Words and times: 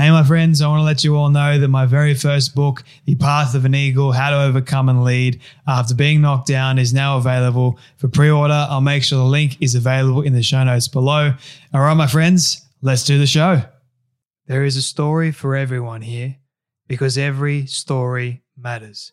Hey, 0.00 0.10
my 0.10 0.24
friends, 0.24 0.62
I 0.62 0.68
want 0.68 0.80
to 0.80 0.84
let 0.84 1.04
you 1.04 1.14
all 1.14 1.28
know 1.28 1.58
that 1.58 1.68
my 1.68 1.84
very 1.84 2.14
first 2.14 2.54
book, 2.54 2.84
The 3.04 3.16
Path 3.16 3.54
of 3.54 3.66
an 3.66 3.74
Eagle 3.74 4.12
How 4.12 4.30
to 4.30 4.44
Overcome 4.44 4.88
and 4.88 5.04
Lead 5.04 5.42
After 5.68 5.94
Being 5.94 6.22
Knocked 6.22 6.46
Down, 6.46 6.78
is 6.78 6.94
now 6.94 7.18
available 7.18 7.78
for 7.98 8.08
pre 8.08 8.30
order. 8.30 8.66
I'll 8.70 8.80
make 8.80 9.04
sure 9.04 9.18
the 9.18 9.24
link 9.26 9.60
is 9.60 9.74
available 9.74 10.22
in 10.22 10.32
the 10.32 10.42
show 10.42 10.64
notes 10.64 10.88
below. 10.88 11.34
All 11.74 11.82
right, 11.82 11.92
my 11.92 12.06
friends, 12.06 12.66
let's 12.80 13.04
do 13.04 13.18
the 13.18 13.26
show. 13.26 13.62
There 14.46 14.64
is 14.64 14.78
a 14.78 14.82
story 14.82 15.32
for 15.32 15.54
everyone 15.54 16.00
here 16.00 16.36
because 16.88 17.18
every 17.18 17.66
story 17.66 18.42
matters. 18.56 19.12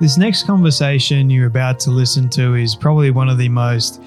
This 0.00 0.18
next 0.18 0.42
conversation 0.44 1.30
you're 1.30 1.46
about 1.46 1.78
to 1.80 1.90
listen 1.90 2.28
to 2.30 2.56
is 2.56 2.74
probably 2.74 3.12
one 3.12 3.28
of 3.28 3.38
the 3.38 3.48
most 3.48 4.02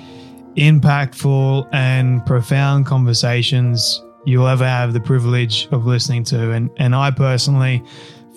impactful 0.55 1.69
and 1.71 2.25
profound 2.25 2.85
conversations 2.85 4.03
you'll 4.25 4.47
ever 4.47 4.67
have 4.67 4.91
the 4.91 4.99
privilege 4.99 5.69
of 5.71 5.85
listening 5.85 6.25
to. 6.25 6.51
And, 6.51 6.69
and 6.77 6.93
I 6.93 7.11
personally 7.11 7.81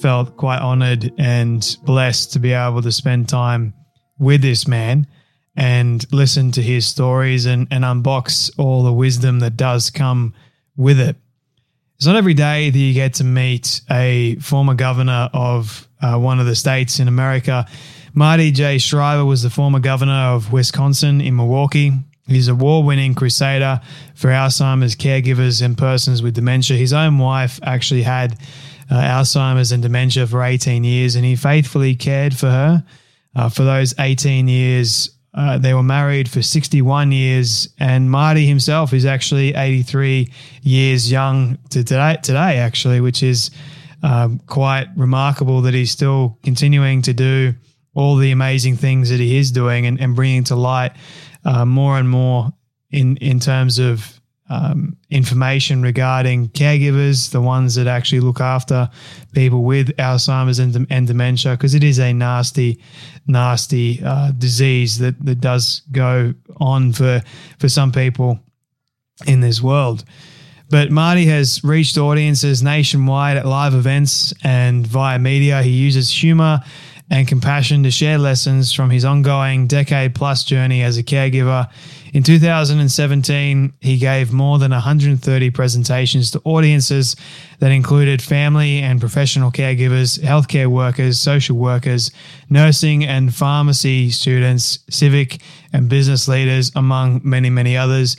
felt 0.00 0.37
quite 0.37 0.60
honored 0.60 1.12
and 1.19 1.77
blessed 1.83 2.33
to 2.34 2.39
be 2.39 2.53
able 2.53 2.83
to 2.83 2.93
spend 2.93 3.28
time 3.28 3.75
with 4.19 4.43
this 4.43 4.69
man 4.69 5.09
and 5.56 6.06
listen 6.12 6.53
to 6.53 6.62
his 6.62 6.87
stories 6.87 7.47
and, 7.47 7.66
and 7.72 7.83
unbox 7.83 8.53
all 8.59 8.84
the 8.84 8.93
wisdom 8.93 9.41
that 9.41 9.56
does 9.56 9.91
come 9.91 10.34
with 10.77 11.00
it. 11.00 11.16
It's 12.00 12.06
not 12.06 12.16
every 12.16 12.33
day 12.33 12.71
that 12.71 12.78
you 12.78 12.94
get 12.94 13.12
to 13.16 13.25
meet 13.25 13.83
a 13.91 14.37
former 14.37 14.72
governor 14.72 15.28
of 15.34 15.87
uh, 16.00 16.16
one 16.16 16.41
of 16.41 16.47
the 16.47 16.56
states 16.56 16.99
in 16.99 17.09
America. 17.09 17.66
Marty 18.15 18.53
J. 18.53 18.78
Schreiber 18.78 19.27
was 19.27 19.43
the 19.43 19.50
former 19.50 19.81
governor 19.81 20.33
of 20.33 20.50
Wisconsin 20.50 21.21
in 21.21 21.37
Milwaukee. 21.37 21.93
He's 22.27 22.49
a 22.49 22.53
award 22.53 22.87
winning 22.87 23.15
crusader 23.15 23.83
for 24.15 24.28
Alzheimer's 24.28 24.97
caregivers 24.97 25.60
and 25.60 25.77
persons 25.77 26.22
with 26.22 26.33
dementia. 26.33 26.78
His 26.78 26.94
own 26.94 27.19
wife 27.19 27.60
actually 27.62 28.05
had 28.05 28.33
uh, 28.91 28.94
Alzheimer's 28.94 29.71
and 29.71 29.83
dementia 29.83 30.27
for 30.27 30.43
18 30.43 30.84
years, 30.84 31.16
and 31.16 31.25
he 31.27 31.37
faithfully 31.37 31.94
cared 31.97 32.34
for 32.34 32.47
her 32.47 32.84
uh, 33.37 33.50
for 33.50 33.65
those 33.65 33.93
18 33.99 34.49
years 34.49 35.10
uh, 35.32 35.58
they 35.58 35.74
were 35.74 35.82
married 35.82 36.28
for 36.28 36.42
61 36.42 37.12
years, 37.12 37.68
and 37.78 38.10
Marty 38.10 38.46
himself 38.46 38.92
is 38.92 39.04
actually 39.04 39.54
83 39.54 40.32
years 40.62 41.10
young 41.10 41.58
to 41.70 41.84
today, 41.84 42.16
today 42.22 42.58
actually, 42.58 43.00
which 43.00 43.22
is 43.22 43.50
um, 44.02 44.41
quite 44.46 44.88
remarkable 44.96 45.62
that 45.62 45.74
he's 45.74 45.91
still 45.91 46.38
continuing 46.42 47.02
to 47.02 47.12
do 47.12 47.54
all 47.94 48.16
the 48.16 48.30
amazing 48.30 48.76
things 48.76 49.10
that 49.10 49.20
he 49.20 49.36
is 49.36 49.52
doing 49.52 49.86
and, 49.86 50.00
and 50.00 50.16
bringing 50.16 50.44
to 50.44 50.56
light 50.56 50.92
uh, 51.44 51.64
more 51.64 51.98
and 51.98 52.08
more 52.08 52.50
in, 52.91 53.16
in 53.18 53.38
terms 53.41 53.78
of 53.78 54.19
um, 54.50 54.97
information 55.11 55.81
regarding 55.81 56.49
caregivers, 56.49 57.31
the 57.31 57.41
ones 57.41 57.77
that 57.77 57.87
actually 57.87 58.21
look 58.21 58.41
after 58.41 58.91
people 59.33 59.62
with 59.62 59.97
Alzheimer's 59.97 60.59
and, 60.59 60.87
and 60.91 61.06
dementia, 61.06 61.53
because 61.53 61.75
it 61.75 61.84
is 61.84 62.00
a 62.00 62.12
nasty, 62.12 62.83
nasty 63.28 64.03
uh, 64.05 64.33
disease 64.33 64.99
that, 64.99 65.25
that 65.25 65.41
does 65.41 65.83
go 65.93 66.34
on 66.59 66.93
for, 66.93 67.22
for 67.59 67.69
some 67.69 67.93
people 67.93 68.41
in 69.27 69.41
this 69.41 69.62
world. 69.62 70.05
But 70.69 70.91
Marty 70.91 71.27
has 71.27 71.62
reached 71.62 71.97
audiences 71.97 72.62
nationwide 72.62 73.37
at 73.37 73.47
live 73.47 73.75
events 73.75 74.34
and 74.43 74.87
via 74.87 75.19
media. 75.19 75.62
He 75.62 75.71
uses 75.71 76.10
humor 76.10 76.60
and 77.10 77.27
compassion 77.27 77.83
to 77.83 77.91
share 77.91 78.19
lessons 78.19 78.72
from 78.72 78.91
his 78.91 79.05
ongoing 79.05 79.66
decade 79.66 80.15
plus 80.15 80.44
journey 80.44 80.83
as 80.83 80.97
a 80.97 81.03
caregiver 81.03 81.69
in 82.12 82.25
2017, 82.25 83.72
he 83.81 83.97
gave 83.97 84.32
more 84.32 84.59
than 84.59 84.72
130 84.72 85.50
presentations 85.50 86.31
to 86.32 86.41
audiences 86.44 87.15
that 87.60 87.71
included 87.71 88.21
family 88.21 88.81
and 88.81 89.00
professional 89.00 89.53
caregivers, 89.53 90.19
healthcare 90.19 90.66
workers, 90.66 91.21
social 91.21 91.56
workers, 91.56 92.10
nursing 92.48 93.04
and 93.04 93.34
pharmacy 93.34 94.10
students, 94.10 94.81
civic 94.91 95.41
and 95.72 95.88
business 95.88 96.26
leaders, 96.26 96.72
among 96.75 97.21
many, 97.22 97.48
many 97.48 97.76
others. 97.76 98.16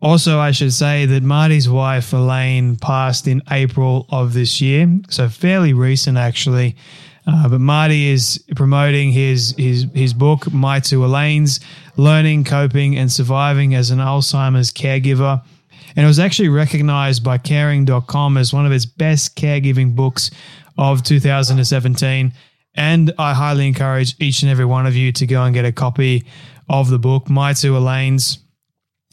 Also, 0.00 0.40
I 0.40 0.50
should 0.50 0.72
say 0.72 1.06
that 1.06 1.22
Marty's 1.22 1.68
wife, 1.68 2.12
Elaine, 2.12 2.76
passed 2.76 3.28
in 3.28 3.42
April 3.50 4.06
of 4.08 4.32
this 4.32 4.60
year, 4.60 4.88
so 5.10 5.28
fairly 5.28 5.74
recent 5.74 6.16
actually. 6.16 6.76
Uh, 7.26 7.48
but 7.48 7.60
Marty 7.60 8.08
is 8.08 8.42
promoting 8.56 9.12
his 9.12 9.54
his 9.56 9.86
his 9.94 10.12
book, 10.12 10.52
My 10.52 10.80
Two 10.80 11.04
Elaines, 11.04 11.60
Learning, 11.96 12.42
Coping, 12.44 12.96
and 12.96 13.10
Surviving 13.10 13.74
as 13.74 13.90
an 13.90 13.98
Alzheimer's 13.98 14.72
Caregiver. 14.72 15.42
And 15.94 16.04
it 16.04 16.08
was 16.08 16.18
actually 16.18 16.48
recognized 16.48 17.22
by 17.22 17.38
caring.com 17.38 18.36
as 18.36 18.52
one 18.52 18.66
of 18.66 18.72
its 18.72 18.86
best 18.86 19.36
caregiving 19.36 19.94
books 19.94 20.30
of 20.78 21.02
2017. 21.02 22.32
And 22.74 23.12
I 23.18 23.34
highly 23.34 23.68
encourage 23.68 24.16
each 24.18 24.42
and 24.42 24.50
every 24.50 24.64
one 24.64 24.86
of 24.86 24.96
you 24.96 25.12
to 25.12 25.26
go 25.26 25.44
and 25.44 25.54
get 25.54 25.66
a 25.66 25.72
copy 25.72 26.24
of 26.68 26.88
the 26.88 26.98
book, 26.98 27.28
My 27.28 27.52
Two 27.52 27.76
Elaines. 27.76 28.38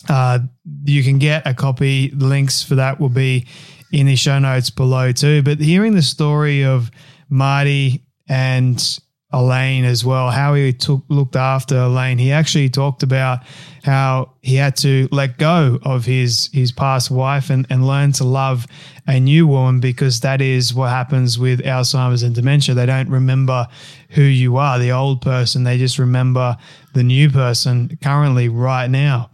Uh, 0.08 0.40
you 0.86 1.04
can 1.04 1.20
get 1.20 1.46
a 1.46 1.54
copy. 1.54 2.10
Links 2.12 2.64
for 2.64 2.76
that 2.76 3.00
will 3.00 3.10
be 3.10 3.46
in 3.92 4.06
the 4.06 4.16
show 4.16 4.40
notes 4.40 4.70
below 4.70 5.12
too. 5.12 5.44
But 5.44 5.60
hearing 5.60 5.94
the 5.94 6.02
story 6.02 6.64
of 6.64 6.90
Marty 7.30 8.06
and 8.28 9.00
Elaine 9.32 9.86
as 9.86 10.04
well, 10.04 10.32
how 10.32 10.56
he 10.56 10.74
took 10.74 11.04
looked 11.08 11.36
after 11.36 11.78
Elaine. 11.78 12.18
He 12.18 12.32
actually 12.32 12.70
talked 12.70 13.04
about 13.04 13.44
how 13.84 14.34
he 14.42 14.56
had 14.56 14.76
to 14.78 15.08
let 15.12 15.38
go 15.38 15.78
of 15.84 16.06
his 16.06 16.50
his 16.52 16.72
past 16.72 17.12
wife 17.12 17.52
and, 17.52 17.68
and 17.70 17.86
learn 17.86 18.12
to 18.14 18.24
love 18.24 18.66
a 19.08 19.20
new 19.20 19.46
woman 19.46 19.80
because 19.80 20.22
that 20.22 20.42
is 20.42 20.74
what 20.74 20.90
happens 20.90 21.38
with 21.38 21.60
Alzheimer's 21.60 22.24
and 22.24 22.34
dementia. 22.34 22.74
They 22.74 22.88
don't 22.88 23.10
remember 23.10 23.68
who 24.10 24.24
you 24.24 24.58
are, 24.58 24.80
the 24.80 24.92
old 24.92 25.22
person. 25.22 25.64
They 25.64 25.78
just 25.78 26.00
remember 26.00 26.58
the 26.96 27.04
new 27.04 27.30
person 27.30 28.00
currently 28.02 28.50
right 28.50 28.90
now. 28.90 29.30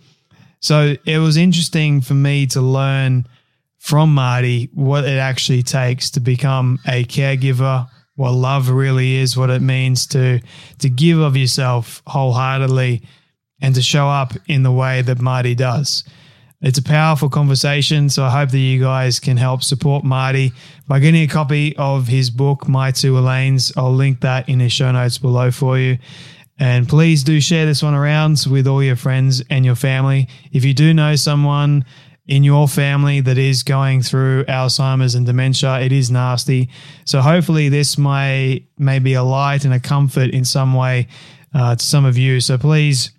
So 0.60 0.96
it 1.06 1.20
was 1.20 1.38
interesting 1.38 2.02
for 2.02 2.16
me 2.16 2.48
to 2.48 2.60
learn 2.60 3.28
from 3.86 4.12
Marty 4.12 4.68
what 4.74 5.04
it 5.04 5.20
actually 5.20 5.62
takes 5.62 6.10
to 6.10 6.20
become 6.20 6.80
a 6.88 7.06
caregiver 7.06 7.88
what 8.16 8.32
love 8.32 8.70
really 8.70 9.18
is, 9.18 9.38
what 9.38 9.52
it 9.52 9.62
means 9.62 10.08
to 10.08 10.40
to 10.80 10.90
give 10.90 11.20
of 11.20 11.38
yourself 11.38 12.02
wholeheartedly 12.08 13.04
and 13.62 13.76
to 13.76 13.84
show 13.84 14.08
up 14.08 14.34
in 14.48 14.64
the 14.64 14.72
way 14.72 15.04
that 15.04 15.22
Marty 15.22 15.54
does. 15.54 16.04
It's 16.62 16.80
a 16.80 16.84
powerful 16.84 17.30
conversation, 17.30 18.10
so 18.10 18.24
I 18.24 18.32
hope 18.32 18.50
that 18.50 18.58
you 18.58 18.82
guys 18.82 19.20
can 19.20 19.38
help 19.38 19.62
support 19.62 20.04
Marty 20.04 20.52
by 20.88 21.00
getting 21.00 21.22
a 21.22 21.28
copy 21.28 21.76
of 21.78 22.08
his 22.08 22.32
book, 22.32 22.68
My 22.68 22.90
Two 22.90 23.20
Elaines. 23.20 23.72
I'll 23.78 23.94
link 23.94 24.22
that 24.22 24.50
in 24.50 24.60
the 24.60 24.70
show 24.70 24.92
notes 24.92 25.20
below 25.20 25.52
for 25.52 25.78
you. 25.78 26.00
And 26.58 26.88
please 26.88 27.24
do 27.24 27.40
share 27.40 27.66
this 27.66 27.84
one 27.84 27.94
around 27.94 28.46
with 28.50 28.66
all 28.66 28.82
your 28.82 28.96
friends 28.96 29.44
and 29.50 29.64
your 29.64 29.76
family. 29.76 30.28
If 30.54 30.64
you 30.64 30.74
do 30.74 30.94
know 30.94 31.16
someone 31.18 31.86
in 32.28 32.44
your 32.44 32.68
family 32.68 33.22
that 33.22 33.38
is 33.38 33.64
going 33.64 34.02
through 34.02 34.46
Alzheimer's 34.46 35.16
and 35.16 35.26
dementia. 35.26 35.80
It 35.80 35.92
is 35.92 36.10
nasty. 36.10 36.70
So 37.06 37.22
hopefully 37.22 37.70
this 37.70 37.98
may 37.98 38.66
may 38.78 39.00
be 39.00 39.14
a 39.14 39.24
light 39.24 39.66
and 39.66 39.74
a 39.74 39.80
comfort 39.80 40.32
in 40.32 40.44
some 40.46 40.74
way 40.74 41.08
uh, 41.54 41.76
to 41.76 41.86
some 41.86 42.06
of 42.06 42.18
you. 42.18 42.42
So 42.42 42.58
please, 42.58 43.12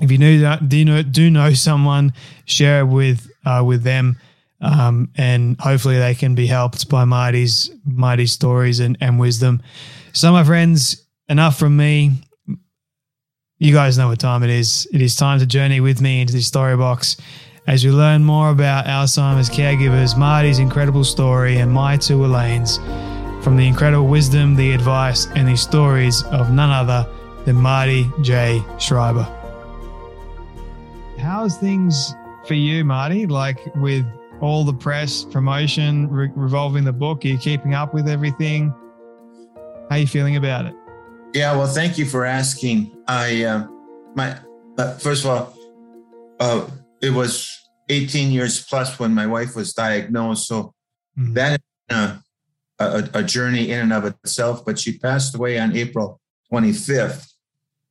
if 0.00 0.10
you 0.10 0.18
do 0.18 0.56
do 0.66 0.84
know, 0.84 1.02
do 1.02 1.30
know 1.30 1.52
someone, 1.54 2.14
share 2.46 2.80
it 2.80 2.86
with 2.86 3.30
uh, 3.44 3.62
with 3.64 3.82
them. 3.82 4.18
Um, 4.60 5.10
and 5.16 5.60
hopefully 5.60 5.98
they 5.98 6.14
can 6.14 6.36
be 6.36 6.46
helped 6.46 6.88
by 6.88 7.04
Marty's 7.04 7.70
Marty's 7.84 8.32
stories 8.32 8.80
and, 8.80 8.96
and 9.00 9.18
wisdom. 9.18 9.60
So 10.12 10.32
my 10.32 10.44
friends, 10.44 11.04
enough 11.28 11.58
from 11.58 11.76
me. 11.76 12.12
You 13.58 13.72
guys 13.72 13.96
know 13.96 14.08
what 14.08 14.18
time 14.18 14.42
it 14.42 14.50
is. 14.50 14.88
It 14.92 15.00
is 15.00 15.14
time 15.14 15.38
to 15.38 15.46
journey 15.46 15.80
with 15.80 16.00
me 16.00 16.20
into 16.20 16.32
the 16.32 16.42
story 16.42 16.76
box 16.76 17.16
as 17.66 17.84
we 17.84 17.90
learn 17.90 18.24
more 18.24 18.50
about 18.50 18.86
Alzheimer's 18.86 19.48
caregivers, 19.48 20.18
Marty's 20.18 20.58
incredible 20.58 21.04
story, 21.04 21.58
and 21.58 21.70
my 21.70 21.96
two 21.96 22.24
Elaines 22.24 22.78
from 23.42 23.56
the 23.56 23.66
incredible 23.66 24.06
wisdom, 24.06 24.54
the 24.54 24.72
advice, 24.72 25.26
and 25.34 25.48
the 25.48 25.56
stories 25.56 26.22
of 26.24 26.50
none 26.52 26.70
other 26.70 27.08
than 27.44 27.56
Marty 27.56 28.10
J. 28.20 28.62
Schreiber. 28.78 29.26
How's 31.18 31.56
things 31.56 32.14
for 32.46 32.54
you, 32.54 32.84
Marty? 32.84 33.26
Like 33.26 33.60
with 33.76 34.04
all 34.40 34.64
the 34.64 34.72
press 34.72 35.24
promotion 35.24 36.08
re- 36.08 36.30
revolving 36.34 36.84
the 36.84 36.92
book, 36.92 37.24
are 37.24 37.28
you 37.28 37.38
keeping 37.38 37.74
up 37.74 37.94
with 37.94 38.08
everything? 38.08 38.74
How 39.88 39.96
are 39.96 39.98
you 39.98 40.06
feeling 40.06 40.36
about 40.36 40.66
it? 40.66 40.74
Yeah, 41.32 41.56
well, 41.56 41.68
thank 41.68 41.96
you 41.96 42.06
for 42.06 42.24
asking. 42.24 42.96
I, 43.06 43.44
uh, 43.44 43.66
my, 44.14 44.36
uh, 44.78 44.94
first 44.94 45.24
of 45.24 45.30
all, 45.30 45.56
uh, 46.40 46.66
it 47.02 47.10
was 47.10 47.58
18 47.88 48.30
years 48.30 48.64
plus 48.64 48.98
when 48.98 49.12
my 49.12 49.26
wife 49.26 49.54
was 49.56 49.74
diagnosed. 49.74 50.46
So 50.46 50.74
mm-hmm. 51.18 51.34
that 51.34 51.60
a, 51.90 52.18
a, 52.78 53.08
a, 53.14 53.22
journey 53.22 53.70
in 53.70 53.80
and 53.80 53.92
of 53.92 54.04
itself. 54.04 54.64
But 54.64 54.78
she 54.78 54.98
passed 54.98 55.34
away 55.34 55.58
on 55.58 55.76
April 55.76 56.20
25th. 56.50 57.28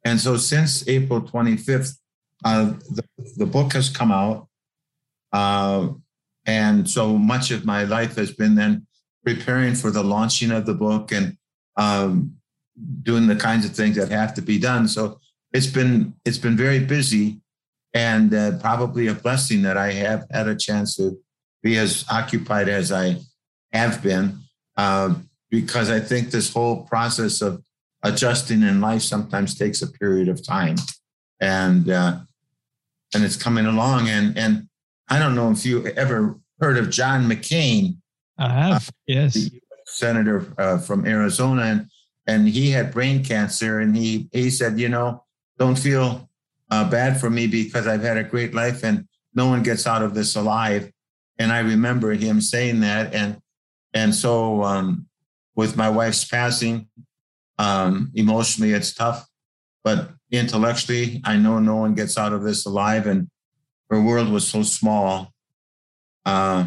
And 0.03 0.19
so 0.19 0.37
since 0.37 0.87
April 0.87 1.21
25th, 1.21 1.97
uh, 2.43 2.73
the, 2.89 3.03
the 3.37 3.45
book 3.45 3.73
has 3.73 3.89
come 3.89 4.11
out. 4.11 4.47
Uh, 5.31 5.89
and 6.45 6.89
so 6.89 7.17
much 7.17 7.51
of 7.51 7.65
my 7.65 7.83
life 7.83 8.15
has 8.15 8.31
been 8.31 8.55
then 8.55 8.87
preparing 9.23 9.75
for 9.75 9.91
the 9.91 10.03
launching 10.03 10.51
of 10.51 10.65
the 10.65 10.73
book 10.73 11.11
and 11.11 11.37
um, 11.77 12.35
doing 13.03 13.27
the 13.27 13.35
kinds 13.35 13.65
of 13.65 13.71
things 13.71 13.95
that 13.95 14.09
have 14.09 14.33
to 14.33 14.41
be 14.41 14.57
done. 14.57 14.87
So 14.87 15.19
it's 15.53 15.67
been 15.67 16.15
it's 16.25 16.37
been 16.37 16.57
very 16.57 16.79
busy 16.79 17.40
and 17.93 18.33
uh, 18.33 18.57
probably 18.59 19.07
a 19.07 19.13
blessing 19.13 19.63
that 19.63 19.77
I 19.77 19.91
have 19.91 20.25
had 20.31 20.47
a 20.47 20.55
chance 20.55 20.95
to 20.95 21.17
be 21.61 21.77
as 21.77 22.05
occupied 22.11 22.69
as 22.69 22.91
I 22.91 23.17
have 23.73 24.01
been, 24.01 24.39
uh, 24.77 25.15
because 25.49 25.89
I 25.89 25.99
think 25.99 26.31
this 26.31 26.51
whole 26.51 26.83
process 26.83 27.41
of 27.41 27.63
adjusting 28.03 28.63
in 28.63 28.81
life 28.81 29.01
sometimes 29.01 29.55
takes 29.55 29.81
a 29.81 29.91
period 29.91 30.27
of 30.27 30.45
time, 30.45 30.77
and 31.39 31.89
uh, 31.89 32.19
and 33.13 33.23
it's 33.23 33.35
coming 33.35 33.65
along. 33.65 34.09
And 34.09 34.37
and 34.37 34.67
I 35.09 35.19
don't 35.19 35.35
know 35.35 35.51
if 35.51 35.65
you 35.65 35.85
ever 35.87 36.39
heard 36.59 36.77
of 36.77 36.89
John 36.89 37.29
McCain. 37.29 37.97
I 38.37 38.49
have, 38.49 38.89
yes, 39.07 39.49
senator 39.85 40.51
uh, 40.57 40.77
from 40.79 41.05
Arizona, 41.05 41.63
and 41.63 41.89
and 42.25 42.47
he 42.47 42.71
had 42.71 42.91
brain 42.91 43.23
cancer, 43.23 43.79
and 43.79 43.95
he 43.95 44.29
he 44.31 44.49
said, 44.49 44.79
you 44.79 44.89
know, 44.89 45.23
don't 45.59 45.77
feel 45.77 46.29
uh, 46.71 46.89
bad 46.89 47.19
for 47.19 47.29
me 47.29 47.47
because 47.47 47.85
I've 47.85 48.01
had 48.01 48.17
a 48.17 48.23
great 48.23 48.53
life 48.53 48.83
and 48.83 49.07
no 49.35 49.47
one 49.47 49.61
gets 49.61 49.85
out 49.85 50.01
of 50.01 50.15
this 50.15 50.35
alive. 50.35 50.91
And 51.37 51.51
I 51.51 51.59
remember 51.59 52.13
him 52.13 52.41
saying 52.41 52.79
that. 52.79 53.13
And 53.13 53.39
and 53.93 54.15
so 54.15 54.63
um, 54.63 55.07
with 55.55 55.75
my 55.75 55.89
wife's 55.89 56.23
passing, 56.23 56.87
um, 57.57 58.11
emotionally 58.15 58.71
it's 58.71 58.93
tough, 58.93 59.27
but 59.83 60.11
intellectually, 60.31 61.21
I 61.25 61.35
know 61.35 61.59
no 61.59 61.75
one 61.75 61.93
gets 61.93 62.17
out 62.17 62.31
of 62.31 62.43
this 62.43 62.65
alive. 62.65 63.05
And 63.05 63.29
her 63.89 64.01
world 64.01 64.29
was 64.29 64.47
so 64.47 64.63
small 64.63 65.33
uh, 66.25 66.65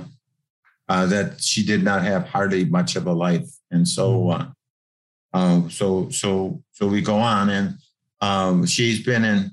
uh, 0.88 1.06
that 1.06 1.40
she 1.40 1.64
did 1.64 1.82
not 1.82 2.02
have 2.02 2.28
hardly 2.28 2.66
much 2.66 2.94
of 2.96 3.06
a 3.06 3.12
life. 3.12 3.48
And 3.70 3.88
so, 3.88 4.24
mm-hmm. 4.24 4.42
uh, 4.42 4.46
uh, 5.32 5.68
so 5.68 6.08
so 6.10 6.62
so 6.70 6.86
we 6.86 7.00
go 7.02 7.16
on, 7.16 7.50
and 7.50 7.74
um, 8.20 8.66
she's 8.66 9.04
been 9.04 9.24
in 9.24 9.50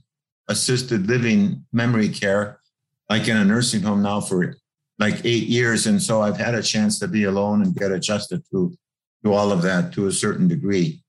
assisted 0.51 1.07
living 1.07 1.65
memory 1.71 2.09
care, 2.09 2.59
like 3.09 3.27
in 3.27 3.37
a 3.37 3.45
nursing 3.45 3.81
home 3.81 4.03
now 4.03 4.19
for 4.19 4.55
like 4.99 5.25
eight 5.25 5.47
years. 5.47 5.87
And 5.87 6.01
so 6.01 6.21
I've 6.21 6.37
had 6.37 6.53
a 6.53 6.61
chance 6.61 6.99
to 6.99 7.07
be 7.07 7.23
alone 7.23 7.63
and 7.63 7.73
get 7.73 7.91
adjusted 7.91 8.43
to, 8.51 8.77
to 9.23 9.33
all 9.33 9.51
of 9.51 9.61
that 9.61 9.93
to 9.93 10.07
a 10.07 10.11
certain 10.11 10.47
degree. 10.47 11.01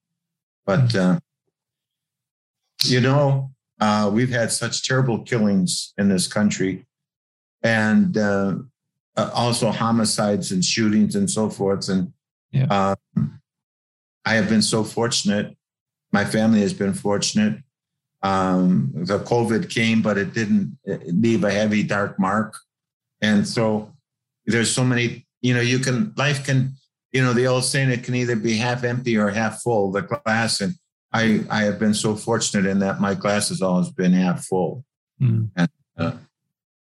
But, 0.64 0.94
uh, 0.94 1.18
you 2.84 3.00
know, 3.00 3.50
uh, 3.80 4.10
we've 4.12 4.30
had 4.30 4.52
such 4.52 4.86
terrible 4.86 5.18
killings 5.20 5.92
in 5.98 6.08
this 6.08 6.26
country 6.26 6.86
and 7.64 8.16
uh, 8.16 8.54
uh 9.16 9.30
also 9.34 9.70
homicides 9.70 10.52
and 10.52 10.64
shootings 10.64 11.16
and 11.16 11.28
so 11.28 11.50
forth. 11.50 11.88
And 11.88 12.12
yeah. 12.52 12.94
Um, 13.10 13.40
I 14.24 14.34
have 14.34 14.48
been 14.48 14.62
so 14.62 14.84
fortunate. 14.84 15.56
My 16.12 16.24
family 16.24 16.60
has 16.60 16.74
been 16.74 16.94
fortunate 16.94 17.62
um, 18.22 18.90
the 18.94 19.19
COVID 19.19 19.69
came, 19.69 20.00
but 20.02 20.16
it 20.16 20.32
didn't 20.32 20.78
leave 20.86 21.44
a 21.44 21.50
heavy 21.50 21.82
dark 21.82 22.19
mark. 22.19 22.56
And 23.20 23.46
so 23.46 23.92
there's 24.46 24.72
so 24.72 24.84
many, 24.84 25.26
you 25.40 25.54
know, 25.54 25.60
you 25.60 25.78
can, 25.78 26.12
life 26.16 26.44
can, 26.44 26.74
you 27.12 27.22
know, 27.22 27.32
the 27.32 27.46
old 27.46 27.64
saying, 27.64 27.90
it 27.90 28.04
can 28.04 28.14
either 28.14 28.36
be 28.36 28.56
half 28.56 28.84
empty 28.84 29.16
or 29.16 29.28
half 29.28 29.62
full, 29.62 29.90
the 29.90 30.02
glass. 30.02 30.60
And 30.60 30.74
I, 31.12 31.44
I 31.50 31.62
have 31.62 31.78
been 31.78 31.94
so 31.94 32.14
fortunate 32.14 32.69
in 32.69 32.78
that 32.78 33.00
my 33.00 33.14
glass 33.14 33.49
has 33.49 33.61
always 33.61 33.90
been 33.90 34.12
half 34.12 34.44
full. 34.44 34.85
Mm. 35.20 35.50
And 35.56 35.68
uh, 35.99 36.12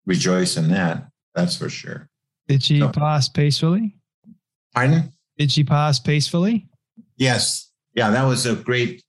rejoice 0.04 0.56
in 0.56 0.70
that. 0.70 1.08
That's 1.34 1.56
for 1.56 1.68
sure. 1.68 2.08
Did 2.48 2.62
she 2.62 2.80
so, 2.80 2.88
pass 2.88 3.28
peacefully? 3.28 3.96
Pardon? 4.74 5.12
Did 5.38 5.52
she 5.52 5.64
pass 5.64 5.98
peacefully? 5.98 6.68
Yes. 7.16 7.70
Yeah, 7.94 8.10
that 8.10 8.24
was 8.24 8.46
a 8.46 8.56
great, 8.56 9.02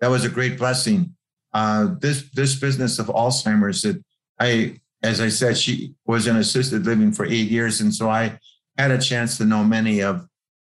that 0.00 0.08
was 0.08 0.24
a 0.24 0.28
great 0.28 0.58
blessing 0.58 1.14
uh, 1.52 1.94
this 2.00 2.30
this 2.32 2.56
business 2.56 2.98
of 2.98 3.06
Alzheimer's 3.06 3.82
that 3.82 4.02
I, 4.38 4.80
as 5.02 5.20
I 5.20 5.28
said, 5.28 5.56
she 5.56 5.94
was 6.06 6.26
in 6.26 6.36
assisted 6.36 6.86
living 6.86 7.12
for 7.12 7.24
eight 7.24 7.50
years, 7.50 7.80
and 7.80 7.94
so 7.94 8.10
I 8.10 8.38
had 8.76 8.90
a 8.90 8.98
chance 8.98 9.38
to 9.38 9.44
know 9.44 9.64
many 9.64 10.00
of 10.00 10.26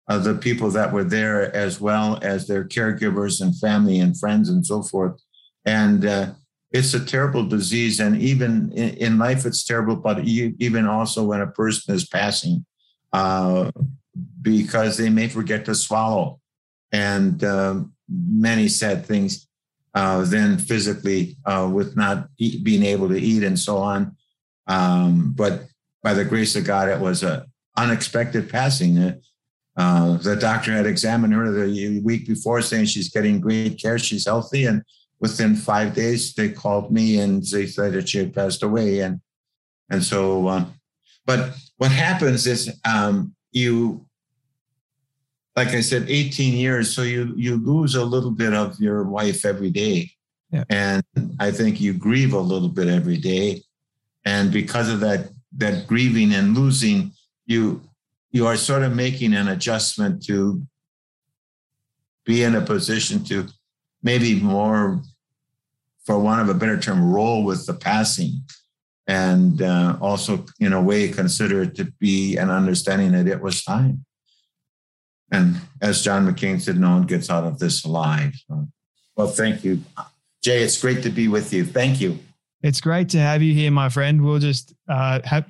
uh, 0.08 0.20
the 0.20 0.36
people 0.36 0.70
that 0.72 0.92
were 0.94 1.04
there, 1.04 1.56
as 1.56 1.82
well 1.82 2.20
as 2.22 2.48
their 2.48 2.64
caregivers 2.64 3.42
and 3.42 3.58
family 3.58 4.00
and 4.00 4.20
friends 4.20 4.50
and 4.50 4.66
so 4.66 4.84
forth. 4.84 5.20
And 5.66 6.06
uh, 6.06 6.34
it's 6.72 6.94
a 6.94 7.04
terrible 7.04 7.46
disease, 7.48 8.00
and 8.00 8.22
even 8.22 8.72
in, 8.74 8.90
in, 8.96 9.18
life, 9.18 9.46
it's 9.46 9.64
terrible. 9.64 9.96
But 9.96 10.26
even 10.26 10.86
also 10.86 11.24
when 11.24 11.42
a 11.42 11.48
person 11.48 11.96
is 11.96 12.08
passing, 12.08 12.66
uh, 13.14 13.72
because 14.42 14.98
they 14.98 15.10
may 15.10 15.30
forget 15.30 15.66
to 15.66 15.74
swallow, 15.74 16.40
and 16.92 17.44
um, 17.44 17.94
many 18.10 18.68
sad 18.68 19.06
things 19.06 19.45
uh, 19.96 20.26
then 20.26 20.58
physically 20.58 21.38
uh, 21.46 21.70
with 21.72 21.96
not 21.96 22.28
eat, 22.38 22.64
being 22.64 22.84
able 22.84 23.08
to 23.08 23.20
eat 23.20 23.44
and 23.44 23.58
so 23.58 23.78
on. 23.78 24.16
Um, 24.68 25.34
but 25.36 25.64
by 26.04 26.14
the 26.14 26.26
grace 26.26 26.56
of 26.56 26.66
God, 26.66 26.90
it 26.90 27.00
was 27.00 27.24
an 27.24 27.44
unexpected 27.78 28.50
passing. 28.50 29.22
Uh, 29.78 30.18
the 30.18 30.36
doctor 30.36 30.72
had 30.74 30.86
examined 30.86 31.34
her 31.34 31.50
the 31.50 32.00
week 32.02 32.28
before, 32.28 32.62
saying 32.62 32.86
she's 32.86 33.10
getting 33.10 33.40
great 33.40 33.82
care, 33.82 33.98
she's 33.98 34.26
healthy, 34.26 34.66
and 34.66 34.84
within 35.20 35.56
five 35.56 35.96
days 35.96 36.34
they 36.34 36.50
called 36.50 36.92
me 36.92 37.20
and 37.20 37.44
they 37.44 37.66
said 37.66 37.94
that 37.94 38.10
she 38.10 38.18
had 38.18 38.34
passed 38.34 38.64
away. 38.64 39.00
And 39.00 39.22
and 39.90 40.04
so, 40.04 40.48
uh, 40.48 40.66
but 41.26 41.56
what 41.78 41.92
happens 41.92 42.48
is 42.48 42.80
um, 42.86 43.34
you 43.52 44.06
like 45.56 45.70
I 45.70 45.82
said, 45.82 46.06
18 46.10 46.54
years. 46.54 46.94
So 46.94 47.04
you 47.04 47.34
you 47.36 47.58
lose 47.58 47.96
a 47.96 48.04
little 48.04 48.32
bit 48.32 48.54
of 48.54 48.80
your 48.80 49.04
wife 49.04 49.46
every 49.46 49.72
day. 49.72 50.12
Yeah. 50.52 50.64
And 50.70 51.04
I 51.40 51.52
think 51.52 51.82
you 51.82 51.94
grieve 51.94 52.34
a 52.34 52.40
little 52.40 52.70
bit 52.70 52.88
every 52.88 53.18
day. 53.18 53.64
And 54.26 54.52
because 54.52 54.90
of 54.90 55.00
that 55.02 55.30
that 55.58 55.88
grieving 55.88 56.34
and 56.34 56.56
losing, 56.58 57.12
you 57.46 57.82
you 58.32 58.46
are 58.48 58.58
sort 58.58 58.84
of 58.84 58.94
making 58.94 59.34
an 59.34 59.48
adjustment 59.48 60.24
to 60.26 60.62
be 62.26 62.44
in 62.44 62.56
a 62.56 62.62
position 62.62 63.24
to 63.24 63.48
maybe 64.04 64.40
more, 64.40 65.02
for 66.06 66.20
want 66.20 66.42
of 66.42 66.50
a 66.50 66.60
better 66.60 66.80
term, 66.80 67.14
roll 67.14 67.46
with 67.46 67.66
the 67.66 67.74
passing 67.74 68.42
and 69.08 69.62
uh, 69.62 69.98
also 70.02 70.46
in 70.60 70.74
a 70.74 70.82
way 70.82 71.08
consider 71.10 71.62
it 71.62 71.76
to 71.76 71.86
be 72.00 72.38
an 72.38 72.50
understanding 72.50 73.12
that 73.12 73.28
it 73.28 73.42
was 73.42 73.64
time. 73.64 74.06
And 75.36 75.58
as 75.82 76.02
John 76.02 76.26
McCain 76.26 76.62
said, 76.62 76.78
no 76.78 76.92
one 76.92 77.06
gets 77.06 77.30
out 77.30 77.44
of 77.44 77.60
this 77.60 77.84
alive. 77.84 78.34
So, 78.48 78.68
well, 79.18 79.28
thank 79.28 79.64
you. 79.64 79.82
Jay, 80.42 80.62
it's 80.64 80.80
great 80.80 81.04
to 81.04 81.10
be 81.10 81.28
with 81.28 81.52
you. 81.52 81.66
Thank 81.66 82.00
you. 82.00 82.20
It's 82.62 82.80
great 82.80 83.10
to 83.10 83.20
have 83.20 83.42
you 83.42 83.54
here, 83.54 83.70
my 83.70 83.90
friend. 83.90 84.24
We'll 84.24 84.40
just 84.40 84.74
uh, 84.88 85.20
have 85.24 85.46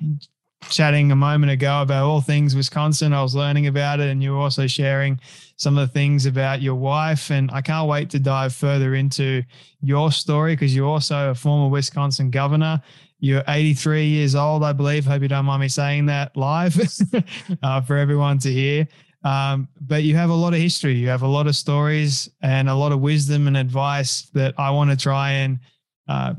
chatting 0.68 1.12
a 1.12 1.16
moment 1.16 1.52
ago 1.52 1.82
about 1.82 2.04
all 2.04 2.20
things 2.20 2.56
Wisconsin. 2.56 3.12
I 3.12 3.22
was 3.22 3.34
learning 3.34 3.68
about 3.68 4.00
it, 4.00 4.08
and 4.08 4.22
you 4.22 4.32
were 4.32 4.38
also 4.38 4.66
sharing 4.66 5.20
some 5.56 5.78
of 5.78 5.86
the 5.86 5.92
things 5.92 6.26
about 6.26 6.60
your 6.60 6.74
wife. 6.74 7.30
And 7.30 7.50
I 7.52 7.60
can't 7.60 7.88
wait 7.88 8.10
to 8.10 8.18
dive 8.18 8.54
further 8.54 8.94
into 8.94 9.44
your 9.80 10.10
story 10.10 10.54
because 10.54 10.74
you're 10.74 10.88
also 10.88 11.30
a 11.30 11.34
former 11.34 11.68
Wisconsin 11.70 12.30
governor. 12.30 12.82
You're 13.18 13.44
83 13.48 14.04
years 14.04 14.34
old, 14.34 14.62
I 14.62 14.72
believe. 14.72 15.06
Hope 15.06 15.22
you 15.22 15.28
don't 15.28 15.46
mind 15.46 15.60
me 15.60 15.68
saying 15.68 16.06
that 16.06 16.36
live 16.36 16.78
uh, 17.62 17.80
for 17.80 17.96
everyone 17.96 18.38
to 18.40 18.52
hear. 18.52 18.88
Um, 19.26 19.66
but 19.80 20.04
you 20.04 20.14
have 20.14 20.30
a 20.30 20.34
lot 20.34 20.54
of 20.54 20.60
history, 20.60 20.94
you 20.94 21.08
have 21.08 21.22
a 21.22 21.26
lot 21.26 21.48
of 21.48 21.56
stories, 21.56 22.30
and 22.42 22.68
a 22.68 22.74
lot 22.76 22.92
of 22.92 23.00
wisdom 23.00 23.48
and 23.48 23.56
advice 23.56 24.22
that 24.34 24.54
I 24.56 24.70
want 24.70 24.90
to 24.90 24.96
try 24.96 25.32
and 25.32 25.58
uh, 26.06 26.34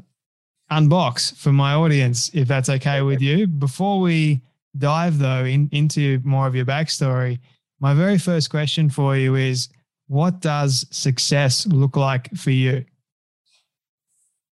unbox 0.71 1.35
for 1.35 1.51
my 1.51 1.73
audience, 1.73 2.31
if 2.33 2.47
that's 2.47 2.69
okay 2.69 3.01
with 3.01 3.21
you. 3.21 3.45
Before 3.45 3.99
we 3.99 4.41
dive, 4.77 5.19
though, 5.19 5.43
in, 5.43 5.67
into 5.73 6.21
more 6.23 6.47
of 6.47 6.55
your 6.55 6.63
backstory, 6.63 7.39
my 7.81 7.93
very 7.93 8.17
first 8.17 8.49
question 8.49 8.89
for 8.89 9.17
you 9.17 9.35
is 9.35 9.67
what 10.07 10.39
does 10.39 10.85
success 10.89 11.67
look 11.67 11.97
like 11.97 12.33
for 12.37 12.51
you? 12.51 12.85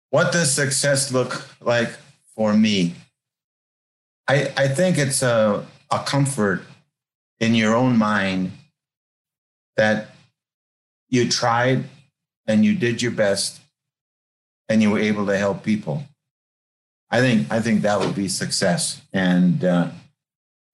What 0.10 0.32
does 0.32 0.52
success 0.52 1.12
look 1.12 1.48
like 1.62 1.92
for 2.36 2.56
me? 2.56 2.96
I, 4.28 4.52
I 4.58 4.68
think 4.70 4.98
it's 4.98 5.22
a, 5.22 5.64
a 5.92 6.00
comfort 6.00 6.64
in 7.44 7.54
your 7.54 7.76
own 7.76 7.98
mind 7.98 8.52
that 9.76 10.16
you 11.10 11.30
tried 11.30 11.84
and 12.48 12.64
you 12.64 12.74
did 12.74 13.02
your 13.02 13.12
best 13.12 13.60
and 14.70 14.82
you 14.82 14.90
were 14.90 15.00
able 15.00 15.26
to 15.26 15.38
help 15.38 15.62
people. 15.64 16.04
I 17.12 17.20
think 17.20 17.52
I 17.52 17.60
think 17.60 17.82
that 17.82 18.00
would 18.00 18.16
be 18.16 18.28
success. 18.28 19.02
And 19.12 19.64
uh, 19.64 19.90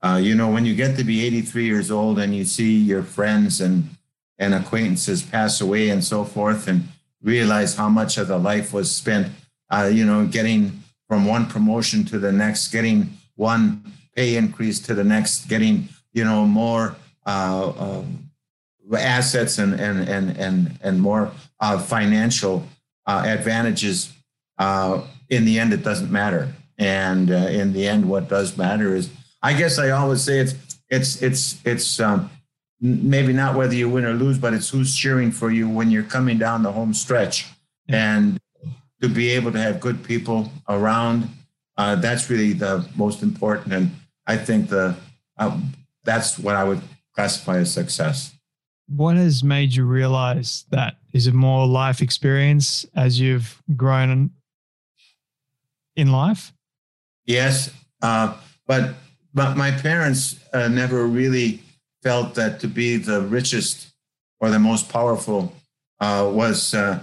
uh, 0.02 0.20
you 0.22 0.36
know, 0.36 0.50
when 0.50 0.64
you 0.64 0.76
get 0.76 0.96
to 0.98 1.04
be 1.04 1.26
83 1.26 1.66
years 1.66 1.90
old 1.92 2.20
and 2.20 2.36
you 2.36 2.46
see 2.46 2.78
your 2.78 3.04
friends 3.04 3.60
and 3.60 3.90
and 4.38 4.54
acquaintances 4.54 5.22
pass 5.22 5.60
away 5.60 5.90
and 5.90 6.04
so 6.04 6.24
forth, 6.24 6.68
and 6.68 6.88
realize 7.22 7.76
how 7.76 7.90
much 7.90 8.18
of 8.18 8.30
the 8.30 8.38
life 8.38 8.72
was 8.72 8.90
spent, 8.90 9.28
uh, 9.70 9.90
you 9.92 10.06
know, 10.06 10.26
getting 10.26 10.82
from 11.10 11.26
one 11.26 11.46
promotion 11.46 12.06
to 12.06 12.20
the 12.20 12.32
next, 12.32 12.72
getting 12.72 13.18
one 13.36 13.84
pay 14.16 14.38
increase 14.38 14.80
to 14.80 14.94
the 14.94 15.04
next, 15.04 15.50
getting 15.50 15.90
you 16.14 16.24
know 16.24 16.46
more 16.46 16.96
uh, 17.26 17.74
um, 17.78 18.30
assets 18.98 19.58
and 19.58 19.80
and 19.80 20.08
and 20.10 20.38
and 20.38 20.80
and 20.82 21.02
more 21.02 21.32
uh, 21.60 21.78
financial 21.78 22.66
uh, 23.06 23.24
advantages, 23.26 24.14
uh, 24.58 25.02
in 25.30 25.46
the 25.46 25.60
end, 25.60 25.74
it 25.74 25.84
doesn't 25.84 26.12
matter. 26.12 26.54
And 26.78 27.32
uh, 27.32 27.36
in 27.36 27.74
the 27.74 27.88
end, 27.88 28.08
what 28.08 28.30
does 28.30 28.58
matter 28.58 28.96
is, 28.96 29.10
I 29.42 29.54
guess 29.54 29.78
I 29.80 29.90
always 29.90 30.22
say 30.22 30.40
it's 30.40 30.56
it's 30.90 31.22
it's 31.22 31.66
it's 31.66 32.00
um, 32.00 32.30
maybe 32.80 33.34
not 33.34 33.56
whether 33.56 33.74
you 33.74 33.90
win 33.90 34.06
or 34.06 34.14
lose, 34.14 34.38
but 34.38 34.54
it's 34.54 34.70
who's 34.70 34.96
cheering 34.96 35.32
for 35.32 35.52
you 35.52 35.68
when 35.68 35.92
you're 35.92 36.04
coming 36.04 36.38
down 36.38 36.64
the 36.64 36.72
home 36.72 36.94
stretch, 36.94 37.48
and 37.88 38.40
to 39.02 39.10
be 39.10 39.30
able 39.30 39.52
to 39.52 39.60
have 39.60 39.80
good 39.80 40.04
people 40.04 40.52
around. 40.68 41.30
Uh, 41.78 41.96
that's 41.96 42.30
really 42.30 42.54
the 42.54 42.86
most 42.96 43.24
important, 43.24 43.74
and 43.74 43.92
I 44.28 44.38
think 44.38 44.70
the 44.70 44.96
uh, 45.38 45.58
that's 46.04 46.40
what 46.40 46.56
I 46.56 46.64
would 46.64 46.82
classify 47.16 47.58
as 47.58 47.74
success 47.74 48.34
what 48.90 49.16
has 49.16 49.44
made 49.44 49.76
you 49.76 49.86
realize 49.86 50.66
that? 50.72 50.98
Is 51.14 51.28
it 51.28 51.34
more 51.34 51.68
life 51.68 52.02
experience 52.02 52.86
as 52.96 53.20
you've 53.20 53.62
grown 53.76 54.32
in 55.96 56.12
life? 56.12 56.52
Yes, 57.26 57.72
uh, 58.02 58.36
but 58.66 58.96
but 59.34 59.56
my 59.56 59.72
parents 59.72 60.40
uh, 60.54 60.68
never 60.68 61.06
really 61.06 61.62
felt 62.02 62.36
that 62.36 62.60
to 62.62 62.68
be 62.68 62.98
the 62.98 63.22
richest 63.22 63.94
or 64.40 64.50
the 64.50 64.60
most 64.60 64.90
powerful 64.90 65.54
uh, 66.00 66.30
was 66.32 66.74
uh, 66.74 67.00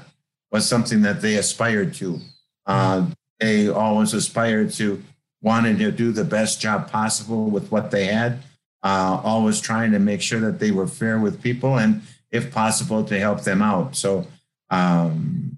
was 0.51 0.69
something 0.69 1.03
that 1.03 1.21
they 1.21 1.37
aspired 1.37 1.95
to. 1.95 2.21
Uh, 2.67 3.07
they 3.39 3.69
always 3.69 4.13
aspired 4.13 4.73
to 4.73 5.03
wanting 5.41 5.79
to 5.79 5.93
do 5.93 6.11
the 6.11 6.25
best 6.25 6.61
job 6.61 6.91
possible 6.91 7.49
with 7.49 7.71
what 7.71 7.93
they 7.93 8.07
had 8.07 8.43
uh, 8.87 9.21
always 9.25 9.61
trying 9.61 9.91
to 9.91 9.99
make 9.99 10.23
sure 10.23 10.39
that 10.39 10.61
they 10.61 10.71
were 10.71 10.87
fair 10.87 11.19
with 11.19 11.43
people 11.43 11.77
and, 11.77 12.03
if 12.31 12.53
possible, 12.53 13.03
to 13.03 13.19
help 13.19 13.43
them 13.43 13.61
out. 13.61 13.97
So, 13.97 14.29
um, 14.71 15.57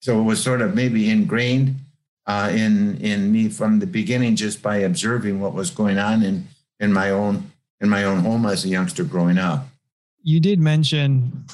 so 0.00 0.20
it 0.20 0.24
was 0.24 0.42
sort 0.42 0.60
of 0.60 0.74
maybe 0.74 1.08
ingrained 1.08 1.76
uh, 2.26 2.50
in 2.52 2.98
in 2.98 3.32
me 3.32 3.48
from 3.48 3.78
the 3.78 3.86
beginning, 3.86 4.36
just 4.36 4.60
by 4.60 4.76
observing 4.78 5.40
what 5.40 5.54
was 5.54 5.70
going 5.70 5.96
on 5.96 6.22
in 6.22 6.48
in 6.78 6.92
my 6.92 7.10
own 7.10 7.50
in 7.80 7.88
my 7.88 8.04
own 8.04 8.18
home 8.20 8.44
as 8.44 8.66
a 8.66 8.68
youngster 8.68 9.04
growing 9.04 9.38
up. 9.38 9.66
You 10.22 10.38
did 10.38 10.60
mention 10.60 11.46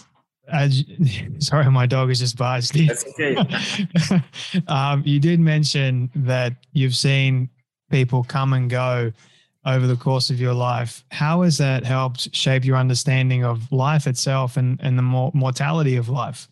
as 0.49 0.83
sorry, 1.38 1.71
my 1.71 1.87
dog 1.87 2.11
is 2.11 2.19
just 2.19 2.37
barged 2.37 2.75
That's 2.75 3.05
okay. 3.07 3.37
um, 4.67 5.05
you 5.07 5.21
did 5.21 5.38
mention 5.38 6.11
that 6.17 6.55
you've 6.73 6.97
seen 6.97 7.49
people 7.91 8.25
come 8.25 8.55
and 8.55 8.69
go 8.69 9.12
over 9.64 9.87
the 9.87 9.97
course 9.97 10.31
of 10.31 10.40
your 10.40 10.54
life. 10.54 11.04
How 11.11 11.42
has 11.42 11.59
that 11.59 11.85
helped 11.85 12.35
shape 12.35 12.64
your 12.64 12.76
understanding 12.76 13.45
of 13.45 13.71
life 13.71 14.07
itself 14.07 14.57
and, 14.57 14.81
and 14.83 14.99
the 14.99 15.02
more 15.02 15.31
mortality 15.35 15.97
of 15.97 16.09
life? 16.09 16.49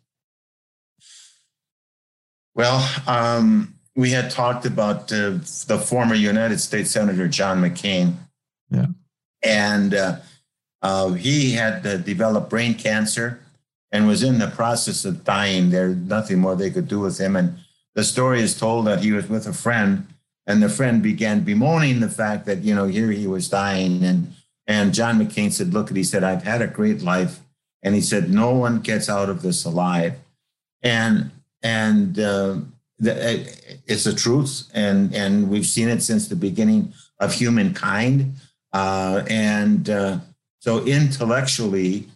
Well, 2.55 2.89
um, 3.07 3.75
we 3.97 4.11
had 4.11 4.31
talked 4.31 4.67
about 4.67 5.13
uh, 5.13 5.39
the 5.67 5.83
former 5.85 6.15
United 6.15 6.61
States 6.61 6.91
Senator 6.91 7.29
John 7.29 7.61
McCain. 7.61 8.15
Yeah. 8.71 8.87
And 9.43 9.95
uh, 9.95 10.17
uh, 10.83 11.13
he 11.13 11.53
had 11.53 11.83
developed 12.05 12.51
brain 12.51 12.75
cancer 12.75 13.41
and 13.93 14.07
was 14.07 14.23
in 14.23 14.39
the 14.39 14.49
process 14.49 15.05
of 15.05 15.25
dying. 15.25 15.71
There's 15.71 15.97
nothing 15.97 16.39
more 16.39 16.55
they 16.55 16.71
could 16.71 16.87
do 16.87 17.01
with 17.01 17.19
him. 17.19 17.35
And 17.35 17.57
the 17.95 18.05
story 18.05 18.41
is 18.41 18.59
told 18.59 18.87
that 18.87 19.01
he 19.01 19.13
was 19.13 19.29
with 19.29 19.47
a 19.47 19.53
friend 19.53 20.07
and 20.47 20.63
the 20.63 20.69
friend 20.69 21.03
began 21.03 21.41
bemoaning 21.41 22.01
the 22.01 22.09
fact 22.09 22.47
that, 22.47 22.63
you 22.63 22.75
know, 22.75 22.87
here 22.87 23.11
he 23.11 23.27
was 23.27 23.49
dying. 23.49 24.03
And, 24.03 24.33
and 24.67 24.95
John 24.95 25.19
McCain 25.19 25.53
said, 25.53 25.73
look, 25.73 25.91
he 25.91 26.05
said, 26.05 26.25
I've 26.25 26.43
had 26.43 26.63
a 26.63 26.67
great 26.67 27.03
life. 27.03 27.41
And 27.83 27.95
he 27.95 28.01
said, 28.01 28.31
no 28.31 28.53
one 28.53 28.81
gets 28.81 29.09
out 29.09 29.29
of 29.29 29.43
this 29.43 29.65
alive. 29.65 30.15
And, 30.83 31.31
and, 31.63 32.19
uh, 32.19 32.57
the, 32.99 33.49
it's 33.87 34.05
the 34.05 34.15
truth. 34.15 34.69
And, 34.75 35.15
and 35.15 35.49
we've 35.49 35.67
seen 35.67 35.89
it 35.89 36.03
since 36.03 36.29
the 36.29 36.37
beginning 36.37 36.93
of 37.19 37.33
humankind. 37.33 38.35
Uh, 38.73 39.25
and 39.29 39.89
uh, 39.89 40.19
so 40.59 40.85
intellectually, 40.85 42.09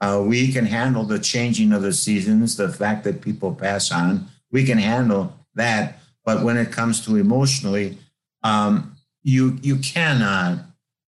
uh, 0.00 0.22
we 0.24 0.52
can 0.52 0.66
handle 0.66 1.04
the 1.04 1.18
changing 1.18 1.72
of 1.72 1.82
the 1.82 1.92
seasons, 1.92 2.56
the 2.56 2.68
fact 2.68 3.04
that 3.04 3.20
people 3.20 3.54
pass 3.54 3.92
on. 3.92 4.26
We 4.50 4.64
can 4.64 4.78
handle 4.78 5.32
that. 5.54 6.00
But 6.24 6.42
when 6.42 6.56
it 6.56 6.72
comes 6.72 7.04
to 7.06 7.16
emotionally, 7.16 7.98
um, 8.42 8.96
you 9.22 9.58
you 9.62 9.76
cannot 9.76 10.58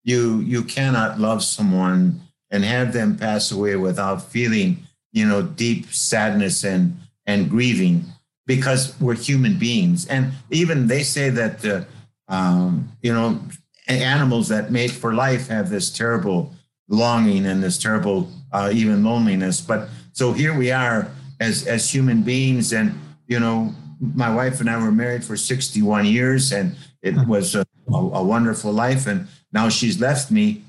you 0.03 0.39
you 0.39 0.63
cannot 0.63 1.19
love 1.19 1.43
someone 1.43 2.21
and 2.49 2.63
have 2.63 2.93
them 2.93 3.17
pass 3.17 3.51
away 3.51 3.75
without 3.75 4.23
feeling 4.23 4.85
you 5.11 5.27
know 5.27 5.41
deep 5.41 5.93
sadness 5.93 6.63
and 6.63 6.97
and 7.25 7.49
grieving 7.49 8.05
because 8.45 8.99
we're 8.99 9.15
human 9.15 9.57
beings. 9.57 10.05
And 10.07 10.31
even 10.49 10.87
they 10.87 11.03
say 11.03 11.29
that 11.29 11.63
uh, 11.65 11.83
um, 12.27 12.91
you 13.01 13.13
know 13.13 13.39
animals 13.87 14.47
that 14.49 14.71
mate 14.71 14.91
for 14.91 15.13
life 15.13 15.47
have 15.47 15.69
this 15.69 15.89
terrible 15.89 16.53
longing 16.87 17.45
and 17.45 17.63
this 17.63 17.77
terrible 17.77 18.29
uh, 18.51 18.69
even 18.73 19.03
loneliness. 19.03 19.61
But 19.61 19.89
so 20.13 20.33
here 20.33 20.57
we 20.57 20.71
are 20.71 21.09
as 21.39 21.67
as 21.67 21.89
human 21.89 22.23
beings 22.23 22.73
and 22.73 22.99
you 23.27 23.39
know 23.39 23.73
my 24.01 24.33
wife 24.33 24.59
and 24.59 24.69
I 24.69 24.81
were 24.81 24.91
married 24.91 25.23
for 25.23 25.37
61 25.37 26.05
years, 26.05 26.51
and 26.51 26.75
it 27.01 27.15
was 27.27 27.55
a, 27.55 27.65
a, 27.87 27.95
a 27.95 28.23
wonderful 28.23 28.73
life. 28.73 29.05
And 29.05 29.27
now 29.53 29.69
she's 29.69 30.01
left 30.01 30.31
me. 30.31 30.63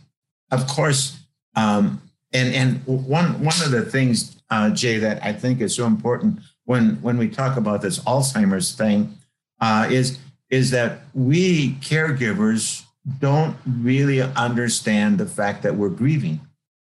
Of 0.51 0.67
course, 0.69 1.19
um, 1.57 2.03
and 2.33 2.55
and 2.55 2.87
one 2.87 3.43
one 3.43 3.55
of 3.65 3.71
the 3.71 3.85
things, 3.85 4.37
uh, 4.51 4.71
Jay, 4.71 4.99
that 4.99 5.25
I 5.25 5.33
think 5.33 5.61
is 5.61 5.75
so 5.75 5.87
important 5.87 6.41
when 6.65 7.01
when 7.03 7.17
we 7.17 7.29
talk 7.29 7.57
about 7.57 7.81
this 7.81 8.01
Alzheimer's 8.01 8.75
thing, 8.75 9.17
uh, 9.61 9.89
is 9.91 10.19
is 10.51 10.71
that 10.71 11.01
we 11.15 11.73
caregivers 11.77 12.85
don't 13.19 13.57
really 13.67 14.21
understand 14.21 15.19
the 15.19 15.27
fact 15.27 15.63
that 15.63 15.75
we're 15.75 15.89
grieving. 15.89 16.41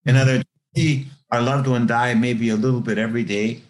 In 0.06 0.16
other 0.16 0.44
words, 0.75 1.06
our 1.32 1.42
loved 1.42 1.68
one 1.68 1.88
die 1.88 2.14
maybe 2.14 2.50
a 2.50 2.56
little 2.56 2.82
bit 2.82 3.00
every 3.00 3.24
day, 3.24 3.62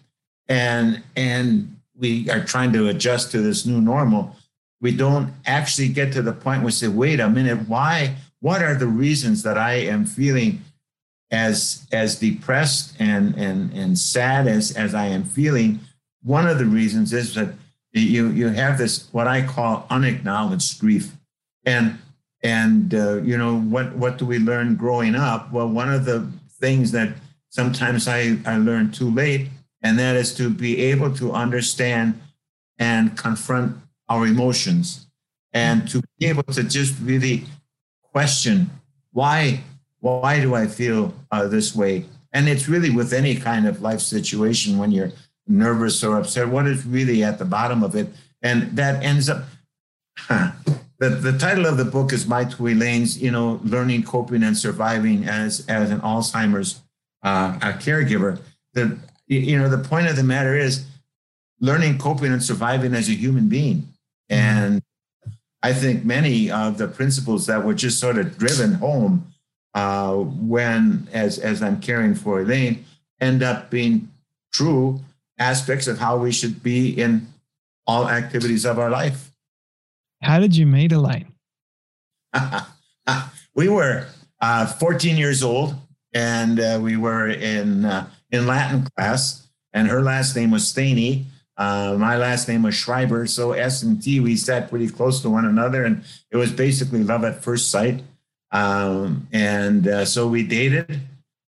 and 0.48 1.02
and 1.16 1.75
we 1.98 2.28
are 2.30 2.44
trying 2.44 2.72
to 2.72 2.88
adjust 2.88 3.30
to 3.32 3.40
this 3.40 3.66
new 3.66 3.80
normal, 3.80 4.36
we 4.80 4.94
don't 4.94 5.32
actually 5.46 5.88
get 5.88 6.12
to 6.12 6.22
the 6.22 6.32
point 6.32 6.60
where 6.60 6.66
we 6.66 6.72
say, 6.72 6.88
wait 6.88 7.20
a 7.20 7.28
minute, 7.28 7.68
why? 7.68 8.16
What 8.40 8.62
are 8.62 8.74
the 8.74 8.86
reasons 8.86 9.42
that 9.42 9.56
I 9.56 9.74
am 9.74 10.04
feeling 10.04 10.62
as 11.30 11.86
as 11.90 12.20
depressed 12.20 12.94
and 13.00 13.34
and 13.34 13.72
and 13.72 13.98
sad 13.98 14.46
as 14.46 14.76
as 14.76 14.94
I 14.94 15.06
am 15.06 15.24
feeling? 15.24 15.80
One 16.22 16.46
of 16.46 16.58
the 16.58 16.66
reasons 16.66 17.12
is 17.12 17.34
that 17.34 17.54
you 17.92 18.28
you 18.28 18.48
have 18.48 18.78
this 18.78 19.08
what 19.12 19.26
I 19.26 19.42
call 19.42 19.86
unacknowledged 19.90 20.78
grief, 20.78 21.12
and 21.64 21.98
and 22.42 22.94
uh, 22.94 23.22
you 23.22 23.38
know 23.38 23.58
what 23.58 23.96
what 23.96 24.18
do 24.18 24.26
we 24.26 24.38
learn 24.38 24.76
growing 24.76 25.14
up? 25.14 25.50
Well, 25.52 25.68
one 25.68 25.92
of 25.92 26.04
the 26.04 26.30
things 26.60 26.92
that 26.92 27.14
sometimes 27.48 28.06
I 28.06 28.38
I 28.44 28.58
learned 28.58 28.92
too 28.92 29.10
late, 29.10 29.48
and 29.82 29.98
that 29.98 30.16
is 30.16 30.34
to 30.34 30.50
be 30.50 30.80
able 30.80 31.14
to 31.16 31.32
understand 31.32 32.20
and 32.78 33.16
confront 33.16 33.76
our 34.08 34.26
emotions, 34.26 35.06
and 35.52 35.88
to 35.88 36.02
be 36.18 36.26
able 36.26 36.44
to 36.44 36.62
just 36.62 36.94
really 37.00 37.44
question 38.02 38.70
why 39.12 39.60
why 40.00 40.40
do 40.40 40.54
I 40.54 40.66
feel 40.66 41.14
uh, 41.30 41.48
this 41.48 41.74
way? 41.74 42.04
And 42.32 42.48
it's 42.48 42.68
really 42.68 42.90
with 42.90 43.12
any 43.12 43.34
kind 43.34 43.66
of 43.66 43.82
life 43.82 44.00
situation 44.00 44.78
when 44.78 44.92
you're 44.92 45.12
nervous 45.48 46.04
or 46.04 46.18
upset, 46.18 46.48
what 46.48 46.66
is 46.66 46.84
really 46.86 47.24
at 47.24 47.38
the 47.38 47.44
bottom 47.44 47.82
of 47.82 47.96
it. 47.96 48.08
And 48.42 48.76
that 48.76 49.02
ends 49.02 49.28
up, 49.28 49.44
the, 50.28 51.08
the 51.08 51.36
title 51.38 51.66
of 51.66 51.76
the 51.76 51.84
book 51.84 52.12
is 52.12 52.26
My 52.26 52.44
Two 52.44 52.68
Elaine's, 52.68 53.20
you 53.20 53.30
know, 53.30 53.60
learning, 53.64 54.02
coping, 54.04 54.42
and 54.42 54.56
surviving 54.56 55.24
as, 55.24 55.64
as 55.66 55.90
an 55.90 56.00
Alzheimer's 56.00 56.82
uh, 57.22 57.58
caregiver. 57.58 58.38
The, 58.74 58.98
you 59.26 59.58
know, 59.58 59.68
the 59.68 59.78
point 59.78 60.08
of 60.08 60.16
the 60.16 60.22
matter 60.22 60.56
is 60.56 60.86
learning, 61.60 61.98
coping, 61.98 62.32
and 62.32 62.42
surviving 62.42 62.94
as 62.94 63.08
a 63.08 63.12
human 63.12 63.48
being. 63.48 63.78
Mm-hmm. 64.30 64.34
And 64.34 64.82
I 65.62 65.72
think 65.72 66.04
many 66.04 66.50
of 66.50 66.78
the 66.78 66.88
principles 66.88 67.46
that 67.46 67.64
were 67.64 67.74
just 67.74 67.98
sort 67.98 68.18
of 68.18 68.38
driven 68.38 68.74
home 68.74 69.32
uh, 69.74 70.14
when, 70.14 71.08
as, 71.12 71.38
as 71.38 71.62
I'm 71.62 71.80
caring 71.80 72.14
for 72.14 72.40
Elaine, 72.40 72.84
end 73.20 73.42
up 73.42 73.70
being 73.70 74.08
true 74.52 75.00
aspects 75.38 75.86
of 75.86 75.98
how 75.98 76.16
we 76.16 76.32
should 76.32 76.62
be 76.62 76.90
in 76.90 77.26
all 77.86 78.08
activities 78.08 78.64
of 78.64 78.78
our 78.78 78.90
life. 78.90 79.32
How 80.22 80.38
did 80.38 80.56
you 80.56 80.66
meet 80.66 80.92
Elaine? 80.92 81.32
we 83.54 83.68
were 83.68 84.06
uh, 84.40 84.66
14 84.66 85.16
years 85.16 85.42
old, 85.42 85.74
and 86.12 86.58
uh, 86.58 86.78
we 86.82 86.96
were 86.96 87.28
in 87.28 87.84
uh, 87.84 88.08
in 88.30 88.46
Latin 88.46 88.86
class, 88.96 89.48
and 89.72 89.88
her 89.88 90.02
last 90.02 90.34
name 90.36 90.50
was 90.50 90.68
Staney. 90.68 91.26
Uh, 91.56 91.96
my 91.98 92.16
last 92.16 92.48
name 92.48 92.62
was 92.62 92.74
Schreiber, 92.74 93.26
so 93.26 93.52
S 93.52 93.82
and 93.82 94.02
T 94.02 94.20
we 94.20 94.36
sat 94.36 94.68
pretty 94.68 94.88
close 94.88 95.22
to 95.22 95.30
one 95.30 95.44
another, 95.44 95.84
and 95.84 96.04
it 96.30 96.36
was 96.36 96.52
basically 96.52 97.02
love 97.02 97.24
at 97.24 97.42
first 97.42 97.70
sight. 97.70 98.02
Um, 98.52 99.26
and 99.32 99.88
uh, 99.88 100.04
so 100.04 100.28
we 100.28 100.42
dated, 100.42 101.00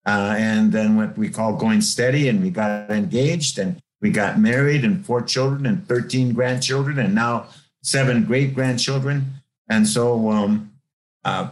uh, 0.07 0.35
and 0.39 0.73
then 0.73 0.97
what 0.97 1.19
we 1.19 1.29
call 1.29 1.55
going 1.55 1.81
steady, 1.81 2.29
and 2.29 2.43
we 2.43 2.51
got 2.51 2.91
engaged 2.91 3.59
and 3.59 3.81
we 4.01 4.11
got 4.11 4.39
married 4.39 4.85
and 4.85 5.05
four 5.05 5.23
children 5.23 5.67
and 5.67 5.87
13 5.89 6.33
grandchildren 6.33 6.99
and 6.99 7.15
now 7.15 7.47
seven 7.83 8.25
great 8.25 8.55
grandchildren. 8.55 9.27
And 9.69 9.87
so, 9.87 10.31
um, 10.31 10.73
uh, 11.25 11.51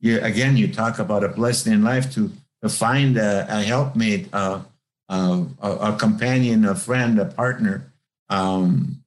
you, 0.00 0.20
again, 0.20 0.56
you 0.56 0.72
talk 0.72 0.98
about 0.98 1.24
a 1.24 1.28
blessing 1.28 1.72
in 1.72 1.82
life 1.82 2.12
to, 2.14 2.32
to 2.68 2.74
find 2.74 3.16
a, 3.16 3.46
a 3.48 3.62
helpmate, 3.62 4.28
uh, 4.32 4.60
a, 5.08 5.46
a, 5.62 5.96
companion, 5.98 6.64
a 6.64 6.74
friend, 6.74 7.18
a 7.18 7.24
partner. 7.24 7.92
Um, 8.28 9.02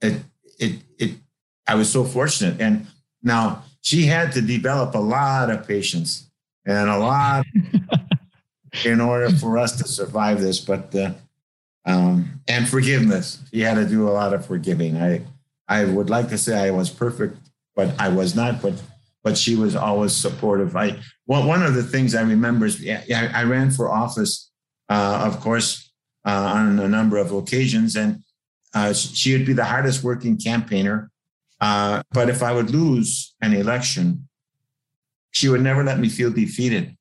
it, 0.00 0.22
it, 0.58 0.82
it, 0.98 1.10
I 1.66 1.74
was 1.74 1.90
so 1.90 2.04
fortunate. 2.04 2.60
And 2.60 2.86
now 3.22 3.64
she 3.80 4.04
had 4.04 4.32
to 4.32 4.40
develop 4.40 4.94
a 4.94 4.98
lot 4.98 5.50
of 5.50 5.66
patience 5.66 6.30
and 6.64 6.88
a 6.88 6.98
lot 6.98 7.44
in 8.84 9.00
order 9.00 9.30
for 9.30 9.58
us 9.58 9.76
to 9.78 9.88
survive 9.88 10.40
this. 10.40 10.60
But 10.60 10.94
uh, 10.94 11.12
um, 11.84 12.40
and 12.46 12.68
forgiveness, 12.68 13.40
she 13.52 13.60
had 13.60 13.74
to 13.74 13.86
do 13.86 14.08
a 14.08 14.10
lot 14.10 14.32
of 14.32 14.46
forgiving. 14.46 14.96
I 14.96 15.22
I 15.68 15.84
would 15.84 16.10
like 16.10 16.28
to 16.28 16.38
say 16.38 16.58
I 16.58 16.70
was 16.70 16.90
perfect, 16.90 17.36
but 17.74 17.98
I 18.00 18.08
was 18.08 18.34
not. 18.34 18.62
But 18.62 18.80
but 19.22 19.38
she 19.38 19.54
was 19.54 19.76
always 19.76 20.12
supportive. 20.12 20.76
I 20.76 21.00
well, 21.26 21.46
one 21.46 21.62
of 21.62 21.74
the 21.74 21.82
things 21.82 22.14
I 22.14 22.22
remember 22.22 22.66
is 22.66 22.84
I 22.86 23.44
ran 23.44 23.70
for 23.70 23.90
office, 23.90 24.50
uh, 24.88 25.22
of 25.24 25.40
course, 25.40 25.92
uh, 26.24 26.52
on 26.54 26.78
a 26.78 26.88
number 26.88 27.18
of 27.18 27.32
occasions, 27.32 27.96
and 27.96 28.22
uh, 28.74 28.92
she 28.92 29.32
would 29.32 29.46
be 29.46 29.52
the 29.52 29.64
hardest 29.64 30.02
working 30.02 30.36
campaigner. 30.36 31.10
Uh, 31.60 32.02
but 32.10 32.28
if 32.28 32.42
I 32.42 32.52
would 32.52 32.70
lose 32.70 33.34
an 33.40 33.52
election, 33.52 34.28
she 35.30 35.48
would 35.48 35.62
never 35.62 35.84
let 35.84 36.00
me 36.00 36.08
feel 36.08 36.32
defeated. 36.32 36.96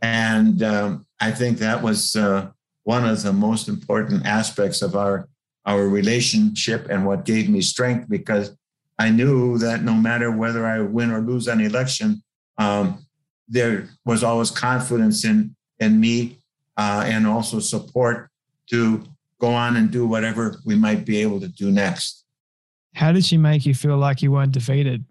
And 0.00 0.62
um, 0.62 1.06
I 1.20 1.30
think 1.30 1.58
that 1.58 1.82
was 1.82 2.16
uh, 2.16 2.48
one 2.84 3.06
of 3.06 3.22
the 3.22 3.32
most 3.32 3.68
important 3.68 4.26
aspects 4.26 4.82
of 4.82 4.96
our 4.96 5.28
our 5.64 5.86
relationship 5.86 6.88
and 6.90 7.06
what 7.06 7.24
gave 7.24 7.48
me 7.48 7.60
strength 7.60 8.08
because 8.08 8.56
I 8.98 9.10
knew 9.10 9.58
that 9.58 9.82
no 9.82 9.94
matter 9.94 10.30
whether 10.30 10.66
I 10.66 10.80
win 10.80 11.10
or 11.10 11.20
lose 11.20 11.48
an 11.48 11.60
election, 11.60 12.22
um, 12.58 13.04
there 13.48 13.88
was 14.04 14.22
always 14.22 14.50
confidence 14.50 15.24
in 15.24 15.54
in 15.78 16.00
me 16.00 16.38
uh, 16.76 17.04
and 17.06 17.26
also 17.26 17.58
support 17.58 18.30
to 18.70 19.04
go 19.40 19.52
on 19.52 19.76
and 19.76 19.90
do 19.90 20.06
whatever 20.06 20.60
we 20.64 20.76
might 20.76 21.04
be 21.04 21.18
able 21.18 21.40
to 21.40 21.48
do 21.48 21.70
next. 21.70 22.24
How 22.94 23.10
did 23.12 23.24
she 23.24 23.36
make 23.36 23.66
you 23.66 23.74
feel 23.74 23.96
like 23.96 24.22
you 24.22 24.30
weren't 24.30 24.52
defeated? 24.52 25.04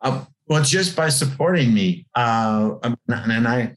Uh, 0.00 0.24
well, 0.46 0.62
just 0.62 0.96
by 0.96 1.08
supporting 1.08 1.72
me, 1.72 2.06
uh, 2.14 2.74
and 3.08 3.48
I, 3.48 3.74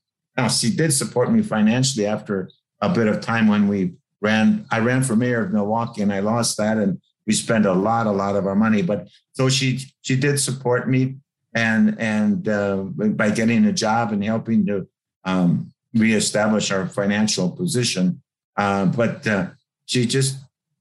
she 0.49 0.75
did 0.75 0.91
support 0.91 1.31
me 1.31 1.41
financially 1.41 2.05
after 2.05 2.49
a 2.81 2.89
bit 2.89 3.07
of 3.07 3.21
time 3.21 3.47
when 3.47 3.67
we 3.67 3.93
ran. 4.21 4.65
I 4.71 4.79
ran 4.79 5.03
for 5.03 5.15
mayor 5.15 5.45
of 5.45 5.53
Milwaukee, 5.53 6.01
and 6.01 6.11
I 6.11 6.19
lost 6.19 6.57
that, 6.57 6.77
and 6.77 6.99
we 7.27 7.33
spent 7.33 7.65
a 7.65 7.73
lot, 7.73 8.07
a 8.07 8.11
lot 8.11 8.35
of 8.35 8.47
our 8.47 8.55
money. 8.55 8.81
But 8.81 9.09
so 9.33 9.49
she 9.49 9.79
she 10.01 10.15
did 10.15 10.39
support 10.39 10.89
me, 10.89 11.17
and 11.53 11.99
and 11.99 12.47
uh, 12.47 12.77
by 13.21 13.29
getting 13.29 13.65
a 13.65 13.73
job 13.73 14.13
and 14.13 14.23
helping 14.23 14.65
to 14.67 14.87
um, 15.25 15.71
reestablish 15.93 16.71
our 16.71 16.87
financial 16.87 17.51
position. 17.51 18.21
Uh, 18.55 18.85
but 18.85 19.27
uh, 19.27 19.47
she 19.85 20.05
just 20.05 20.37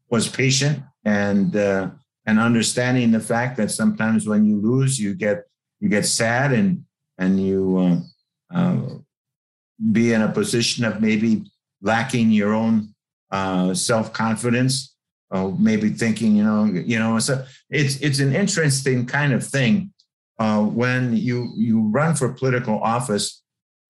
was 0.08 0.28
patient 0.28 0.82
and 1.04 1.56
uh, 1.56 1.90
and 2.24 2.38
understanding 2.38 3.10
the 3.10 3.20
fact 3.20 3.56
that 3.56 3.70
sometimes 3.70 4.26
when 4.26 4.44
you 4.44 4.60
lose, 4.60 4.98
you 4.98 5.14
get 5.14 5.44
you 5.80 5.88
get 5.88 6.06
sad 6.06 6.52
and 6.52 6.84
and 7.18 7.40
you 7.40 7.78
uh, 7.78 8.56
uh, 8.56 8.80
be 9.92 10.12
in 10.12 10.22
a 10.22 10.32
position 10.32 10.84
of 10.84 11.00
maybe 11.00 11.44
lacking 11.82 12.30
your 12.30 12.54
own 12.54 12.94
uh, 13.30 13.74
self 13.74 14.12
confidence, 14.12 14.95
or 15.30 15.52
maybe 15.58 15.90
thinking, 15.90 16.36
you 16.36 16.44
know, 16.44 16.64
you 16.64 16.98
know, 16.98 17.18
so 17.18 17.44
it's 17.70 17.96
it's 18.00 18.20
an 18.20 18.34
interesting 18.34 19.06
kind 19.06 19.32
of 19.32 19.44
thing 19.44 19.92
uh, 20.38 20.62
when 20.62 21.16
you 21.16 21.52
you 21.56 21.80
run 21.88 22.14
for 22.14 22.32
political 22.32 22.78
office. 22.80 23.42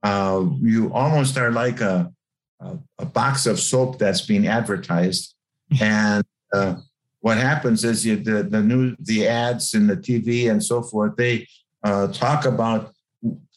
Uh, 0.03 0.46
you 0.61 0.92
almost 0.92 1.37
are 1.37 1.51
like 1.51 1.81
a, 1.81 2.12
a, 2.61 2.79
a 2.99 3.07
box 3.07 3.46
of 3.46 3.59
soap 3.59 3.99
that's 3.99 4.20
being 4.20 4.46
advertised, 4.46 5.35
and 5.81 6.25
uh, 6.53 6.77
what 7.20 7.38
happens 7.38 7.85
is 7.85 8.07
you, 8.07 8.16
the 8.16 8.42
the 8.42 8.62
new 8.62 8.96
the 9.01 9.27
ads 9.27 9.75
and 9.75 9.90
the 9.90 9.96
TV 9.96 10.51
and 10.51 10.62
so 10.62 10.83
forth 10.83 11.16
they 11.16 11.46
uh, 11.83 12.07
talk 12.09 12.44
about 12.44 12.92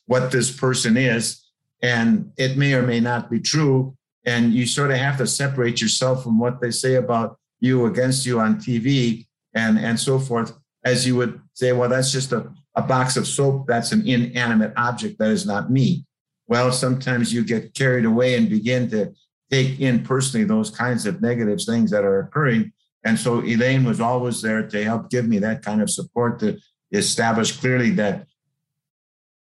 what 0.05 0.31
this 0.31 0.51
person 0.51 0.97
is, 0.97 1.45
and 1.81 2.31
it 2.37 2.57
may 2.57 2.73
or 2.73 2.81
may 2.81 2.99
not 2.99 3.29
be 3.29 3.39
true. 3.39 3.95
And 4.25 4.53
you 4.53 4.65
sort 4.65 4.91
of 4.91 4.97
have 4.97 5.17
to 5.19 5.27
separate 5.27 5.81
yourself 5.81 6.23
from 6.23 6.39
what 6.39 6.59
they 6.61 6.71
say 6.71 6.95
about 6.95 7.38
you 7.59 7.85
against 7.85 8.25
you 8.25 8.39
on 8.39 8.55
TV 8.55 9.27
and, 9.53 9.77
and 9.77 9.99
so 9.99 10.19
forth, 10.19 10.53
as 10.83 11.05
you 11.05 11.15
would 11.15 11.41
say, 11.53 11.71
well, 11.73 11.89
that's 11.89 12.11
just 12.11 12.31
a, 12.31 12.51
a 12.75 12.81
box 12.81 13.17
of 13.17 13.27
soap. 13.27 13.67
That's 13.67 13.91
an 13.91 14.07
inanimate 14.07 14.73
object. 14.77 15.19
That 15.19 15.31
is 15.31 15.45
not 15.45 15.71
me. 15.71 16.05
Well, 16.47 16.71
sometimes 16.71 17.33
you 17.33 17.43
get 17.43 17.73
carried 17.73 18.05
away 18.05 18.35
and 18.35 18.49
begin 18.49 18.89
to 18.91 19.13
take 19.51 19.79
in 19.79 20.03
personally 20.03 20.45
those 20.45 20.69
kinds 20.69 21.05
of 21.05 21.21
negative 21.21 21.61
things 21.61 21.91
that 21.91 22.03
are 22.03 22.19
occurring. 22.19 22.71
And 23.03 23.19
so 23.19 23.41
Elaine 23.43 23.83
was 23.83 23.99
always 23.99 24.41
there 24.41 24.67
to 24.67 24.83
help 24.83 25.09
give 25.09 25.27
me 25.27 25.39
that 25.39 25.61
kind 25.61 25.81
of 25.81 25.89
support 25.89 26.39
to 26.39 26.59
establish 26.91 27.57
clearly 27.57 27.91
that 27.91 28.27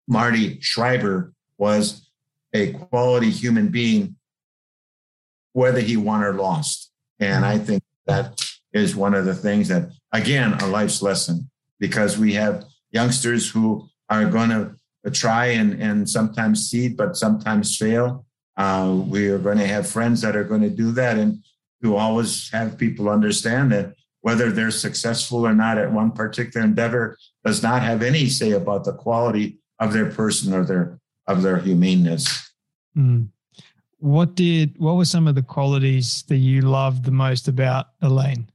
Marty 0.08 0.58
Schreiber 0.60 1.32
was 1.58 2.10
a 2.52 2.72
quality 2.72 3.30
human 3.30 3.68
being, 3.68 4.16
whether 5.52 5.80
he 5.80 5.96
won 5.96 6.22
or 6.22 6.34
lost. 6.34 6.90
And 7.18 7.44
I 7.44 7.58
think 7.58 7.82
that 8.06 8.44
is 8.72 8.96
one 8.96 9.14
of 9.14 9.24
the 9.24 9.34
things 9.34 9.68
that, 9.68 9.90
again, 10.12 10.54
a 10.54 10.66
life's 10.66 11.02
lesson, 11.02 11.50
because 11.78 12.18
we 12.18 12.34
have 12.34 12.64
youngsters 12.90 13.50
who 13.50 13.88
are 14.08 14.24
going 14.26 14.50
to 14.50 15.10
try 15.10 15.46
and, 15.46 15.80
and 15.80 16.08
sometimes 16.08 16.68
seed, 16.68 16.96
but 16.96 17.16
sometimes 17.16 17.76
fail. 17.76 18.26
Uh, 18.56 19.02
we 19.06 19.28
are 19.28 19.38
going 19.38 19.58
to 19.58 19.66
have 19.66 19.88
friends 19.88 20.20
that 20.22 20.34
are 20.34 20.44
going 20.44 20.62
to 20.62 20.70
do 20.70 20.90
that 20.92 21.18
and 21.18 21.44
to 21.82 21.96
always 21.96 22.50
have 22.50 22.78
people 22.78 23.08
understand 23.08 23.70
that 23.70 23.94
whether 24.22 24.50
they're 24.50 24.70
successful 24.70 25.46
or 25.46 25.54
not 25.54 25.78
at 25.78 25.92
one 25.92 26.10
particular 26.10 26.64
endeavor 26.66 27.16
does 27.44 27.62
not 27.62 27.82
have 27.82 28.02
any 28.02 28.26
say 28.26 28.50
about 28.52 28.84
the 28.84 28.92
quality 28.92 29.58
of 29.78 29.92
their 29.92 30.10
person 30.10 30.52
or 30.52 30.64
their 30.64 30.98
of 31.28 31.42
their 31.42 31.58
humaneness. 31.58 32.50
Mm. 32.96 33.28
What 33.98 34.34
did 34.34 34.78
what 34.78 34.96
were 34.96 35.04
some 35.04 35.26
of 35.26 35.34
the 35.34 35.42
qualities 35.42 36.22
that 36.28 36.36
you 36.36 36.60
loved 36.62 37.04
the 37.04 37.10
most 37.10 37.48
about 37.48 37.86
Elaine? 38.02 38.48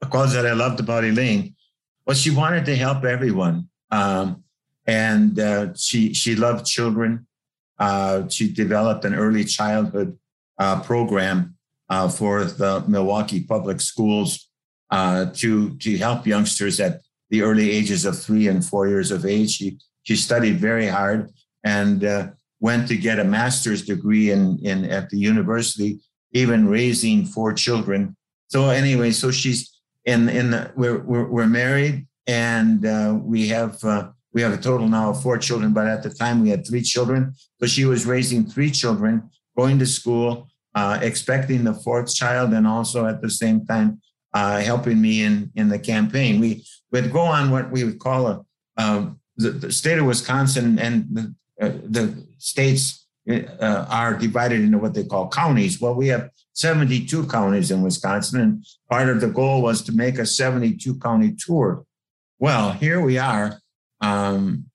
The 0.00 0.06
qualities 0.06 0.34
that 0.34 0.46
I 0.46 0.52
loved 0.52 0.78
about 0.80 1.04
Elaine 1.04 1.54
was 2.06 2.20
she 2.20 2.30
wanted 2.30 2.64
to 2.66 2.76
help 2.76 3.04
everyone, 3.04 3.68
um, 3.90 4.44
and 4.86 5.38
uh, 5.40 5.74
she 5.74 6.14
she 6.14 6.36
loved 6.36 6.66
children. 6.66 7.26
Uh, 7.78 8.28
she 8.28 8.52
developed 8.52 9.04
an 9.04 9.14
early 9.14 9.44
childhood 9.44 10.16
uh, 10.58 10.80
program 10.82 11.56
uh, 11.90 12.08
for 12.08 12.44
the 12.44 12.84
Milwaukee 12.86 13.42
Public 13.42 13.80
Schools 13.80 14.48
uh, 14.90 15.26
to 15.34 15.76
to 15.78 15.96
help 15.98 16.26
youngsters 16.26 16.78
at 16.78 17.00
the 17.30 17.42
early 17.42 17.70
ages 17.72 18.04
of 18.04 18.16
three 18.16 18.46
and 18.46 18.64
four 18.64 18.86
years 18.86 19.10
of 19.10 19.26
age. 19.26 19.50
She 19.50 19.78
she 20.04 20.14
studied 20.14 20.58
very 20.58 20.86
hard 20.86 21.32
and 21.64 22.04
uh, 22.04 22.28
went 22.60 22.88
to 22.88 22.96
get 22.96 23.18
a 23.18 23.24
master's 23.24 23.84
degree 23.84 24.30
in, 24.30 24.58
in 24.62 24.84
at 24.86 25.10
the 25.10 25.18
university, 25.18 26.00
even 26.32 26.68
raising 26.68 27.24
four 27.24 27.52
children. 27.52 28.16
So 28.48 28.70
anyway, 28.70 29.10
so 29.10 29.30
she's 29.30 29.80
in 30.04 30.28
in 30.28 30.50
the, 30.52 30.72
we're, 30.76 30.98
we're, 30.98 31.26
we're 31.26 31.46
married 31.46 32.06
and 32.26 32.84
uh, 32.86 33.18
we 33.20 33.48
have 33.48 33.82
uh, 33.84 34.08
we 34.32 34.42
have 34.42 34.52
a 34.52 34.58
total 34.58 34.88
now 34.88 35.10
of 35.10 35.22
four 35.22 35.38
children, 35.38 35.72
but 35.72 35.86
at 35.86 36.02
the 36.02 36.10
time 36.10 36.42
we 36.42 36.50
had 36.50 36.66
three 36.66 36.82
children. 36.82 37.34
So 37.60 37.66
she 37.66 37.84
was 37.84 38.04
raising 38.04 38.44
three 38.44 38.70
children, 38.70 39.30
going 39.56 39.78
to 39.78 39.86
school, 39.86 40.48
uh, 40.74 40.98
expecting 41.00 41.64
the 41.64 41.72
fourth 41.72 42.14
child, 42.14 42.52
and 42.52 42.66
also 42.66 43.06
at 43.06 43.22
the 43.22 43.30
same 43.30 43.64
time 43.64 44.00
uh, 44.34 44.60
helping 44.60 45.00
me 45.00 45.22
in 45.22 45.50
in 45.54 45.68
the 45.68 45.78
campaign. 45.78 46.40
We 46.40 46.64
would 46.92 47.12
go 47.12 47.20
on 47.20 47.50
what 47.50 47.70
we 47.70 47.84
would 47.84 47.98
call 47.98 48.26
a 48.26 48.44
um, 48.76 49.20
the, 49.36 49.50
the, 49.50 49.72
state 49.72 49.98
of 49.98 50.06
Wisconsin 50.06 50.78
and 50.78 51.06
the, 51.10 51.34
uh, 51.60 51.72
the 51.84 52.25
states 52.38 53.06
uh, 53.28 53.86
are 53.88 54.14
divided 54.14 54.60
into 54.60 54.78
what 54.78 54.94
they 54.94 55.04
call 55.04 55.28
counties. 55.28 55.80
Well, 55.80 55.94
we 55.94 56.08
have 56.08 56.30
72 56.52 57.26
counties 57.26 57.70
in 57.70 57.82
Wisconsin, 57.82 58.40
and 58.40 58.64
part 58.90 59.08
of 59.08 59.20
the 59.20 59.28
goal 59.28 59.62
was 59.62 59.82
to 59.82 59.92
make 59.92 60.18
a 60.18 60.26
72 60.26 60.98
county 60.98 61.34
tour. 61.38 61.84
Well, 62.38 62.72
here 62.72 63.00
we 63.00 63.18
are. 63.18 63.60
Um, 64.00 64.66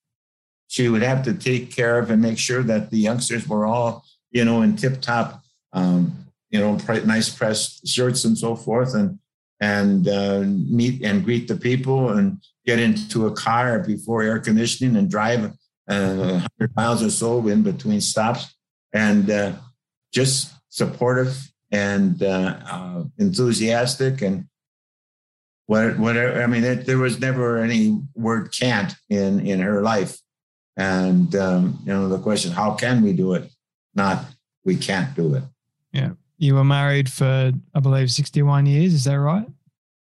she 0.67 0.89
would 0.89 1.01
have 1.01 1.23
to 1.23 1.33
take 1.33 1.75
care 1.75 1.99
of 1.99 2.09
and 2.11 2.21
make 2.21 2.37
sure 2.37 2.63
that 2.63 2.91
the 2.91 2.97
youngsters 2.97 3.47
were 3.47 3.65
all, 3.65 4.05
you 4.31 4.45
know, 4.45 4.61
in 4.61 4.75
tip 4.75 5.01
top, 5.01 5.41
um, 5.73 6.25
you 6.49 6.59
know, 6.59 6.77
nice 7.05 7.29
pressed 7.29 7.87
shirts 7.87 8.25
and 8.25 8.37
so 8.37 8.55
forth, 8.55 8.93
and 8.95 9.19
and 9.59 10.07
uh, 10.07 10.39
meet 10.41 11.03
and 11.03 11.23
greet 11.23 11.47
the 11.47 11.55
people 11.55 12.09
and 12.09 12.37
get 12.65 12.79
into 12.79 13.27
a 13.27 13.31
car 13.31 13.79
before 13.79 14.23
air 14.23 14.39
conditioning 14.39 14.95
and 14.95 15.09
drive 15.09 15.51
uh, 15.91 16.41
100 16.59 16.75
miles 16.75 17.03
or 17.03 17.09
so 17.09 17.47
in 17.47 17.63
between 17.63 18.01
stops 18.01 18.55
and 18.93 19.29
uh, 19.29 19.53
just 20.13 20.53
supportive 20.69 21.51
and 21.71 22.21
uh, 22.23 22.57
uh, 22.69 23.03
enthusiastic 23.17 24.21
and 24.21 24.45
whatever. 25.65 26.41
I 26.41 26.47
mean, 26.47 26.63
it, 26.63 26.85
there 26.85 26.97
was 26.97 27.19
never 27.19 27.59
any 27.59 28.01
word 28.13 28.51
can't 28.51 28.93
in, 29.09 29.45
in 29.45 29.59
her 29.61 29.81
life. 29.81 30.17
And, 30.75 31.33
um, 31.35 31.79
you 31.85 31.93
know, 31.93 32.09
the 32.09 32.19
question, 32.19 32.51
how 32.51 32.73
can 32.73 33.01
we 33.01 33.13
do 33.13 33.33
it? 33.33 33.49
Not 33.95 34.25
we 34.63 34.75
can't 34.75 35.15
do 35.15 35.35
it. 35.35 35.43
Yeah. 35.91 36.11
You 36.37 36.55
were 36.55 36.63
married 36.63 37.09
for, 37.09 37.51
I 37.73 37.79
believe, 37.79 38.11
61 38.11 38.65
years. 38.65 38.93
Is 38.93 39.03
that 39.05 39.19
right? 39.19 39.47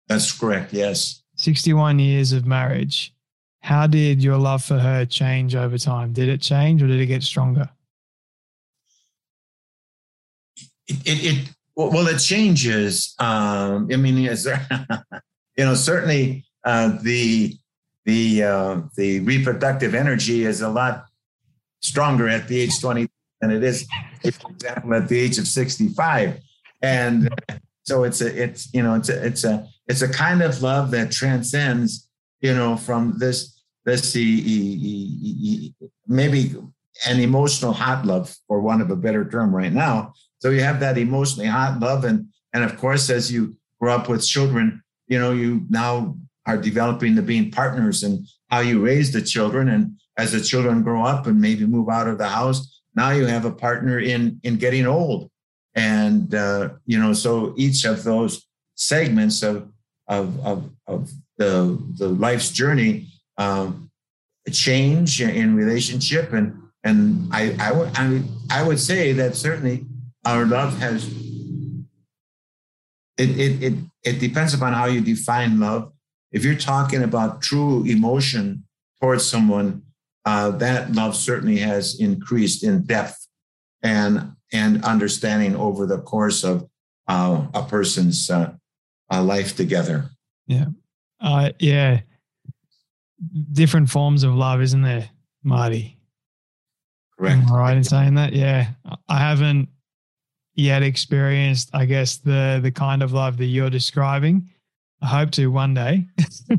That's 0.07 0.31
correct. 0.31 0.73
Yes. 0.73 1.23
61 1.35 1.99
years 1.99 2.31
of 2.31 2.45
marriage. 2.45 3.13
How 3.61 3.87
did 3.87 4.23
your 4.23 4.37
love 4.37 4.63
for 4.63 4.77
her 4.77 5.05
change 5.05 5.55
over 5.55 5.77
time? 5.77 6.13
Did 6.13 6.29
it 6.29 6.41
change 6.41 6.81
or 6.81 6.87
did 6.87 6.99
it 6.99 7.07
get 7.07 7.23
stronger? 7.23 7.69
It, 10.87 11.05
it, 11.05 11.25
it 11.25 11.49
well, 11.75 12.07
it 12.07 12.19
changes. 12.19 13.13
Um, 13.19 13.89
I 13.91 13.97
mean, 13.97 14.17
you 14.17 14.35
know, 15.57 15.73
certainly 15.73 16.45
uh, 16.63 16.97
the 17.01 17.55
the 18.05 18.43
uh, 18.43 18.81
the 18.95 19.19
reproductive 19.19 19.93
energy 19.93 20.45
is 20.45 20.61
a 20.61 20.69
lot 20.69 21.05
stronger 21.81 22.27
at 22.27 22.47
the 22.47 22.61
age 22.61 22.79
20 22.79 23.07
than 23.41 23.51
it 23.51 23.63
is, 23.63 23.85
for 24.21 24.49
example, 24.49 24.93
at 24.95 25.07
the 25.07 25.19
age 25.19 25.37
of 25.37 25.47
65. 25.47 26.39
And 26.81 27.29
so 27.83 28.03
it's 28.03 28.21
a 28.21 28.43
it's 28.43 28.73
you 28.73 28.81
know 28.81 28.95
it's 28.95 29.09
a 29.09 29.25
it's 29.25 29.43
a 29.43 29.67
it's 29.87 30.01
a 30.01 30.09
kind 30.09 30.41
of 30.41 30.61
love 30.61 30.91
that 30.91 31.11
transcends 31.11 32.06
you 32.41 32.53
know 32.53 32.77
from 32.77 33.17
this 33.17 33.61
this 33.85 34.15
maybe 36.07 36.55
an 37.07 37.19
emotional 37.19 37.73
hot 37.73 38.05
love 38.05 38.35
for 38.47 38.59
one 38.61 38.81
of 38.81 38.89
a 38.89 38.95
better 38.95 39.29
term 39.29 39.55
right 39.55 39.71
now. 39.71 40.13
So 40.39 40.49
you 40.49 40.61
have 40.61 40.79
that 40.81 40.97
emotionally 40.97 41.47
hot 41.47 41.79
love 41.79 42.03
and 42.03 42.27
and 42.53 42.63
of 42.63 42.77
course 42.77 43.09
as 43.09 43.31
you 43.31 43.55
grow 43.79 43.93
up 43.95 44.09
with 44.09 44.25
children 44.25 44.81
you 45.07 45.19
know 45.19 45.31
you 45.31 45.65
now 45.69 46.17
are 46.45 46.57
developing 46.57 47.15
to 47.15 47.21
being 47.21 47.51
partners 47.51 48.03
and 48.03 48.25
how 48.49 48.59
you 48.59 48.83
raise 48.83 49.11
the 49.11 49.21
children. 49.21 49.67
And 49.69 49.99
as 50.17 50.31
the 50.31 50.41
children 50.41 50.81
grow 50.81 51.03
up 51.03 51.27
and 51.27 51.39
maybe 51.39 51.65
move 51.65 51.89
out 51.89 52.07
of 52.07 52.17
the 52.17 52.27
house 52.27 52.77
now 52.97 53.11
you 53.11 53.27
have 53.27 53.45
a 53.45 53.51
partner 53.51 53.99
in 53.99 54.41
in 54.43 54.57
getting 54.57 54.87
old. 54.87 55.29
And 55.75 56.33
uh, 56.33 56.69
you 56.85 56.99
know 56.99 57.13
so 57.13 57.53
each 57.55 57.85
of 57.85 58.03
those 58.03 58.45
segments 58.75 59.43
of 59.43 59.71
of 60.07 60.45
of, 60.45 60.69
of 60.87 61.11
the 61.37 61.77
the 61.95 62.07
life's 62.07 62.51
journey 62.51 63.07
um, 63.37 63.89
change 64.51 65.21
in 65.21 65.55
relationship. 65.55 66.33
And 66.33 66.61
and 66.83 67.29
I 67.31 67.55
I 67.59 67.71
would 67.71 67.89
I, 67.95 68.21
I 68.49 68.63
would 68.63 68.79
say 68.79 69.13
that 69.13 69.35
certainly 69.35 69.85
our 70.25 70.45
love 70.45 70.77
has 70.79 71.07
it, 73.17 73.29
it 73.39 73.63
it 73.63 73.73
it 74.03 74.19
depends 74.19 74.53
upon 74.53 74.73
how 74.73 74.85
you 74.85 75.01
define 75.01 75.59
love. 75.59 75.91
If 76.31 76.43
you're 76.43 76.55
talking 76.55 77.03
about 77.03 77.41
true 77.41 77.85
emotion 77.85 78.65
towards 78.99 79.25
someone 79.25 79.83
uh, 80.27 80.51
that 80.51 80.91
love 80.91 81.15
certainly 81.15 81.57
has 81.57 81.99
increased 81.99 82.63
in 82.63 82.83
depth 82.83 83.27
and 83.81 84.33
and 84.51 84.83
understanding 84.83 85.55
over 85.55 85.85
the 85.85 85.99
course 85.99 86.43
of 86.43 86.67
uh, 87.07 87.47
a 87.53 87.63
person's 87.63 88.29
uh, 88.29 88.53
uh, 89.11 89.23
life 89.23 89.55
together. 89.55 90.09
Yeah, 90.45 90.65
uh, 91.19 91.51
yeah. 91.59 92.01
Different 93.51 93.89
forms 93.89 94.23
of 94.23 94.35
love, 94.35 94.61
isn't 94.61 94.83
there, 94.83 95.09
Marty? 95.43 95.97
Correct. 97.17 97.37
Am 97.37 97.51
I 97.51 97.57
right 97.57 97.77
in 97.77 97.83
saying 97.83 98.13
that? 98.15 98.33
Yeah, 98.33 98.69
I 99.09 99.17
haven't 99.17 99.69
yet 100.53 100.83
experienced, 100.83 101.71
I 101.73 101.85
guess, 101.85 102.17
the 102.17 102.59
the 102.61 102.71
kind 102.71 103.01
of 103.01 103.13
love 103.13 103.37
that 103.37 103.45
you're 103.45 103.71
describing. 103.71 104.49
I 105.01 105.07
hope 105.07 105.31
to 105.31 105.47
one 105.47 105.73
day. 105.73 106.05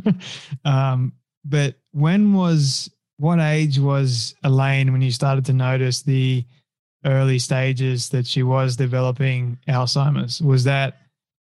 um, 0.64 1.12
but 1.44 1.77
when 1.92 2.33
was 2.33 2.90
what 3.18 3.40
age 3.40 3.79
was 3.79 4.35
Elaine 4.44 4.92
when 4.92 5.03
you 5.03 5.11
started 5.11 5.44
to 5.47 5.53
notice 5.53 6.03
the 6.03 6.44
early 7.05 7.38
stages 7.38 8.09
that 8.11 8.27
she 8.27 8.42
was 8.42 8.77
developing 8.77 9.59
Alzheimer's. 9.68 10.40
Was 10.40 10.64
that 10.64 10.99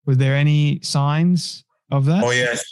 was 0.07 0.17
there 0.19 0.35
any 0.35 0.81
signs 0.83 1.65
of 1.91 2.05
that? 2.07 2.25
Oh 2.25 2.31
yes. 2.31 2.65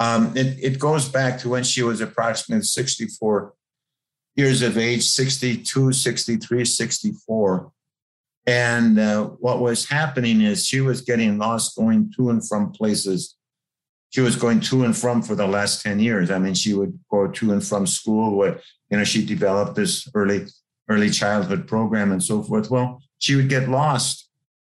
Um, 0.00 0.34
it, 0.34 0.58
it 0.60 0.78
goes 0.78 1.08
back 1.08 1.38
to 1.40 1.50
when 1.50 1.62
she 1.62 1.82
was 1.82 2.00
approximately 2.00 2.64
64 2.64 3.52
years 4.34 4.62
of 4.62 4.78
age, 4.78 5.04
62, 5.04 5.92
63, 5.92 6.64
64. 6.64 7.70
And 8.46 8.98
uh, 8.98 9.24
what 9.24 9.60
was 9.60 9.88
happening 9.88 10.40
is 10.40 10.66
she 10.66 10.80
was 10.80 11.02
getting 11.02 11.36
lost 11.36 11.76
going 11.76 12.12
to 12.16 12.30
and 12.30 12.46
from 12.46 12.72
places. 12.72 13.36
She 14.08 14.22
was 14.22 14.36
going 14.36 14.60
to 14.60 14.84
and 14.84 14.96
from 14.96 15.22
for 15.22 15.34
the 15.34 15.46
last 15.46 15.82
10 15.82 16.00
years. 16.00 16.30
I 16.30 16.38
mean, 16.38 16.54
she 16.54 16.72
would 16.72 16.98
go 17.10 17.28
to 17.28 17.52
and 17.52 17.64
from 17.64 17.86
school. 17.86 18.36
What, 18.38 18.62
you 18.90 18.96
know, 18.96 19.04
she 19.04 19.24
developed 19.24 19.76
this 19.76 20.08
early 20.14 20.46
early 20.88 21.10
childhood 21.10 21.68
program 21.68 22.10
and 22.10 22.22
so 22.22 22.42
forth. 22.42 22.70
Well, 22.70 23.00
she 23.18 23.36
would 23.36 23.48
get 23.48 23.68
lost, 23.68 24.28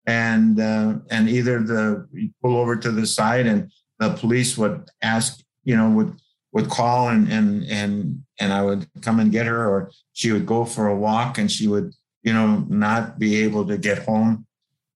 and 0.07 0.61
uh, 0.61 0.99
and 1.11 1.29
either 1.29 1.61
the 1.61 2.07
pull 2.41 2.57
over 2.57 2.77
to 2.77 2.93
the 2.93 3.07
side, 3.07 3.47
and 3.47 3.73
the 3.99 4.11
police 4.15 4.57
would 4.59 4.89
ask, 5.03 5.43
you 5.65 5.77
know, 5.77 5.91
would 5.91 6.17
would 6.53 6.69
call 6.69 7.09
and 7.09 7.31
and 7.31 7.65
and 7.65 8.23
and 8.39 8.53
I 8.53 8.63
would 8.63 8.87
come 9.03 9.21
and 9.21 9.33
get 9.33 9.47
her, 9.47 9.69
or 9.69 9.91
she 10.13 10.33
would 10.33 10.47
go 10.47 10.65
for 10.65 10.89
a 10.89 10.97
walk, 10.97 11.39
and 11.39 11.51
she 11.51 11.69
would, 11.69 11.93
you 12.23 12.33
know, 12.33 12.65
not 12.69 13.19
be 13.19 13.43
able 13.43 13.67
to 13.67 13.79
get 13.79 14.05
home. 14.05 14.47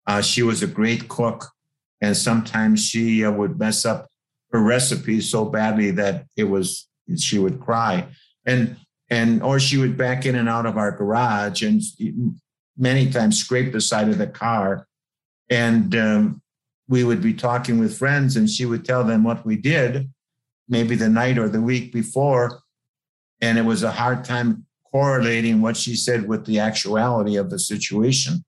Uh, 0.07 0.23
she 0.23 0.43
was 0.43 0.63
a 0.63 0.67
great 0.67 1.09
cook, 1.09 1.51
and 2.01 2.17
sometimes 2.17 2.85
she 2.85 3.25
uh, 3.25 3.31
would 3.31 3.59
mess 3.59 3.85
up 3.85 4.09
her 4.53 4.63
recipes 4.63 5.31
so 5.31 5.45
badly 5.45 5.91
that 5.93 6.27
it 6.37 6.45
was 6.45 6.89
she 7.17 7.39
would 7.39 7.61
cry. 7.61 8.07
And 8.47 8.77
and 9.11 9.43
or 9.43 9.59
she 9.59 9.79
would 9.79 9.97
back 9.97 10.27
in 10.27 10.35
and 10.37 10.49
out 10.49 10.67
of 10.67 10.77
our 10.77 10.93
garage 10.93 11.63
and 11.63 11.83
many 12.77 13.11
times 13.11 13.39
scrape 13.39 13.73
the 13.73 13.81
side 13.81 14.09
of 14.09 14.19
the 14.19 14.27
car 14.27 14.87
and 15.51 15.95
um, 15.97 16.43
we 16.89 17.05
would 17.05 17.21
be 17.21 17.35
talking 17.35 17.79
with 17.79 17.97
friends 17.97 18.37
and 18.37 18.49
she 18.49 18.65
would 18.65 18.85
tell 18.85 19.05
them 19.05 19.23
what 19.23 19.45
we 19.45 19.57
did 19.57 20.11
maybe 20.69 20.95
the 20.95 21.09
night 21.09 21.39
or 21.39 21.49
the 21.49 21.61
week 21.61 21.93
before. 21.93 22.61
And 23.41 23.59
it 23.59 23.63
was 23.63 23.83
a 23.83 23.93
hard 23.93 24.25
time 24.25 24.67
correlating 24.91 25.61
what 25.61 25.77
she 25.77 25.95
said 25.95 26.27
with 26.29 26.45
the 26.47 26.59
actuality 26.59 27.37
of 27.37 27.51
the 27.51 27.59
situation. 27.59 28.45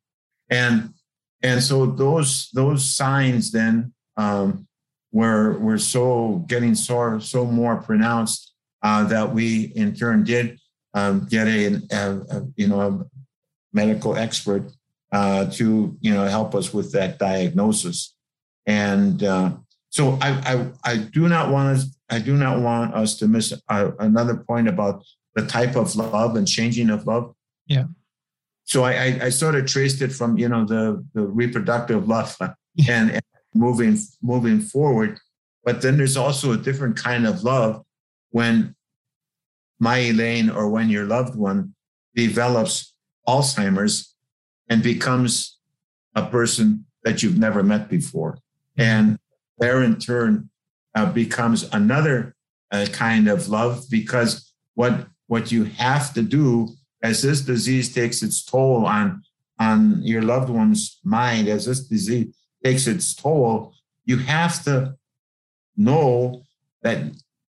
And 0.48 0.94
and 1.42 1.62
so 1.62 1.86
those 1.86 2.50
those 2.52 2.94
signs 2.94 3.52
then 3.52 3.92
um, 4.16 4.66
were 5.12 5.58
were 5.58 5.78
so 5.78 6.44
getting 6.48 6.74
so 6.74 7.18
so 7.18 7.44
more 7.44 7.76
pronounced 7.76 8.52
uh, 8.82 9.04
that 9.04 9.32
we 9.32 9.72
in 9.76 9.94
turn 9.94 10.24
did 10.24 10.58
um, 10.92 11.26
get 11.30 11.46
a, 11.46 11.80
a, 11.90 12.20
a, 12.30 12.46
you 12.56 12.68
know 12.68 12.80
a 12.80 13.04
medical 13.72 14.16
expert 14.16 14.70
uh, 15.12 15.46
to 15.52 15.96
you 16.00 16.12
know 16.12 16.24
help 16.24 16.54
us 16.54 16.74
with 16.74 16.92
that 16.92 17.18
diagnosis 17.18 18.14
and 18.70 19.24
uh, 19.24 19.50
so 19.88 20.16
I, 20.20 20.30
I 20.84 20.92
I 20.92 20.96
do 20.96 21.28
not 21.28 21.50
want 21.50 21.76
us 21.76 21.98
I 22.08 22.20
do 22.20 22.36
not 22.36 22.60
want 22.60 22.94
us 22.94 23.16
to 23.18 23.26
miss 23.26 23.52
uh, 23.68 23.90
another 23.98 24.36
point 24.36 24.68
about 24.68 25.04
the 25.34 25.44
type 25.46 25.74
of 25.74 25.94
love 25.96 26.36
and 26.36 26.46
changing 26.46 26.90
of 26.90 27.06
love. 27.06 27.34
Yeah. 27.66 27.86
So 28.64 28.84
I, 28.84 28.92
I, 28.92 29.20
I 29.24 29.28
sort 29.30 29.56
of 29.56 29.66
traced 29.66 30.02
it 30.02 30.12
from 30.12 30.38
you 30.38 30.48
know 30.48 30.64
the 30.64 31.04
the 31.14 31.22
reproductive 31.22 32.06
love 32.06 32.36
and, 32.88 33.10
and 33.10 33.22
moving 33.54 33.98
moving 34.22 34.60
forward, 34.60 35.18
but 35.64 35.82
then 35.82 35.96
there's 35.96 36.16
also 36.16 36.52
a 36.52 36.56
different 36.56 36.96
kind 36.96 37.26
of 37.26 37.42
love 37.42 37.82
when 38.30 38.76
my 39.80 39.98
Elaine 39.98 40.48
or 40.48 40.68
when 40.68 40.88
your 40.90 41.06
loved 41.06 41.34
one 41.34 41.74
develops 42.14 42.94
Alzheimer's 43.26 44.14
and 44.68 44.80
becomes 44.80 45.58
a 46.14 46.24
person 46.26 46.86
that 47.02 47.22
you've 47.22 47.38
never 47.38 47.62
met 47.62 47.88
before, 47.88 48.38
and 48.80 49.18
there 49.58 49.82
in 49.82 49.98
turn 49.98 50.48
uh, 50.94 51.12
becomes 51.12 51.68
another 51.72 52.34
uh, 52.72 52.86
kind 52.92 53.28
of 53.28 53.48
love 53.48 53.84
because 53.90 54.52
what 54.74 55.06
what 55.26 55.52
you 55.52 55.64
have 55.64 56.12
to 56.14 56.22
do 56.22 56.68
as 57.02 57.22
this 57.22 57.42
disease 57.42 57.92
takes 57.92 58.22
its 58.22 58.44
toll 58.44 58.86
on 58.86 59.22
on 59.58 60.02
your 60.02 60.22
loved 60.22 60.48
one's 60.48 60.98
mind 61.04 61.46
as 61.46 61.66
this 61.66 61.86
disease 61.86 62.34
takes 62.64 62.86
its 62.86 63.14
toll 63.14 63.74
you 64.04 64.16
have 64.16 64.64
to 64.64 64.94
know 65.76 66.42
that 66.82 66.98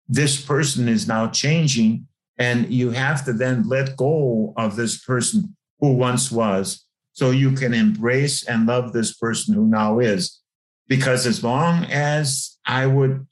this 0.08 0.40
person 0.40 0.88
is 0.88 1.08
now 1.08 1.28
changing 1.28 2.08
and 2.38 2.72
you 2.72 2.92
have 2.92 3.26
to 3.26 3.34
then 3.34 3.68
let 3.68 3.98
go 3.98 4.54
of 4.56 4.76
this 4.76 4.98
person 5.04 5.56
who 5.80 5.94
once 5.94 6.32
was 6.32 6.86
so 7.12 7.32
you 7.32 7.52
can 7.52 7.74
embrace 7.74 8.44
and 8.46 8.66
love 8.66 8.94
this 8.94 9.14
person 9.18 9.54
who 9.54 9.66
now 9.66 10.00
is 10.00 10.42
because 10.88 11.26
as 11.26 11.44
long 11.44 11.86
as 11.86 12.58
i 12.66 12.86
would 12.86 13.26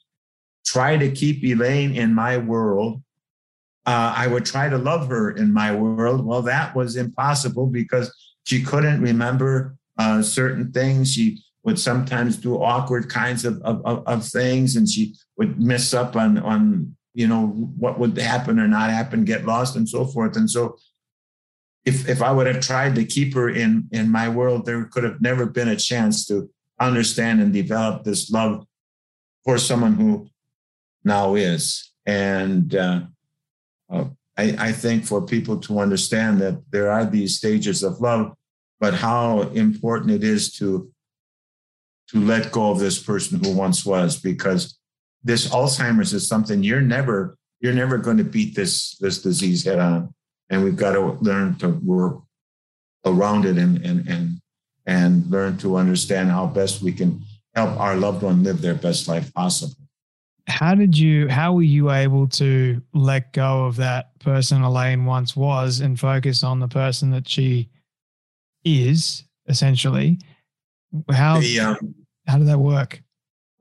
try 0.65 0.97
to 0.97 1.11
keep 1.11 1.43
elaine 1.43 1.95
in 1.95 2.13
my 2.13 2.37
world 2.37 3.01
uh, 3.85 4.13
I 4.17 4.27
would 4.27 4.45
try 4.45 4.67
to 4.67 4.77
love 4.77 5.07
her 5.09 5.31
in 5.31 5.53
my 5.53 5.73
world. 5.73 6.25
Well, 6.25 6.41
that 6.43 6.75
was 6.75 6.95
impossible 6.95 7.67
because 7.67 8.11
she 8.43 8.63
couldn't 8.63 9.01
remember 9.01 9.77
uh, 9.97 10.23
certain 10.23 10.71
things. 10.71 11.13
She 11.13 11.43
would 11.63 11.79
sometimes 11.79 12.37
do 12.37 12.61
awkward 12.61 13.09
kinds 13.09 13.45
of, 13.45 13.61
of, 13.61 13.81
of, 14.07 14.25
things, 14.25 14.75
and 14.75 14.89
she 14.89 15.15
would 15.37 15.59
miss 15.59 15.93
up 15.93 16.15
on 16.15 16.39
on 16.39 16.95
you 17.13 17.27
know 17.27 17.47
what 17.47 17.99
would 17.99 18.17
happen 18.17 18.59
or 18.59 18.67
not 18.67 18.89
happen, 18.89 19.23
get 19.23 19.45
lost, 19.45 19.75
and 19.75 19.87
so 19.87 20.05
forth. 20.05 20.35
And 20.35 20.49
so, 20.49 20.77
if 21.85 22.09
if 22.09 22.21
I 22.23 22.31
would 22.31 22.47
have 22.47 22.61
tried 22.61 22.95
to 22.95 23.05
keep 23.05 23.35
her 23.35 23.49
in 23.49 23.87
in 23.91 24.11
my 24.11 24.29
world, 24.29 24.65
there 24.65 24.83
could 24.85 25.03
have 25.03 25.21
never 25.21 25.45
been 25.45 25.67
a 25.67 25.75
chance 25.75 26.25
to 26.25 26.49
understand 26.79 27.41
and 27.41 27.53
develop 27.53 28.03
this 28.03 28.29
love 28.29 28.65
for 29.43 29.57
someone 29.57 29.93
who 29.93 30.27
now 31.03 31.35
is. 31.35 31.91
And 32.05 32.75
uh, 32.75 33.01
uh, 33.89 34.05
I, 34.37 34.55
I 34.59 34.71
think 34.71 35.05
for 35.05 35.25
people 35.25 35.57
to 35.61 35.79
understand 35.79 36.41
that 36.41 36.61
there 36.71 36.91
are 36.91 37.05
these 37.05 37.37
stages 37.37 37.83
of 37.83 38.01
love, 38.01 38.33
but 38.79 38.93
how 38.93 39.41
important 39.53 40.11
it 40.11 40.23
is 40.23 40.51
to 40.57 40.91
to 42.09 42.19
let 42.19 42.51
go 42.51 42.69
of 42.69 42.77
this 42.77 43.01
person 43.01 43.43
who 43.43 43.55
once 43.55 43.83
was, 43.83 44.19
because 44.19 44.77
this 45.23 45.47
Alzheimer's 45.49 46.13
is 46.13 46.27
something 46.27 46.61
you're 46.61 46.81
never 46.81 47.35
you're 47.61 47.73
never 47.73 47.97
going 47.97 48.17
to 48.17 48.23
beat 48.23 48.55
this 48.55 48.97
this 48.97 49.21
disease 49.21 49.63
head 49.63 49.79
on, 49.79 50.13
and 50.49 50.63
we've 50.63 50.75
got 50.75 50.93
to 50.93 51.17
learn 51.21 51.55
to 51.55 51.69
work 51.69 52.21
around 53.05 53.45
it 53.45 53.57
and 53.57 53.83
and 53.85 54.07
and 54.07 54.41
and 54.85 55.25
learn 55.29 55.57
to 55.57 55.77
understand 55.77 56.29
how 56.29 56.45
best 56.45 56.81
we 56.81 56.91
can 56.91 57.21
help 57.55 57.79
our 57.79 57.95
loved 57.95 58.21
one 58.21 58.43
live 58.43 58.61
their 58.61 58.75
best 58.75 59.07
life 59.07 59.33
possible. 59.33 59.75
How 60.47 60.75
did 60.75 60.95
you 60.95 61.27
how 61.27 61.53
were 61.53 61.63
you 61.63 61.89
able 61.89 62.27
to 62.27 62.81
let 62.93 63.33
go 63.33 63.65
of 63.65 63.77
that 63.77 64.17
person 64.19 64.61
elaine 64.61 65.05
once 65.05 65.35
was 65.35 65.79
and 65.79 65.99
focus 65.99 66.43
on 66.43 66.59
the 66.59 66.67
person 66.67 67.09
that 67.11 67.27
she 67.27 67.69
is 68.63 69.23
essentially? 69.47 70.19
How 71.11 71.39
the, 71.39 71.59
um, 71.59 71.95
how 72.27 72.37
did 72.37 72.47
that 72.47 72.59
work? 72.59 73.01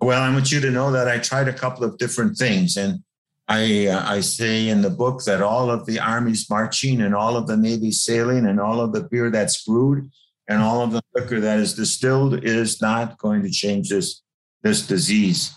Well 0.01 0.21
i 0.21 0.31
want 0.31 0.53
you 0.53 0.61
to 0.61 0.71
know 0.71 0.93
that 0.93 1.09
i 1.09 1.19
tried 1.19 1.49
a 1.49 1.53
couple 1.53 1.85
of 1.85 1.97
different 1.97 2.37
things 2.37 2.77
and 2.77 3.03
i 3.49 3.87
uh, 3.87 4.05
i 4.07 4.21
say 4.21 4.69
in 4.69 4.83
the 4.83 4.91
book 4.91 5.25
that 5.25 5.41
all 5.41 5.71
of 5.71 5.87
the 5.87 5.99
armies 5.99 6.51
marching 6.51 7.01
and 7.01 7.15
all 7.15 7.39
of 7.39 7.47
the 7.47 7.57
navy 7.57 7.91
sailing 7.91 8.45
and 8.45 8.61
all 8.61 8.81
of 8.81 8.93
the 8.93 9.05
beer 9.05 9.31
that's 9.31 9.65
brewed 9.65 10.11
and 10.49 10.63
all 10.63 10.83
of 10.83 10.93
the 10.93 11.03
liquor 11.15 11.41
that 11.41 11.59
is 11.59 11.75
distilled 11.75 12.45
is 12.45 12.81
not 12.81 13.19
going 13.19 13.43
to 13.43 13.51
change 13.51 13.89
this 13.89 14.23
this 14.63 14.87
disease 14.87 15.55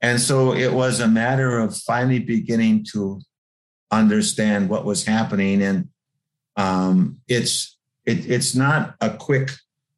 and 0.00 0.20
so 0.20 0.52
it 0.52 0.72
was 0.72 1.00
a 1.00 1.08
matter 1.08 1.58
of 1.58 1.76
finally 1.76 2.18
beginning 2.18 2.84
to 2.92 3.20
understand 3.90 4.68
what 4.68 4.84
was 4.84 5.04
happening. 5.04 5.62
And 5.62 5.88
um, 6.56 7.20
it's 7.28 7.78
it, 8.04 8.28
it's 8.30 8.54
not 8.54 8.94
a 9.00 9.10
quick 9.10 9.50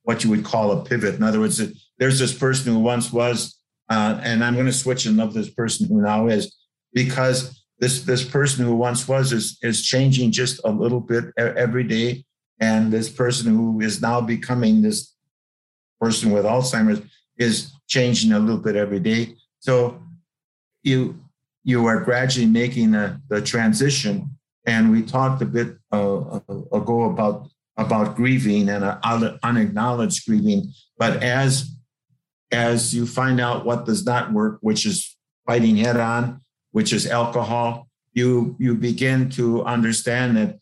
what 0.03 0.25
you 0.25 0.31
would 0.31 0.45
call 0.45 0.73
a 0.73 0.85
pivot. 0.85 1.17
In 1.17 1.23
other 1.23 1.41
words, 1.41 1.61
there's 1.99 2.19
this 2.19 2.33
person 2.33 2.73
who 2.73 2.79
once 2.79 3.12
was, 3.12 3.61
uh, 3.91 4.19
and 4.23 4.43
I'm 4.43 4.55
going 4.55 4.67
to 4.67 4.73
switch 4.73 5.05
and 5.05 5.17
love 5.17 5.35
this 5.35 5.51
person 5.51 5.87
who 5.87 6.01
now 6.01 6.29
is, 6.29 6.57
because 6.95 7.62
this 7.79 8.03
this 8.05 8.25
person 8.25 8.64
who 8.64 8.75
once 8.75 9.07
was 9.07 9.33
is 9.33 9.59
is 9.62 9.85
changing 9.85 10.33
just 10.33 10.61
a 10.64 10.71
little 10.71 11.01
bit 11.01 11.27
every 11.37 11.85
day, 11.85 12.25
and 12.61 12.92
this 12.92 13.09
person 13.09 13.55
who 13.55 13.81
is 13.81 14.03
now 14.03 14.21
becoming 14.21 14.83
this 14.83 15.14
person 16.01 16.31
with 16.31 16.44
Alzheimer's 16.44 17.03
is 17.37 17.73
changing 17.87 18.33
a 18.33 18.38
little 18.38 18.61
bit 18.61 18.77
every 18.77 19.01
day. 19.01 19.37
So 19.61 20.03
you 20.83 21.21
you 21.64 21.85
are 21.87 22.03
gradually 22.03 22.47
making 22.47 22.92
the, 22.92 23.21
the 23.29 23.42
transition. 23.42 24.31
And 24.66 24.90
we 24.90 25.03
talked 25.03 25.42
a 25.42 25.47
bit 25.47 25.77
uh, 25.92 26.40
ago 26.73 27.05
about 27.05 27.49
about 27.77 28.16
grieving 28.16 28.68
and 28.68 28.85
uh, 28.85 28.99
unacknowledged 29.42 30.27
grieving. 30.27 30.73
But 30.99 31.23
as 31.23 31.71
as 32.51 32.94
you 32.94 33.07
find 33.07 33.40
out 33.40 33.64
what 33.64 33.87
does 33.87 34.05
not 34.05 34.33
work, 34.33 34.59
which 34.62 34.87
is 34.87 35.16
fighting 35.47 35.77
head 35.77 35.97
on, 35.97 36.40
which 36.73 36.92
is 36.92 37.07
alcohol, 37.07 37.88
you 38.12 38.57
you 38.59 38.75
begin 38.75 39.31
to 39.31 39.64
understand 39.64 40.37
that 40.37 40.59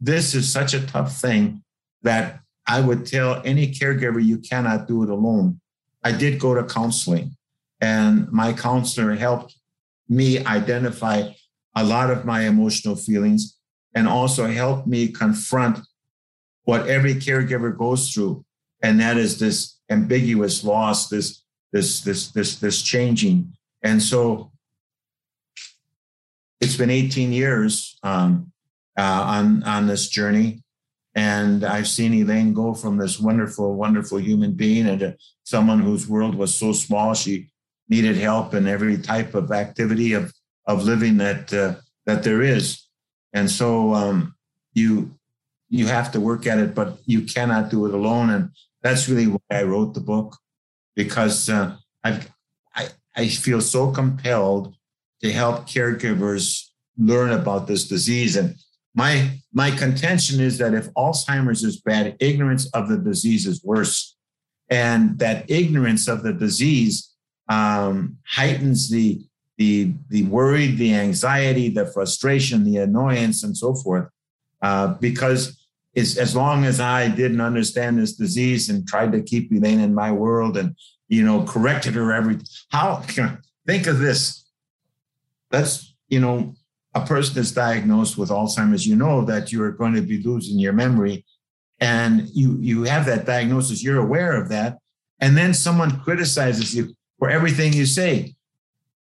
this 0.00 0.34
is 0.34 0.52
such 0.52 0.74
a 0.74 0.86
tough 0.86 1.16
thing 1.16 1.62
that 2.02 2.40
I 2.66 2.80
would 2.80 3.06
tell 3.06 3.40
any 3.44 3.72
caregiver 3.72 4.22
you 4.22 4.38
cannot 4.38 4.88
do 4.88 5.02
it 5.02 5.10
alone. 5.10 5.60
I 6.02 6.12
did 6.12 6.38
go 6.38 6.54
to 6.54 6.64
counseling. 6.64 7.36
And 7.80 8.30
my 8.32 8.52
counselor 8.52 9.14
helped 9.14 9.56
me 10.08 10.44
identify 10.44 11.30
a 11.74 11.84
lot 11.84 12.10
of 12.10 12.24
my 12.24 12.42
emotional 12.42 12.96
feelings 12.96 13.58
and 13.94 14.08
also 14.08 14.46
helped 14.46 14.86
me 14.86 15.08
confront 15.08 15.78
what 16.64 16.86
every 16.88 17.14
caregiver 17.14 17.76
goes 17.76 18.12
through. 18.12 18.44
And 18.82 19.00
that 19.00 19.16
is 19.16 19.38
this 19.38 19.78
ambiguous 19.90 20.64
loss, 20.64 21.08
this, 21.08 21.42
this, 21.72 22.00
this, 22.00 22.30
this, 22.30 22.56
this 22.56 22.82
changing. 22.82 23.52
And 23.82 24.02
so 24.02 24.52
it's 26.60 26.76
been 26.76 26.90
18 26.90 27.32
years 27.32 27.98
um, 28.02 28.52
uh, 28.96 29.22
on, 29.26 29.62
on 29.64 29.86
this 29.86 30.08
journey. 30.08 30.62
And 31.14 31.64
I've 31.64 31.88
seen 31.88 32.12
Elaine 32.12 32.52
go 32.52 32.74
from 32.74 32.98
this 32.98 33.18
wonderful, 33.18 33.74
wonderful 33.74 34.18
human 34.18 34.52
being 34.52 34.86
into 34.86 35.16
someone 35.44 35.80
whose 35.80 36.06
world 36.08 36.34
was 36.34 36.54
so 36.54 36.72
small 36.72 37.14
she 37.14 37.48
needed 37.88 38.16
help 38.16 38.54
in 38.54 38.66
every 38.66 38.98
type 38.98 39.34
of 39.34 39.52
activity 39.52 40.12
of 40.12 40.32
of 40.66 40.84
living 40.84 41.16
that 41.18 41.52
uh, 41.52 41.76
that 42.04 42.22
there 42.22 42.42
is, 42.42 42.86
and 43.32 43.50
so 43.50 43.94
um, 43.94 44.34
you 44.74 45.10
you 45.68 45.86
have 45.86 46.12
to 46.12 46.20
work 46.20 46.46
at 46.46 46.58
it, 46.58 46.74
but 46.74 46.98
you 47.06 47.22
cannot 47.22 47.70
do 47.70 47.86
it 47.86 47.94
alone, 47.94 48.30
and 48.30 48.50
that's 48.82 49.08
really 49.08 49.26
why 49.26 49.40
I 49.50 49.62
wrote 49.62 49.94
the 49.94 50.00
book 50.00 50.36
because 50.94 51.48
uh, 51.48 51.76
I 52.02 52.20
I 52.74 52.88
I 53.14 53.28
feel 53.28 53.60
so 53.60 53.90
compelled 53.90 54.74
to 55.22 55.32
help 55.32 55.66
caregivers 55.68 56.66
learn 56.98 57.32
about 57.32 57.66
this 57.66 57.88
disease. 57.88 58.36
And 58.36 58.56
my 58.96 59.38
my 59.52 59.70
contention 59.70 60.40
is 60.40 60.58
that 60.58 60.74
if 60.74 60.92
Alzheimer's 60.94 61.62
is 61.62 61.80
bad, 61.80 62.16
ignorance 62.18 62.66
of 62.70 62.88
the 62.88 62.96
disease 62.96 63.46
is 63.46 63.62
worse, 63.62 64.16
and 64.70 65.18
that 65.18 65.48
ignorance 65.50 66.08
of 66.08 66.22
the 66.22 66.32
disease 66.32 67.12
um, 67.48 68.16
heightens 68.26 68.90
the 68.90 69.20
the 69.58 69.92
the 70.08 70.24
worry, 70.24 70.68
the 70.68 70.94
anxiety, 70.94 71.68
the 71.68 71.86
frustration, 71.86 72.64
the 72.64 72.78
annoyance, 72.78 73.44
and 73.44 73.56
so 73.56 73.74
forth. 73.74 74.08
Uh, 74.62 74.94
because 74.94 75.62
as 75.94 76.34
long 76.34 76.64
as 76.64 76.80
I 76.80 77.08
didn't 77.08 77.40
understand 77.40 77.98
this 77.98 78.14
disease 78.14 78.68
and 78.70 78.86
tried 78.88 79.12
to 79.12 79.22
keep 79.22 79.52
Elaine 79.52 79.80
in 79.80 79.94
my 79.94 80.10
world 80.10 80.56
and 80.56 80.74
you 81.08 81.22
know 81.22 81.42
corrected 81.42 81.94
her 81.94 82.12
every 82.12 82.38
how 82.70 83.02
think 83.66 83.86
of 83.86 83.98
this. 83.98 84.50
That's 85.50 85.94
you 86.08 86.20
know 86.20 86.54
a 86.96 87.06
person 87.06 87.38
is 87.38 87.52
diagnosed 87.52 88.16
with 88.16 88.30
Alzheimer's. 88.30 88.86
You 88.86 88.96
know 88.96 89.22
that 89.26 89.52
you 89.52 89.62
are 89.62 89.70
going 89.70 89.94
to 89.94 90.00
be 90.00 90.22
losing 90.22 90.58
your 90.58 90.72
memory, 90.72 91.26
and 91.78 92.26
you 92.32 92.56
you 92.58 92.84
have 92.84 93.04
that 93.06 93.26
diagnosis. 93.26 93.84
You're 93.84 94.00
aware 94.00 94.32
of 94.40 94.48
that, 94.48 94.78
and 95.20 95.36
then 95.36 95.52
someone 95.52 96.00
criticizes 96.00 96.74
you 96.74 96.94
for 97.18 97.28
everything 97.28 97.74
you 97.74 97.84
say. 97.84 98.34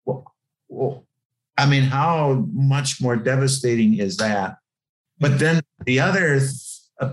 Well, 0.06 0.24
well, 0.68 1.04
I 1.58 1.66
mean, 1.66 1.82
how 1.82 2.46
much 2.52 3.02
more 3.02 3.16
devastating 3.16 3.98
is 3.98 4.16
that? 4.16 4.56
But 5.20 5.32
mm-hmm. 5.32 5.44
then 5.44 5.62
the 5.84 6.00
other 6.00 6.40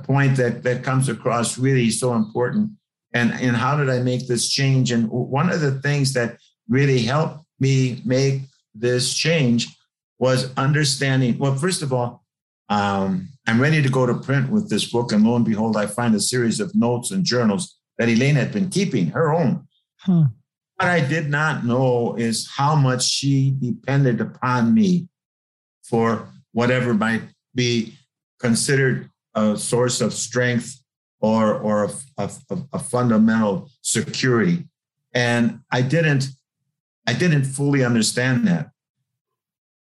point 0.03 0.37
that 0.37 0.63
that 0.63 0.83
comes 0.83 1.09
across 1.09 1.57
really 1.57 1.89
so 1.89 2.13
important, 2.13 2.71
and 3.13 3.33
and 3.33 3.57
how 3.57 3.75
did 3.75 3.89
I 3.89 3.99
make 3.99 4.25
this 4.25 4.49
change? 4.49 4.93
And 4.93 5.09
one 5.09 5.49
of 5.49 5.59
the 5.59 5.81
things 5.81 6.13
that 6.13 6.37
really 6.69 7.01
helped 7.01 7.43
me 7.59 8.01
make 8.05 8.43
this 8.73 9.13
change 9.13 9.67
was 10.21 10.53
understanding. 10.55 11.35
Well, 11.39 11.55
first 11.55 11.81
of 11.81 11.91
all, 11.91 12.23
um, 12.69 13.29
I'm 13.47 13.59
ready 13.59 13.81
to 13.81 13.89
go 13.89 14.05
to 14.05 14.13
print 14.13 14.51
with 14.51 14.69
this 14.69 14.85
book, 14.85 15.11
and 15.11 15.25
lo 15.25 15.35
and 15.35 15.43
behold, 15.43 15.75
I 15.75 15.87
find 15.87 16.13
a 16.13 16.19
series 16.19 16.59
of 16.59 16.75
notes 16.75 17.09
and 17.09 17.25
journals 17.25 17.79
that 17.97 18.07
Elaine 18.07 18.35
had 18.35 18.53
been 18.53 18.69
keeping, 18.69 19.07
her 19.07 19.33
own. 19.33 19.67
Hmm. 19.97 20.25
What 20.75 20.89
I 20.89 20.99
did 20.99 21.29
not 21.29 21.65
know 21.65 22.15
is 22.15 22.47
how 22.55 22.75
much 22.75 23.03
she 23.03 23.55
depended 23.59 24.21
upon 24.21 24.75
me 24.75 25.07
for 25.83 26.29
whatever 26.51 26.93
might 26.93 27.23
be 27.55 27.97
considered 28.39 29.09
a 29.33 29.57
source 29.57 30.01
of 30.01 30.13
strength 30.13 30.83
or, 31.19 31.55
or 31.55 31.85
a, 31.85 31.91
a, 32.19 32.31
a 32.73 32.79
fundamental 32.79 33.69
security. 33.81 34.67
And 35.13 35.61
I 35.71 35.81
didn't, 35.81 36.27
I 37.07 37.13
didn't 37.13 37.45
fully 37.45 37.83
understand 37.83 38.47
that. 38.47 38.70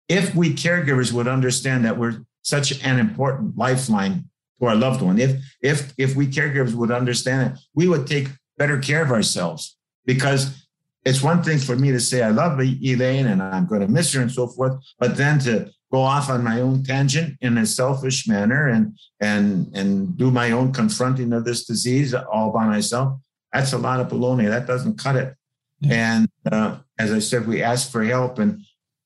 If 0.09 0.35
we 0.35 0.53
caregivers 0.53 1.13
would 1.13 1.27
understand 1.27 1.85
that 1.85 1.97
we're 1.97 2.25
such 2.41 2.83
an 2.83 2.99
important 2.99 3.57
lifeline 3.57 4.25
to 4.59 4.65
our 4.65 4.75
loved 4.75 5.01
one, 5.01 5.19
if 5.19 5.41
if 5.61 5.93
if 5.97 6.15
we 6.15 6.27
caregivers 6.27 6.73
would 6.73 6.91
understand 6.91 7.53
it, 7.53 7.59
we 7.73 7.87
would 7.87 8.07
take 8.07 8.27
better 8.57 8.77
care 8.77 9.01
of 9.01 9.11
ourselves 9.11 9.77
because 10.05 10.67
it's 11.05 11.23
one 11.23 11.43
thing 11.43 11.57
for 11.57 11.75
me 11.75 11.91
to 11.91 11.99
say 11.99 12.23
I 12.23 12.29
love 12.29 12.59
Elaine 12.59 13.27
and 13.27 13.41
I'm 13.41 13.65
going 13.65 13.81
to 13.81 13.87
miss 13.87 14.13
her 14.13 14.21
and 14.21 14.31
so 14.31 14.47
forth, 14.47 14.77
but 14.99 15.15
then 15.15 15.39
to 15.39 15.71
go 15.91 16.01
off 16.01 16.29
on 16.29 16.43
my 16.43 16.61
own 16.61 16.83
tangent 16.83 17.37
in 17.41 17.57
a 17.57 17.65
selfish 17.65 18.27
manner 18.27 18.67
and 18.67 18.97
and 19.19 19.71
and 19.73 20.17
do 20.17 20.29
my 20.31 20.51
own 20.51 20.73
confronting 20.73 21.33
of 21.33 21.45
this 21.45 21.65
disease 21.65 22.13
all 22.13 22.51
by 22.51 22.65
myself, 22.65 23.19
that's 23.53 23.73
a 23.73 23.77
lot 23.77 23.99
of 23.99 24.09
baloney. 24.09 24.47
That 24.47 24.67
doesn't 24.67 24.97
cut 24.97 25.15
it. 25.15 25.35
Yeah. 25.79 26.15
And 26.15 26.29
uh, 26.51 26.77
as 26.97 27.11
I 27.11 27.19
said, 27.19 27.47
we 27.47 27.63
ask 27.63 27.91
for 27.91 28.03
help. 28.03 28.39
And 28.39 28.61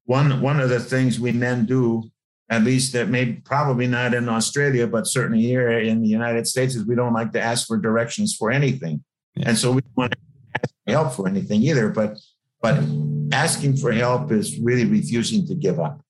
one 0.06 0.42
one 0.42 0.60
of 0.60 0.70
the 0.70 0.80
things 0.80 1.20
we 1.20 1.32
men 1.32 1.66
do, 1.66 2.04
at 2.50 2.64
least 2.64 2.94
that 2.94 3.10
may 3.10 3.34
probably 3.34 3.88
not 3.88 4.14
in 4.14 4.30
Australia, 4.30 4.88
but 4.88 5.08
certainly 5.08 5.42
here 5.42 5.70
in 5.72 6.02
the 6.02 6.08
United 6.08 6.48
States, 6.48 6.76
is 6.76 6.86
we 6.86 6.96
don't 6.96 7.14
like 7.14 7.32
to 7.34 7.42
ask 7.42 7.68
for 7.68 7.78
directions 7.78 8.36
for 8.36 8.52
anything. 8.52 9.04
Yeah. 9.36 9.50
And 9.50 9.58
so 9.58 9.72
we 9.72 9.82
don't 9.82 9.98
want 9.98 10.14
to 10.14 10.92
help 10.92 11.14
for 11.14 11.28
anything 11.28 11.62
either. 11.64 11.90
But 11.90 12.18
but 12.62 12.84
asking 13.32 13.78
for 13.78 13.92
help 13.92 14.32
is 14.32 14.60
really 14.60 14.86
refusing 14.86 15.48
to 15.48 15.56
give 15.56 15.80
up. 15.80 16.02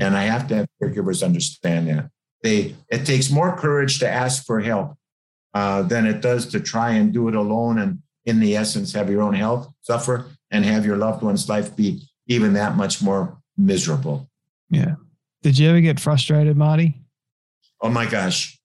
And 0.00 0.16
I 0.16 0.24
have 0.24 0.46
to 0.48 0.56
have 0.56 0.68
caregivers 0.80 1.24
understand 1.24 1.88
that. 1.88 2.10
They 2.42 2.74
it 2.88 3.04
takes 3.04 3.30
more 3.30 3.56
courage 3.56 3.98
to 4.00 4.08
ask 4.08 4.44
for 4.44 4.60
help 4.60 4.96
uh, 5.54 5.82
than 5.82 6.06
it 6.06 6.20
does 6.20 6.46
to 6.46 6.60
try 6.60 6.92
and 6.92 7.12
do 7.12 7.28
it 7.28 7.34
alone 7.34 7.78
and 7.78 8.02
in 8.26 8.40
the 8.40 8.56
essence 8.56 8.92
have 8.92 9.10
your 9.10 9.22
own 9.22 9.34
health 9.34 9.72
suffer 9.80 10.26
and 10.50 10.64
have 10.64 10.84
your 10.84 10.96
loved 10.96 11.22
one's 11.22 11.48
life 11.48 11.74
be 11.74 12.07
even 12.28 12.52
that 12.52 12.76
much 12.76 13.02
more 13.02 13.38
miserable. 13.56 14.30
Yeah. 14.70 14.94
Did 15.42 15.58
you 15.58 15.68
ever 15.68 15.80
get 15.80 15.98
frustrated, 15.98 16.56
Marty? 16.56 17.00
Oh 17.80 17.88
my 17.88 18.06
gosh. 18.06 18.58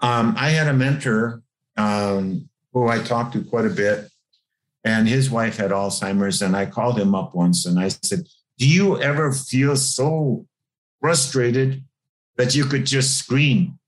Um, 0.00 0.34
I 0.38 0.50
had 0.50 0.68
a 0.68 0.72
mentor 0.72 1.42
um, 1.76 2.48
who 2.72 2.88
I 2.88 2.98
talked 2.98 3.32
to 3.32 3.44
quite 3.44 3.64
a 3.64 3.70
bit, 3.70 4.10
and 4.84 5.08
his 5.08 5.30
wife 5.30 5.56
had 5.56 5.70
Alzheimer's. 5.70 6.42
And 6.42 6.56
I 6.56 6.66
called 6.66 6.98
him 6.98 7.14
up 7.14 7.34
once 7.34 7.66
and 7.66 7.78
I 7.78 7.88
said, 7.88 8.26
Do 8.58 8.68
you 8.68 9.00
ever 9.00 9.32
feel 9.32 9.76
so 9.76 10.46
frustrated 11.00 11.82
that 12.36 12.54
you 12.54 12.64
could 12.66 12.84
just 12.84 13.16
scream? 13.16 13.78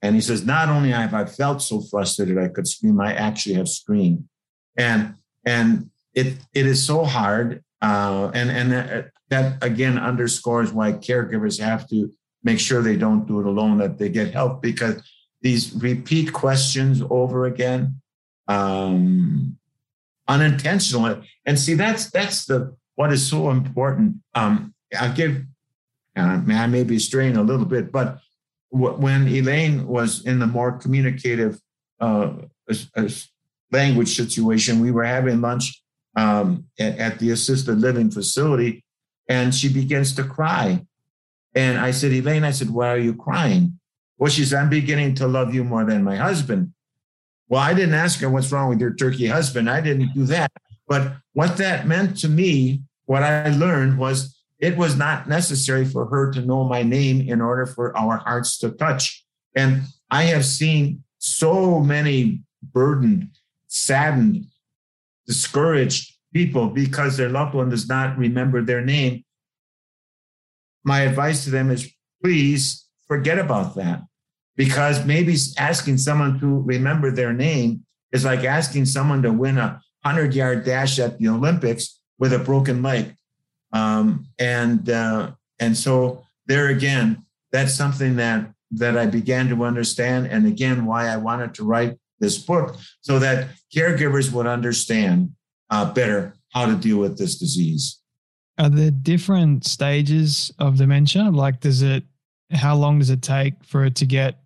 And 0.00 0.14
he 0.14 0.20
says, 0.20 0.44
Not 0.44 0.68
only 0.68 0.90
have 0.90 1.12
I 1.12 1.26
felt 1.26 1.60
so 1.60 1.82
frustrated 1.82 2.38
I 2.38 2.48
could 2.48 2.66
scream, 2.66 3.00
I 3.00 3.12
actually 3.12 3.56
have 3.56 3.68
screamed. 3.68 4.28
And 4.76 5.14
and 5.44 5.90
it 6.14 6.38
it 6.54 6.66
is 6.66 6.84
so 6.84 7.04
hard. 7.04 7.62
Uh, 7.80 8.30
and 8.34 8.50
and 8.50 8.72
that, 8.72 9.10
that 9.28 9.64
again 9.64 9.98
underscores 9.98 10.72
why 10.72 10.92
caregivers 10.92 11.60
have 11.60 11.88
to 11.88 12.12
make 12.42 12.58
sure 12.58 12.82
they 12.82 12.96
don't 12.96 13.26
do 13.26 13.40
it 13.40 13.46
alone, 13.46 13.78
that 13.78 13.98
they 13.98 14.08
get 14.08 14.32
help 14.32 14.62
because 14.62 15.02
these 15.42 15.72
repeat 15.74 16.32
questions 16.32 17.02
over 17.10 17.46
again, 17.46 18.00
um. 18.48 19.58
And 20.30 21.58
see, 21.58 21.74
that's 21.74 22.10
that's 22.10 22.44
the 22.44 22.76
what 22.96 23.12
is 23.12 23.26
so 23.26 23.50
important. 23.50 24.16
Um, 24.34 24.74
I'll 24.98 25.14
give. 25.14 25.44
Uh, 26.16 26.42
I 26.48 26.66
may 26.66 26.84
be 26.84 26.98
straying 26.98 27.36
a 27.36 27.42
little 27.42 27.64
bit, 27.64 27.92
but 27.92 28.18
w- 28.72 28.96
when 28.96 29.28
Elaine 29.28 29.86
was 29.86 30.26
in 30.26 30.40
the 30.40 30.46
more 30.46 30.72
communicative 30.72 31.60
uh, 32.00 32.32
language 33.70 34.16
situation, 34.16 34.80
we 34.80 34.90
were 34.90 35.04
having 35.04 35.40
lunch 35.40 35.82
um, 36.18 36.64
at, 36.78 36.98
at 36.98 37.18
the 37.20 37.30
assisted 37.30 37.78
living 37.78 38.10
facility, 38.10 38.84
and 39.28 39.54
she 39.54 39.68
begins 39.72 40.14
to 40.16 40.24
cry. 40.24 40.84
And 41.54 41.78
I 41.78 41.92
said, 41.92 42.12
Elaine, 42.12 42.44
I 42.44 42.50
said, 42.50 42.70
why 42.70 42.88
are 42.88 43.04
you 43.08 43.14
crying? 43.14 43.78
Well, 44.18 44.30
she 44.30 44.44
said, 44.44 44.58
I'm 44.60 44.68
beginning 44.68 45.14
to 45.16 45.28
love 45.28 45.54
you 45.54 45.62
more 45.64 45.84
than 45.84 46.02
my 46.02 46.16
husband. 46.16 46.72
Well, 47.48 47.60
I 47.60 47.72
didn't 47.72 47.94
ask 47.94 48.20
her 48.20 48.28
what's 48.28 48.52
wrong 48.52 48.68
with 48.68 48.80
your 48.80 48.94
turkey 48.94 49.26
husband. 49.26 49.70
I 49.70 49.80
didn't 49.80 50.12
do 50.12 50.24
that. 50.26 50.50
But 50.88 51.02
what 51.34 51.56
that 51.58 51.86
meant 51.86 52.18
to 52.18 52.28
me, 52.28 52.82
what 53.06 53.22
I 53.22 53.50
learned 53.50 53.98
was 53.98 54.42
it 54.58 54.76
was 54.76 54.96
not 54.96 55.28
necessary 55.28 55.84
for 55.84 56.06
her 56.06 56.32
to 56.32 56.40
know 56.40 56.64
my 56.64 56.82
name 56.82 57.28
in 57.32 57.40
order 57.40 57.64
for 57.64 57.96
our 57.96 58.16
hearts 58.18 58.58
to 58.58 58.70
touch. 58.70 59.24
And 59.54 59.82
I 60.10 60.24
have 60.24 60.44
seen 60.44 61.04
so 61.18 61.80
many 61.80 62.42
burdened, 62.62 63.28
saddened, 63.68 64.46
discouraged 65.28 66.14
people 66.32 66.68
because 66.68 67.16
their 67.16 67.28
loved 67.28 67.54
one 67.54 67.68
does 67.68 67.88
not 67.88 68.18
remember 68.18 68.62
their 68.62 68.84
name. 68.84 69.24
My 70.82 71.00
advice 71.00 71.44
to 71.44 71.50
them 71.50 71.70
is 71.70 71.92
please 72.22 72.88
forget 73.06 73.38
about 73.38 73.76
that 73.76 74.02
because 74.56 75.04
maybe 75.04 75.36
asking 75.58 75.98
someone 75.98 76.40
to 76.40 76.60
remember 76.62 77.10
their 77.10 77.32
name 77.32 77.84
is 78.10 78.24
like 78.24 78.42
asking 78.44 78.86
someone 78.86 79.22
to 79.22 79.32
win 79.32 79.58
a 79.58 79.80
100 80.02 80.34
yard 80.34 80.64
dash 80.64 80.98
at 80.98 81.18
the 81.18 81.28
Olympics 81.28 82.00
with 82.18 82.32
a 82.32 82.38
broken 82.38 82.82
leg. 82.82 83.14
Um, 83.72 84.26
and 84.38 84.88
uh, 84.88 85.32
and 85.58 85.76
so 85.76 86.24
there 86.46 86.68
again, 86.68 87.26
that's 87.52 87.74
something 87.74 88.16
that 88.16 88.50
that 88.72 88.96
I 88.96 89.06
began 89.06 89.48
to 89.48 89.64
understand, 89.64 90.26
and 90.26 90.46
again, 90.46 90.86
why 90.86 91.08
I 91.08 91.16
wanted 91.16 91.54
to 91.54 91.64
write 91.64 91.98
this 92.20 92.38
book 92.38 92.76
so 93.00 93.18
that 93.18 93.48
caregivers 93.74 94.32
would 94.32 94.46
understand 94.46 95.32
uh, 95.70 95.92
better 95.92 96.34
how 96.52 96.66
to 96.66 96.74
deal 96.74 96.98
with 96.98 97.18
this 97.18 97.38
disease. 97.38 98.00
Are 98.58 98.68
there 98.68 98.90
different 98.90 99.64
stages 99.64 100.52
of 100.58 100.76
dementia? 100.78 101.24
Like, 101.30 101.60
does 101.60 101.82
it? 101.82 102.04
How 102.52 102.74
long 102.74 102.98
does 102.98 103.10
it 103.10 103.22
take 103.22 103.62
for 103.64 103.84
it 103.84 103.94
to 103.96 104.06
get 104.06 104.40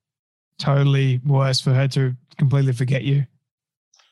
totally 0.58 1.20
worse 1.24 1.60
for 1.60 1.72
her 1.72 1.88
to 1.88 2.14
completely 2.36 2.72
forget 2.72 3.02
you? 3.02 3.24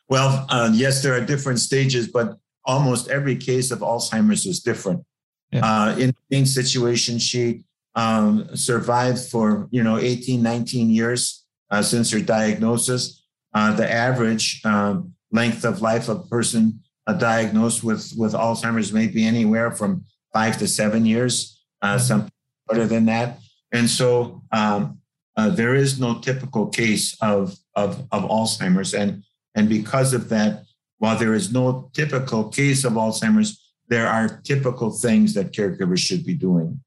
Well, 0.09 0.47
uh, 0.49 0.71
yes, 0.73 1.03
there 1.03 1.15
are 1.15 1.21
different 1.21 1.59
stages, 1.59 2.09
but 2.09 2.39
almost 2.65 3.09
every 3.09 3.37
case 3.37 3.71
of 3.71 3.81
Alzheimer's 3.81 4.47
is 4.47 4.61
different. 4.61 5.05
Yeah. 5.53 5.61
Uh, 5.65 5.97
in 5.97 6.09
the 6.09 6.17
main 6.31 6.47
situation, 6.47 7.19
she 7.19 7.65
um, 7.95 8.49
survived 8.57 9.29
for 9.29 9.69
you 9.71 9.83
know 9.83 9.99
18, 9.99 10.43
19 10.43 10.91
years 10.91 11.45
uh, 11.71 11.83
since 11.83 12.11
her 12.11 12.21
diagnosis. 12.21 13.20
Uh, 13.53 13.75
the 13.75 13.91
average 13.91 14.61
um, 14.65 15.13
length 15.33 15.65
of 15.65 15.83
life 15.83 16.09
of 16.09 16.19
a 16.19 16.29
person 16.29 16.81
uh, 17.07 17.13
diagnosed 17.13 17.83
with 17.83 18.13
with 18.17 18.33
Alzheimer's 18.33 18.93
may 18.93 19.09
be 19.09 19.25
anywhere 19.25 19.71
from 19.71 20.05
five 20.33 20.59
to 20.59 20.69
seven 20.69 21.07
years, 21.07 21.61
uh, 21.83 21.99
some 21.99 22.29
shorter 22.69 22.87
than 22.87 23.07
that. 23.07 23.39
And 23.73 23.89
so 23.89 24.43
um, 24.53 24.99
uh, 25.37 25.51
there 25.51 25.75
is 25.75 26.01
no 26.01 26.19
typical 26.21 26.69
case 26.69 27.17
of, 27.21 27.57
of, 27.75 28.07
of 28.13 28.23
Alzheimer's. 28.25 28.95
And, 28.95 29.23
and 29.55 29.69
because 29.69 30.13
of 30.13 30.29
that, 30.29 30.65
while 30.99 31.17
there 31.17 31.35
is 31.35 31.53
no 31.53 31.91
typical 31.95 32.49
case 32.49 32.85
of 32.85 32.93
Alzheimer's, 32.93 33.73
there 33.89 34.07
are 34.07 34.41
typical 34.45 34.91
things 34.91 35.35
that 35.35 35.53
caregivers 35.53 35.99
should 35.99 36.25
be 36.25 36.35
doing. 36.35 36.81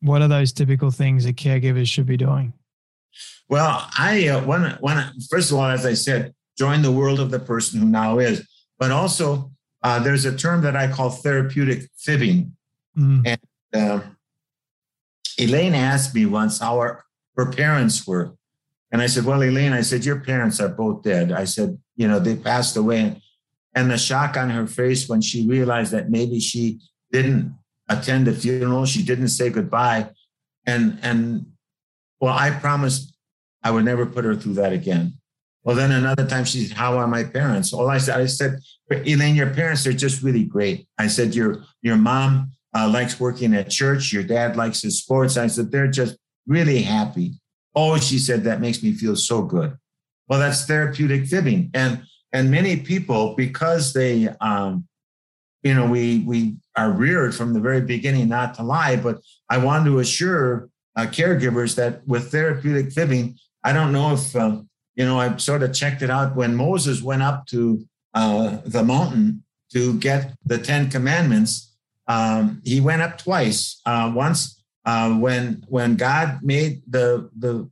What 0.00 0.20
are 0.20 0.28
those 0.28 0.52
typical 0.52 0.90
things 0.90 1.24
that 1.24 1.36
caregivers 1.36 1.88
should 1.88 2.06
be 2.06 2.16
doing? 2.16 2.52
Well, 3.48 3.86
I 3.96 4.28
uh, 4.28 4.44
when 4.44 4.76
when 4.80 5.12
first 5.30 5.50
of 5.50 5.58
all, 5.58 5.66
as 5.66 5.86
I 5.86 5.94
said, 5.94 6.34
join 6.58 6.82
the 6.82 6.92
world 6.92 7.20
of 7.20 7.30
the 7.30 7.38
person 7.38 7.80
who 7.80 7.86
now 7.86 8.18
is, 8.18 8.46
but 8.78 8.90
also 8.90 9.52
uh, 9.82 9.98
there's 10.00 10.24
a 10.24 10.36
term 10.36 10.62
that 10.62 10.74
I 10.74 10.90
call 10.90 11.10
therapeutic 11.10 11.88
fibbing, 11.96 12.56
mm. 12.98 13.22
and 13.24 13.40
uh, 13.72 14.00
Elaine 15.38 15.74
asked 15.74 16.14
me 16.14 16.26
once 16.26 16.58
how 16.58 16.78
our, 16.78 17.04
her 17.36 17.52
parents 17.52 18.06
were, 18.06 18.32
and 18.90 19.00
I 19.00 19.06
said, 19.06 19.24
"Well, 19.24 19.42
Elaine, 19.42 19.72
I 19.72 19.82
said 19.82 20.04
your 20.04 20.20
parents 20.20 20.58
are 20.58 20.68
both 20.68 21.02
dead." 21.02 21.30
I 21.30 21.44
said, 21.44 21.78
"You 21.94 22.08
know, 22.08 22.18
they 22.18 22.34
passed 22.34 22.76
away," 22.76 23.22
and 23.74 23.90
the 23.90 23.98
shock 23.98 24.36
on 24.36 24.50
her 24.50 24.66
face 24.66 25.08
when 25.08 25.20
she 25.20 25.46
realized 25.46 25.92
that 25.92 26.10
maybe 26.10 26.40
she 26.40 26.80
didn't 27.12 27.54
attend 27.88 28.26
the 28.26 28.32
funeral, 28.32 28.86
she 28.86 29.04
didn't 29.04 29.28
say 29.28 29.50
goodbye, 29.50 30.10
and 30.66 30.98
and 31.02 31.46
well, 32.20 32.34
I 32.36 32.50
promised 32.50 33.14
I 33.62 33.70
would 33.70 33.84
never 33.84 34.06
put 34.06 34.24
her 34.24 34.34
through 34.34 34.54
that 34.54 34.72
again. 34.72 35.14
Well, 35.64 35.74
then 35.74 35.90
another 35.90 36.26
time 36.26 36.44
she 36.44 36.64
said, 36.64 36.76
How 36.76 36.96
are 36.98 37.08
my 37.08 37.24
parents? 37.24 37.72
All 37.72 37.88
I 37.88 37.98
said, 37.98 38.20
I 38.20 38.26
said, 38.26 38.60
Elaine, 38.90 39.34
your 39.34 39.50
parents 39.50 39.86
are 39.86 39.92
just 39.92 40.22
really 40.22 40.44
great. 40.44 40.86
I 40.98 41.08
said, 41.08 41.34
Your 41.34 41.64
your 41.82 41.96
mom 41.96 42.52
uh, 42.74 42.88
likes 42.88 43.18
working 43.18 43.54
at 43.54 43.70
church, 43.70 44.12
your 44.12 44.22
dad 44.22 44.56
likes 44.56 44.82
his 44.82 45.00
sports. 45.00 45.36
I 45.36 45.48
said, 45.48 45.72
They're 45.72 45.88
just 45.88 46.16
really 46.46 46.82
happy. 46.82 47.34
Oh, 47.74 47.98
she 47.98 48.18
said, 48.18 48.44
that 48.44 48.60
makes 48.60 48.82
me 48.82 48.92
feel 48.92 49.16
so 49.16 49.42
good. 49.42 49.76
Well, 50.28 50.40
that's 50.40 50.64
therapeutic 50.64 51.26
fibbing. 51.26 51.70
And 51.74 52.02
and 52.32 52.50
many 52.50 52.78
people, 52.78 53.34
because 53.36 53.92
they 53.92 54.28
um, 54.40 54.86
you 55.62 55.74
know, 55.74 55.86
we 55.86 56.20
we 56.20 56.56
are 56.76 56.90
reared 56.90 57.34
from 57.34 57.52
the 57.52 57.60
very 57.60 57.80
beginning 57.80 58.28
not 58.28 58.54
to 58.54 58.62
lie, 58.62 58.96
but 58.96 59.18
I 59.50 59.58
want 59.58 59.84
to 59.86 59.98
assure 59.98 60.68
uh, 60.96 61.06
caregivers 61.06 61.76
that 61.76 62.06
with 62.06 62.30
therapeutic 62.30 62.92
fibbing, 62.92 63.38
I 63.62 63.72
don't 63.72 63.92
know 63.92 64.14
if, 64.14 64.34
uh, 64.34 64.62
you 64.94 65.04
know, 65.04 65.20
I 65.20 65.36
sort 65.36 65.62
of 65.62 65.74
checked 65.74 66.02
it 66.02 66.10
out 66.10 66.34
when 66.34 66.56
Moses 66.56 67.02
went 67.02 67.22
up 67.22 67.46
to 67.48 67.84
uh, 68.14 68.58
the 68.64 68.82
mountain 68.82 69.44
to 69.72 69.98
get 69.98 70.32
the 70.44 70.58
Ten 70.58 70.90
Commandments. 70.90 71.74
Um, 72.08 72.62
he 72.64 72.80
went 72.80 73.02
up 73.02 73.18
twice. 73.18 73.80
Uh, 73.84 74.10
once 74.14 74.62
uh, 74.84 75.12
when 75.14 75.64
when 75.68 75.96
God 75.96 76.40
made 76.42 76.82
the 76.88 77.28
the 77.36 77.68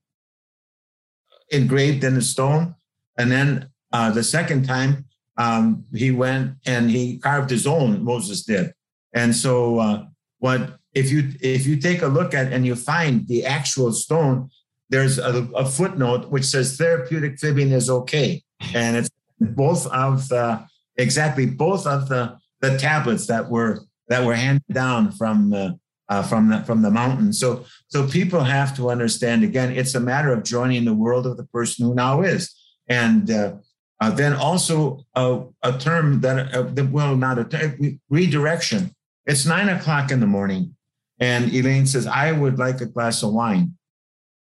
engraved 1.50 2.04
in 2.04 2.14
the 2.14 2.22
stone, 2.22 2.74
and 3.16 3.30
then 3.30 3.68
uh, 3.92 4.10
the 4.10 4.24
second 4.24 4.66
time 4.66 5.06
um, 5.38 5.84
he 5.94 6.10
went 6.10 6.56
and 6.66 6.90
he 6.90 7.18
carved 7.18 7.48
his 7.48 7.66
own. 7.66 8.04
Moses 8.04 8.42
did, 8.42 8.74
and 9.14 9.34
so 9.34 10.08
what 10.40 10.78
if 10.94 11.10
you 11.10 11.32
if 11.40 11.66
you 11.66 11.76
take 11.76 12.02
a 12.02 12.06
look 12.06 12.34
at 12.34 12.52
and 12.52 12.64
you 12.64 12.76
find 12.76 13.26
the 13.26 13.44
actual 13.44 13.92
stone, 13.92 14.50
there's 14.90 15.18
a, 15.18 15.48
a 15.54 15.66
footnote 15.66 16.30
which 16.30 16.44
says 16.44 16.76
therapeutic 16.76 17.38
fibbing 17.38 17.72
is 17.72 17.90
okay, 17.90 18.42
and 18.74 18.96
it's 18.96 19.10
both 19.40 19.86
of 19.88 20.28
the 20.28 20.64
exactly 20.96 21.46
both 21.46 21.86
of 21.86 22.08
the 22.08 22.36
the 22.60 22.78
tablets 22.78 23.26
that 23.26 23.50
were 23.50 23.80
that 24.08 24.24
were 24.24 24.34
handed 24.34 24.62
down 24.72 25.10
from 25.10 25.50
the 25.50 25.78
uh, 26.08 26.22
from 26.22 26.48
the 26.48 26.60
from 26.60 26.82
the 26.82 26.90
mountain. 26.90 27.32
So 27.32 27.64
so 27.88 28.06
people 28.06 28.44
have 28.44 28.76
to 28.76 28.90
understand 28.90 29.42
again. 29.42 29.72
It's 29.72 29.94
a 29.94 30.00
matter 30.00 30.32
of 30.32 30.44
joining 30.44 30.84
the 30.84 30.94
world 30.94 31.26
of 31.26 31.36
the 31.36 31.46
person 31.46 31.86
who 31.86 31.94
now 31.94 32.22
is, 32.22 32.54
and 32.88 33.30
uh, 33.30 33.54
uh, 34.00 34.10
then 34.10 34.34
also 34.34 35.04
a, 35.14 35.44
term 35.78 36.20
that 36.20 36.54
uh, 36.54 36.84
well 36.90 37.16
not 37.16 37.38
a 37.38 37.44
term, 37.44 38.00
redirection. 38.10 38.94
It's 39.26 39.46
nine 39.46 39.68
o'clock 39.68 40.10
in 40.10 40.20
the 40.20 40.26
morning. 40.26 40.76
And 41.24 41.54
Elaine 41.54 41.86
says, 41.86 42.06
I 42.06 42.32
would 42.32 42.58
like 42.58 42.82
a 42.82 42.86
glass 42.86 43.22
of 43.22 43.32
wine. 43.32 43.78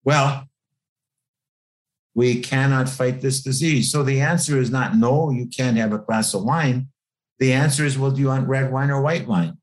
Well, 0.03 0.49
we 2.13 2.41
cannot 2.41 2.89
fight 2.89 3.21
this 3.21 3.41
disease. 3.41 3.89
So 3.89 4.03
the 4.03 4.19
answer 4.19 4.57
is 4.57 4.69
not 4.69 4.97
no, 4.97 5.31
you 5.31 5.45
can't 5.47 5.77
have 5.77 5.93
a 5.93 5.97
glass 5.97 6.33
of 6.33 6.43
wine. 6.43 6.89
The 7.39 7.53
answer 7.53 7.85
is, 7.85 7.97
well, 7.97 8.11
do 8.11 8.19
you 8.19 8.27
want 8.27 8.49
red 8.49 8.69
wine 8.69 8.91
or 8.91 9.01
white 9.01 9.25
wine? 9.25 9.53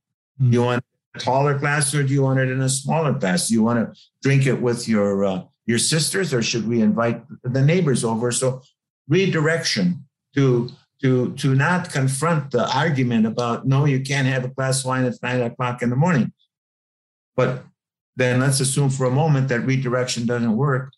Mm-hmm. 0.41 0.51
Do 0.51 0.55
you 0.57 0.63
want 0.65 0.85
a 1.15 1.19
taller 1.19 1.59
glass 1.59 1.95
or 1.95 2.03
do 2.03 2.13
you 2.15 2.23
want 2.23 2.41
it 2.41 2.51
in 2.51 2.63
a 2.63 2.71
smaller 2.71 3.13
glass? 3.13 3.49
Do 3.49 3.55
you 3.55 3.63
want 3.63 3.79
to 3.81 4.01
drink 4.23 4.47
it 4.47 4.63
with 4.63 4.89
your 4.89 5.25
uh, 5.25 5.43
your 5.67 5.79
sisters 5.79 6.33
or 6.33 6.43
should 6.43 6.67
we 6.67 6.81
invite 6.81 7.23
the 7.45 7.63
neighbors 7.63 8.03
over? 8.03 8.33
So 8.33 8.63
redirection 9.09 10.05
to 10.35 10.71
to 11.03 11.35
to 11.35 11.55
not 11.55 11.93
confront 11.93 12.51
the 12.51 12.67
argument 12.75 13.27
about 13.27 13.67
no, 13.67 13.85
you 13.85 14.01
can't 14.01 14.27
have 14.27 14.45
a 14.47 14.49
glass 14.49 14.81
of 14.81 14.87
wine 14.87 15.05
at 15.05 15.23
nine 15.23 15.43
o'clock 15.43 15.83
in 15.83 15.91
the 15.91 15.97
morning. 15.97 16.33
But 17.41 17.65
then 18.17 18.39
let's 18.39 18.61
assume 18.61 18.91
for 18.91 19.07
a 19.07 19.11
moment 19.11 19.49
that 19.49 19.61
redirection 19.61 20.27
doesn't 20.27 20.59
work. 20.59 20.93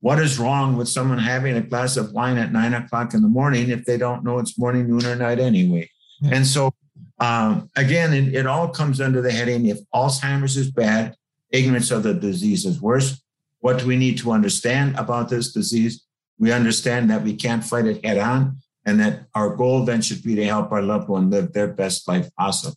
What 0.00 0.18
is 0.18 0.38
wrong 0.38 0.76
with 0.76 0.90
someone 0.90 1.18
having 1.18 1.56
a 1.56 1.62
glass 1.62 1.96
of 1.96 2.12
wine 2.12 2.36
at 2.36 2.52
nine 2.52 2.74
o'clock 2.74 3.14
in 3.14 3.22
the 3.22 3.28
morning 3.28 3.70
if 3.70 3.86
they 3.86 3.96
don't 3.96 4.22
know 4.22 4.38
it's 4.38 4.58
morning, 4.58 4.86
noon, 4.86 5.06
or 5.06 5.16
night 5.16 5.38
anyway? 5.38 5.88
Yeah. 6.20 6.34
And 6.34 6.46
so, 6.46 6.74
um, 7.18 7.70
again, 7.76 8.12
it, 8.12 8.34
it 8.34 8.46
all 8.46 8.68
comes 8.68 9.00
under 9.00 9.22
the 9.22 9.32
heading 9.32 9.64
if 9.66 9.78
Alzheimer's 9.94 10.58
is 10.58 10.70
bad, 10.70 11.14
ignorance 11.50 11.90
of 11.90 12.02
the 12.02 12.12
disease 12.12 12.66
is 12.66 12.78
worse. 12.78 13.22
What 13.60 13.78
do 13.78 13.86
we 13.86 13.96
need 13.96 14.18
to 14.18 14.32
understand 14.32 14.96
about 14.98 15.30
this 15.30 15.50
disease? 15.50 16.04
We 16.38 16.52
understand 16.52 17.08
that 17.08 17.22
we 17.22 17.34
can't 17.36 17.64
fight 17.64 17.86
it 17.86 18.04
head 18.04 18.18
on, 18.18 18.58
and 18.84 19.00
that 19.00 19.28
our 19.34 19.56
goal 19.56 19.86
then 19.86 20.02
should 20.02 20.22
be 20.22 20.34
to 20.34 20.44
help 20.44 20.72
our 20.72 20.82
loved 20.82 21.08
one 21.08 21.30
live 21.30 21.54
their 21.54 21.68
best 21.68 22.06
life 22.06 22.28
possible. 22.36 22.76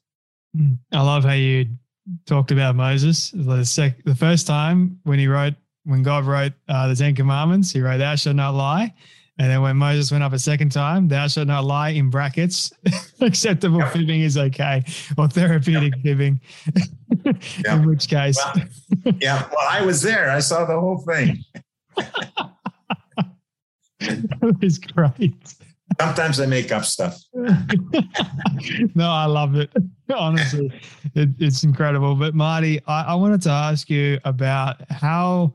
Hmm. 0.56 0.76
I 0.94 1.02
love 1.02 1.26
how 1.26 1.34
you 1.34 1.68
talked 2.26 2.52
about 2.52 2.76
Moses. 2.76 3.32
The, 3.34 3.64
sec- 3.64 4.04
the 4.04 4.16
first 4.16 4.48
time 4.48 5.00
when 5.04 5.20
he 5.20 5.28
wrote, 5.28 5.54
when 5.86 6.04
God 6.04 6.26
wrote 6.26 6.54
uh, 6.68 6.88
the 6.88 6.96
Ten 6.96 7.16
Commandments, 7.16 7.72
he 7.72 7.82
wrote, 7.82 7.98
Thou 7.98 8.16
shalt 8.16 8.36
not 8.36 8.54
lie. 8.54 8.94
And 9.40 9.50
then 9.50 9.62
when 9.64 9.78
Moses 9.78 10.12
went 10.12 10.24
up 10.24 10.34
a 10.34 10.40
second 10.40 10.72
time, 10.72 11.08
thou 11.08 11.28
shalt 11.28 11.48
not 11.48 11.64
lie 11.64 11.90
in 11.90 12.12
brackets. 12.12 12.72
Acceptable 13.22 13.80
yep. 13.80 13.92
fibbing 13.92 14.22
is 14.22 14.38
okay, 14.38 14.84
or 15.18 15.28
therapeutic 15.28 15.94
yep. 15.96 16.04
fibbing. 16.04 16.40
Yep. 17.26 17.36
in 17.66 17.88
which 17.88 18.08
case, 18.08 18.38
well, 18.38 19.16
yeah. 19.20 19.48
Well, 19.50 19.68
I 19.68 19.84
was 19.84 20.04
there. 20.04 20.30
I 20.30 20.40
saw 20.40 20.66
the 20.66 20.80
whole 20.80 21.00
thing. 21.00 21.44
that 24.00 24.58
was 24.62 24.78
great. 24.78 25.56
Sometimes 26.00 26.40
I 26.40 26.46
make 26.46 26.72
up 26.72 26.86
stuff. 26.86 27.20
no, 27.34 29.10
I 29.10 29.26
love 29.26 29.56
it. 29.56 29.72
Honestly, 30.14 30.72
it, 31.16 31.30
it's 31.40 31.64
incredible. 31.64 32.16
But 32.16 32.36
Marty, 32.36 32.82
I, 32.88 33.04
I 33.04 33.16
wanted 33.16 33.42
to 33.44 33.50
ask 33.50 33.90
you 33.90 34.20
about 34.24 34.90
how 34.90 35.54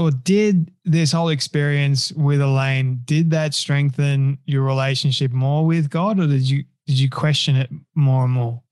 or 0.00 0.10
did 0.10 0.72
this 0.84 1.12
whole 1.12 1.28
experience 1.28 2.10
with 2.12 2.40
Elaine 2.40 3.02
did 3.04 3.30
that 3.30 3.52
strengthen 3.52 4.38
your 4.46 4.62
relationship 4.62 5.30
more 5.30 5.66
with 5.66 5.90
God, 5.90 6.18
or 6.18 6.26
did 6.26 6.48
you 6.48 6.64
did 6.86 6.98
you 6.98 7.10
question 7.10 7.56
it 7.56 7.70
more 7.94 8.24
and 8.24 8.32
more? 8.32 8.62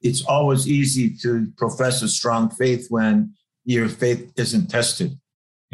It's 0.00 0.24
always 0.24 0.68
easy 0.68 1.14
to 1.22 1.52
profess 1.56 2.00
a 2.02 2.08
strong 2.08 2.48
faith 2.48 2.86
when 2.88 3.34
your 3.64 3.88
faith 3.88 4.32
isn't 4.36 4.68
tested. 4.68 5.18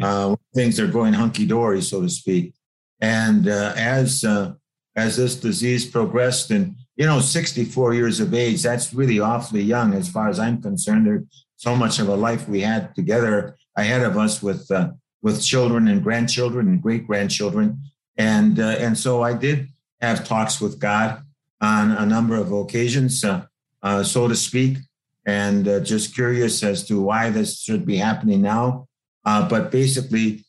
Uh, 0.01 0.35
things 0.53 0.79
are 0.79 0.87
going 0.87 1.13
hunky 1.13 1.45
dory, 1.45 1.81
so 1.81 2.01
to 2.01 2.09
speak. 2.09 2.53
And 2.99 3.47
uh, 3.47 3.73
as 3.75 4.23
uh, 4.23 4.53
as 4.95 5.17
this 5.17 5.35
disease 5.35 5.85
progressed, 5.85 6.49
and 6.51 6.75
you 6.95 7.05
know, 7.05 7.19
64 7.19 7.93
years 7.93 8.19
of 8.19 8.33
age, 8.33 8.63
that's 8.63 8.93
really 8.93 9.19
awfully 9.19 9.61
young 9.61 9.93
as 9.93 10.09
far 10.09 10.29
as 10.29 10.39
I'm 10.39 10.61
concerned. 10.61 11.05
There's 11.05 11.45
so 11.57 11.75
much 11.75 11.99
of 11.99 12.07
a 12.07 12.15
life 12.15 12.47
we 12.49 12.61
had 12.61 12.95
together 12.95 13.55
ahead 13.75 14.01
of 14.01 14.17
us 14.17 14.41
with 14.41 14.69
uh, 14.71 14.91
with 15.21 15.43
children 15.43 15.87
and 15.87 16.03
grandchildren 16.03 16.67
and 16.67 16.81
great 16.81 17.05
grandchildren, 17.05 17.81
and 18.17 18.59
uh, 18.59 18.75
and 18.79 18.97
so 18.97 19.21
I 19.21 19.33
did 19.33 19.67
have 20.01 20.27
talks 20.27 20.59
with 20.59 20.79
God 20.79 21.21
on 21.61 21.91
a 21.91 22.05
number 22.05 22.35
of 22.35 22.51
occasions, 22.51 23.23
uh, 23.23 23.45
uh, 23.81 24.03
so 24.03 24.27
to 24.27 24.35
speak, 24.35 24.77
and 25.25 25.65
just 25.85 26.13
curious 26.13 26.63
as 26.63 26.85
to 26.87 27.01
why 27.01 27.29
this 27.29 27.61
should 27.61 27.85
be 27.85 27.97
happening 27.97 28.41
now. 28.41 28.87
but 29.23 29.71
basically, 29.71 30.45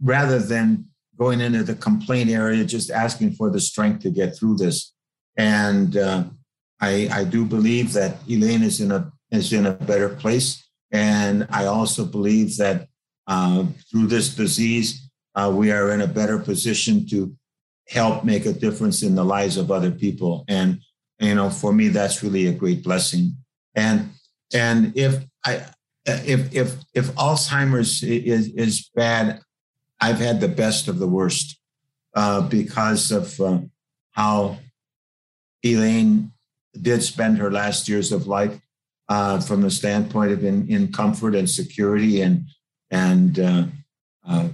rather 0.00 0.38
than 0.38 0.87
going 1.18 1.40
into 1.40 1.64
the 1.64 1.74
complaint 1.74 2.30
area, 2.30 2.64
just 2.64 2.90
asking 2.90 3.32
for 3.32 3.50
the 3.50 3.60
strength 3.60 4.02
to 4.02 4.10
get 4.10 4.36
through 4.36 4.56
this. 4.56 4.94
And 5.36 5.96
uh, 5.96 6.24
I, 6.80 7.08
I 7.12 7.24
do 7.24 7.44
believe 7.44 7.92
that 7.94 8.18
Elaine 8.28 8.62
is 8.62 8.80
in 8.80 8.92
a 8.92 9.10
is 9.30 9.52
in 9.52 9.66
a 9.66 9.72
better 9.72 10.08
place. 10.08 10.64
And 10.90 11.46
I 11.50 11.66
also 11.66 12.04
believe 12.06 12.56
that 12.56 12.88
uh, 13.26 13.66
through 13.90 14.06
this 14.06 14.34
disease, 14.34 15.10
uh, 15.34 15.52
we 15.54 15.70
are 15.70 15.92
in 15.92 16.00
a 16.00 16.06
better 16.06 16.38
position 16.38 17.06
to 17.08 17.34
help 17.88 18.24
make 18.24 18.46
a 18.46 18.52
difference 18.52 19.02
in 19.02 19.14
the 19.14 19.24
lives 19.24 19.56
of 19.58 19.70
other 19.70 19.90
people. 19.90 20.44
And 20.48 20.80
you 21.20 21.34
know, 21.34 21.50
for 21.50 21.72
me, 21.72 21.88
that's 21.88 22.22
really 22.22 22.46
a 22.46 22.52
great 22.52 22.82
blessing. 22.82 23.36
And 23.74 24.10
and 24.54 24.96
if 24.96 25.24
I 25.44 25.66
if 26.06 26.54
if 26.54 26.76
if 26.94 27.06
Alzheimer's 27.14 28.02
is 28.02 28.48
is 28.48 28.90
bad, 28.94 29.40
I've 30.00 30.18
had 30.18 30.40
the 30.40 30.48
best 30.48 30.88
of 30.88 30.98
the 30.98 31.08
worst 31.08 31.58
uh, 32.14 32.42
because 32.42 33.10
of 33.10 33.40
uh, 33.40 33.58
how 34.12 34.58
Elaine 35.64 36.32
did 36.80 37.02
spend 37.02 37.38
her 37.38 37.50
last 37.50 37.88
years 37.88 38.12
of 38.12 38.26
life 38.26 38.60
uh, 39.08 39.40
from 39.40 39.62
the 39.62 39.70
standpoint 39.70 40.32
of 40.32 40.44
in, 40.44 40.68
in 40.68 40.92
comfort 40.92 41.34
and 41.34 41.48
security 41.48 42.20
and 42.20 42.44
and 42.90 43.38
uh, 43.38 43.64
uh, 44.26 44.48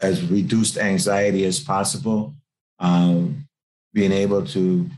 as 0.00 0.24
reduced 0.30 0.78
anxiety 0.78 1.44
as 1.44 1.60
possible, 1.60 2.34
um, 2.78 3.46
being 3.92 4.12
able 4.12 4.44
to 4.46 4.88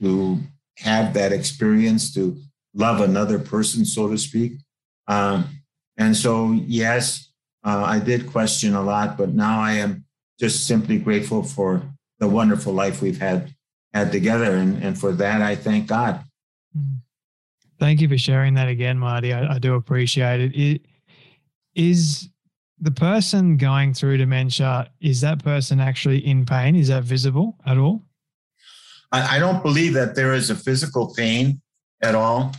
to 0.00 0.38
have 0.78 1.14
that 1.14 1.32
experience 1.32 2.12
to 2.14 2.36
love 2.74 3.00
another 3.00 3.38
person, 3.38 3.84
so 3.84 4.08
to 4.08 4.18
speak. 4.18 4.52
Um, 5.06 5.62
and 5.96 6.16
so, 6.16 6.52
yes, 6.52 7.31
uh, 7.64 7.84
I 7.84 7.98
did 7.98 8.30
question 8.30 8.74
a 8.74 8.82
lot, 8.82 9.16
but 9.16 9.30
now 9.30 9.60
I 9.60 9.72
am 9.74 10.04
just 10.38 10.66
simply 10.66 10.98
grateful 10.98 11.42
for 11.42 11.82
the 12.18 12.28
wonderful 12.28 12.72
life 12.72 13.02
we've 13.02 13.20
had 13.20 13.54
had 13.92 14.10
together, 14.10 14.56
and, 14.56 14.82
and 14.82 14.98
for 14.98 15.12
that 15.12 15.42
I 15.42 15.54
thank 15.54 15.86
God. 15.86 16.24
Hmm. 16.74 16.96
Thank 17.78 18.00
you 18.00 18.08
for 18.08 18.18
sharing 18.18 18.54
that 18.54 18.68
again, 18.68 18.98
Marty. 18.98 19.32
I, 19.32 19.54
I 19.54 19.58
do 19.58 19.74
appreciate 19.74 20.40
it. 20.40 20.56
it. 20.56 20.82
Is 21.74 22.28
the 22.80 22.90
person 22.90 23.56
going 23.56 23.94
through 23.94 24.18
dementia, 24.18 24.90
is 25.00 25.20
that 25.20 25.42
person 25.42 25.80
actually 25.80 26.18
in 26.26 26.44
pain? 26.44 26.74
Is 26.76 26.88
that 26.88 27.04
visible 27.04 27.56
at 27.66 27.78
all? 27.78 28.02
I, 29.12 29.36
I 29.36 29.38
don't 29.38 29.62
believe 29.62 29.94
that 29.94 30.14
there 30.14 30.32
is 30.32 30.50
a 30.50 30.54
physical 30.54 31.14
pain 31.14 31.60
at 32.02 32.14
all. 32.14 32.52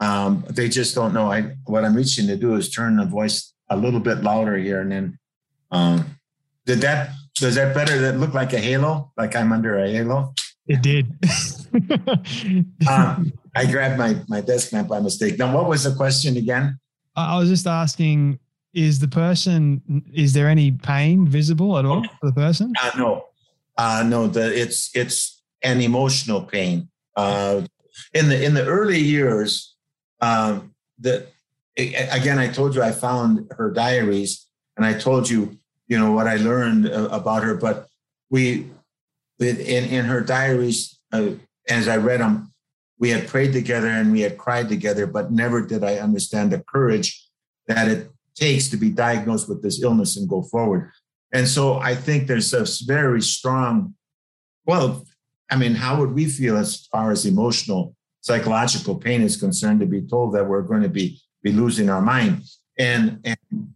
Um, 0.00 0.44
they 0.48 0.68
just 0.68 0.94
don't 0.94 1.14
know. 1.14 1.30
I 1.30 1.56
what 1.66 1.84
I'm 1.84 1.94
reaching 1.94 2.26
to 2.26 2.36
do 2.36 2.54
is 2.54 2.70
turn 2.70 2.96
the 2.96 3.04
voice 3.04 3.52
a 3.70 3.76
little 3.76 4.00
bit 4.00 4.22
louder 4.22 4.56
here, 4.56 4.80
and 4.80 4.92
then 4.92 5.18
um, 5.70 6.18
did 6.66 6.80
that 6.80 7.10
does 7.36 7.54
that 7.54 7.74
better? 7.74 7.98
That 7.98 8.18
look 8.18 8.34
like 8.34 8.52
a 8.52 8.58
halo? 8.58 9.12
Like 9.16 9.34
I'm 9.34 9.52
under 9.52 9.78
a 9.78 9.88
halo? 9.88 10.34
It 10.66 10.82
did. 10.82 11.06
um, 12.88 13.32
I 13.56 13.66
grabbed 13.66 13.98
my 13.98 14.16
my 14.28 14.40
desk 14.40 14.72
lamp 14.72 14.88
by 14.88 15.00
mistake. 15.00 15.38
Now, 15.38 15.54
what 15.54 15.68
was 15.68 15.84
the 15.84 15.94
question 15.94 16.36
again? 16.36 16.78
I 17.16 17.38
was 17.38 17.48
just 17.48 17.66
asking: 17.66 18.38
Is 18.72 19.00
the 19.00 19.08
person? 19.08 20.04
Is 20.12 20.32
there 20.32 20.48
any 20.48 20.72
pain 20.72 21.26
visible 21.26 21.78
at 21.78 21.84
all 21.84 22.04
for 22.20 22.26
the 22.26 22.32
person? 22.32 22.72
Uh, 22.80 22.90
no, 22.96 23.24
uh, 23.78 24.04
no. 24.06 24.28
The 24.28 24.56
it's 24.60 24.90
it's 24.94 25.42
an 25.62 25.80
emotional 25.80 26.42
pain. 26.42 26.88
Uh, 27.16 27.62
in 28.14 28.28
the 28.28 28.44
in 28.44 28.54
the 28.54 28.64
early 28.64 29.00
years, 29.00 29.74
um, 30.20 30.74
the 30.98 31.26
again, 31.76 32.38
I 32.38 32.48
told 32.48 32.74
you 32.74 32.82
I 32.82 32.92
found 32.92 33.50
her 33.56 33.70
diaries, 33.70 34.46
and 34.76 34.84
I 34.84 34.94
told 34.94 35.28
you, 35.28 35.58
you 35.88 35.98
know, 35.98 36.12
what 36.12 36.26
I 36.26 36.36
learned 36.36 36.88
uh, 36.88 37.08
about 37.10 37.42
her. 37.42 37.54
But 37.54 37.88
we, 38.30 38.70
in 39.38 39.56
in 39.56 40.04
her 40.06 40.20
diaries, 40.20 40.98
uh, 41.12 41.30
as 41.68 41.88
I 41.88 41.96
read 41.96 42.20
them, 42.20 42.52
we 42.98 43.10
had 43.10 43.26
prayed 43.26 43.52
together 43.52 43.88
and 43.88 44.12
we 44.12 44.20
had 44.20 44.36
cried 44.36 44.68
together, 44.68 45.06
but 45.06 45.32
never 45.32 45.66
did 45.66 45.82
I 45.82 45.96
understand 45.96 46.52
the 46.52 46.60
courage 46.60 47.26
that 47.66 47.88
it 47.88 48.10
takes 48.34 48.68
to 48.68 48.76
be 48.76 48.90
diagnosed 48.90 49.48
with 49.48 49.62
this 49.62 49.82
illness 49.82 50.16
and 50.16 50.28
go 50.28 50.42
forward. 50.42 50.92
And 51.32 51.48
so 51.48 51.78
I 51.78 51.94
think 51.94 52.26
there's 52.26 52.52
a 52.52 52.66
very 52.86 53.22
strong, 53.22 53.94
well, 54.66 55.06
I 55.50 55.56
mean, 55.56 55.74
how 55.74 55.98
would 55.98 56.12
we 56.12 56.26
feel 56.26 56.56
as 56.56 56.86
far 56.92 57.10
as 57.10 57.24
emotional, 57.24 57.96
psychological 58.20 58.96
pain 58.96 59.22
is 59.22 59.36
concerned 59.36 59.80
to 59.80 59.86
be 59.86 60.02
told 60.02 60.34
that 60.34 60.46
we're 60.46 60.62
going 60.62 60.82
to 60.82 60.88
be, 60.88 61.20
be 61.42 61.52
losing 61.52 61.90
our 61.90 62.02
mind? 62.02 62.42
And, 62.78 63.20
and 63.24 63.74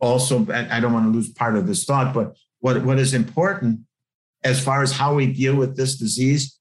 also, 0.00 0.46
I 0.50 0.80
don't 0.80 0.92
want 0.92 1.06
to 1.06 1.10
lose 1.10 1.30
part 1.30 1.56
of 1.56 1.66
this 1.66 1.84
thought, 1.84 2.14
but 2.14 2.36
what, 2.60 2.84
what 2.84 2.98
is 2.98 3.14
important 3.14 3.80
as 4.44 4.62
far 4.62 4.82
as 4.82 4.92
how 4.92 5.14
we 5.14 5.32
deal 5.32 5.56
with 5.56 5.76
this 5.76 5.96
disease, 5.96 6.58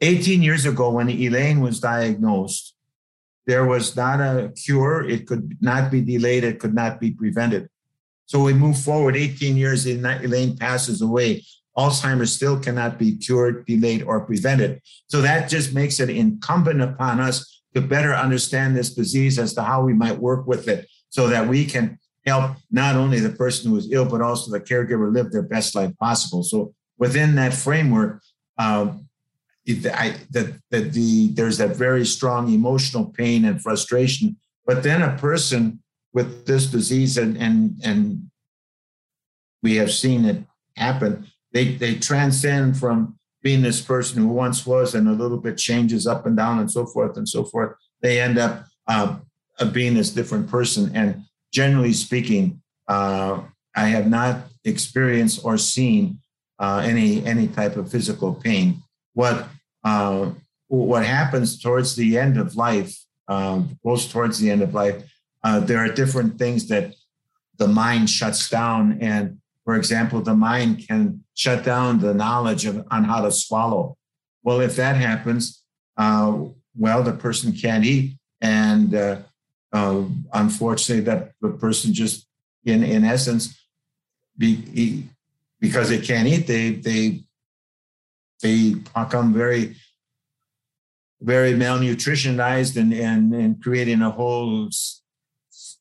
18 0.00 0.42
years 0.42 0.64
ago, 0.64 0.90
when 0.90 1.08
Elaine 1.08 1.60
was 1.60 1.80
diagnosed, 1.80 2.74
there 3.46 3.64
was 3.64 3.96
not 3.96 4.20
a 4.20 4.52
cure. 4.64 5.08
It 5.08 5.26
could 5.26 5.56
not 5.60 5.90
be 5.90 6.00
delayed. 6.00 6.44
It 6.44 6.58
could 6.58 6.74
not 6.74 7.00
be 7.00 7.10
prevented. 7.10 7.68
So 8.26 8.42
we 8.42 8.52
move 8.52 8.78
forward 8.78 9.16
18 9.16 9.56
years, 9.56 9.86
Elaine 9.86 10.56
passes 10.56 11.00
away. 11.00 11.44
Alzheimer's 11.76 12.34
still 12.34 12.58
cannot 12.58 12.98
be 12.98 13.16
cured, 13.16 13.64
delayed, 13.64 14.02
or 14.02 14.20
prevented. 14.20 14.82
So 15.06 15.22
that 15.22 15.48
just 15.48 15.72
makes 15.72 15.98
it 15.98 16.10
incumbent 16.10 16.82
upon 16.82 17.20
us 17.20 17.57
to 17.74 17.80
better 17.80 18.14
understand 18.14 18.76
this 18.76 18.94
disease 18.94 19.38
as 19.38 19.54
to 19.54 19.62
how 19.62 19.82
we 19.82 19.92
might 19.92 20.18
work 20.18 20.46
with 20.46 20.68
it 20.68 20.88
so 21.10 21.28
that 21.28 21.46
we 21.46 21.64
can 21.64 21.98
help 22.26 22.56
not 22.70 22.96
only 22.96 23.20
the 23.20 23.30
person 23.30 23.70
who 23.70 23.76
is 23.76 23.90
ill, 23.92 24.04
but 24.04 24.20
also 24.20 24.50
the 24.50 24.60
caregiver 24.60 25.12
live 25.12 25.30
their 25.30 25.42
best 25.42 25.74
life 25.74 25.96
possible. 25.98 26.42
So 26.42 26.74
within 26.98 27.34
that 27.36 27.54
framework, 27.54 28.22
um, 28.58 29.06
that, 29.66 30.18
that 30.70 30.92
the, 30.92 31.28
there's 31.28 31.58
that 31.58 31.76
very 31.76 32.06
strong 32.06 32.52
emotional 32.52 33.06
pain 33.06 33.44
and 33.44 33.60
frustration. 33.60 34.36
But 34.66 34.82
then 34.82 35.02
a 35.02 35.16
person 35.16 35.82
with 36.12 36.46
this 36.46 36.66
disease, 36.66 37.18
and, 37.18 37.36
and, 37.36 37.78
and 37.84 38.30
we 39.62 39.76
have 39.76 39.92
seen 39.92 40.24
it 40.24 40.42
happen, 40.76 41.26
they 41.52 41.74
they 41.74 41.94
transcend 41.94 42.76
from 42.76 43.17
being 43.42 43.62
this 43.62 43.80
person 43.80 44.20
who 44.20 44.28
once 44.28 44.66
was 44.66 44.94
and 44.94 45.08
a 45.08 45.12
little 45.12 45.38
bit 45.38 45.56
changes 45.56 46.06
up 46.06 46.26
and 46.26 46.36
down 46.36 46.58
and 46.58 46.70
so 46.70 46.84
forth 46.84 47.16
and 47.16 47.28
so 47.28 47.44
forth. 47.44 47.76
They 48.02 48.20
end 48.20 48.38
up 48.38 48.64
uh, 48.86 49.16
being 49.72 49.94
this 49.94 50.10
different 50.10 50.48
person. 50.48 50.90
And 50.94 51.22
generally 51.52 51.92
speaking, 51.92 52.62
uh, 52.88 53.42
I 53.76 53.88
have 53.88 54.08
not 54.08 54.40
experienced 54.64 55.44
or 55.44 55.58
seen 55.58 56.18
uh, 56.58 56.82
any 56.84 57.24
any 57.24 57.46
type 57.46 57.76
of 57.76 57.90
physical 57.90 58.34
pain. 58.34 58.82
What 59.14 59.46
uh, 59.84 60.32
what 60.68 61.04
happens 61.04 61.60
towards 61.60 61.96
the 61.96 62.18
end 62.18 62.38
of 62.38 62.56
life, 62.56 62.96
um, 63.28 63.78
close 63.82 64.10
towards 64.10 64.38
the 64.38 64.50
end 64.50 64.62
of 64.62 64.74
life, 64.74 65.02
uh, 65.44 65.60
there 65.60 65.78
are 65.78 65.88
different 65.88 66.38
things 66.38 66.68
that 66.68 66.94
the 67.58 67.68
mind 67.68 68.10
shuts 68.10 68.48
down 68.48 68.98
and 69.00 69.38
for 69.68 69.76
example, 69.76 70.22
the 70.22 70.34
mind 70.34 70.88
can 70.88 71.22
shut 71.34 71.62
down 71.62 72.00
the 72.00 72.14
knowledge 72.14 72.64
of 72.64 72.86
on 72.90 73.04
how 73.04 73.20
to 73.20 73.30
swallow. 73.30 73.98
Well, 74.42 74.60
if 74.62 74.76
that 74.76 74.96
happens, 74.96 75.62
uh, 75.98 76.38
well, 76.74 77.02
the 77.02 77.12
person 77.12 77.52
can't 77.52 77.84
eat, 77.84 78.16
and 78.40 78.94
uh, 78.94 79.18
uh, 79.70 80.04
unfortunately, 80.32 81.04
that 81.04 81.32
the 81.42 81.50
person 81.50 81.92
just, 81.92 82.26
in 82.64 82.82
in 82.82 83.04
essence, 83.04 83.62
be, 84.38 85.04
because 85.60 85.90
they 85.90 86.00
can't 86.00 86.26
eat, 86.26 86.46
they 86.46 86.70
they 86.70 87.24
they 88.40 88.72
become 88.72 89.34
very 89.34 89.76
very 91.20 91.52
malnutritionized 91.52 92.78
and 92.80 92.94
and, 92.94 93.34
and 93.34 93.62
creating 93.62 94.00
a 94.00 94.10
whole 94.10 94.70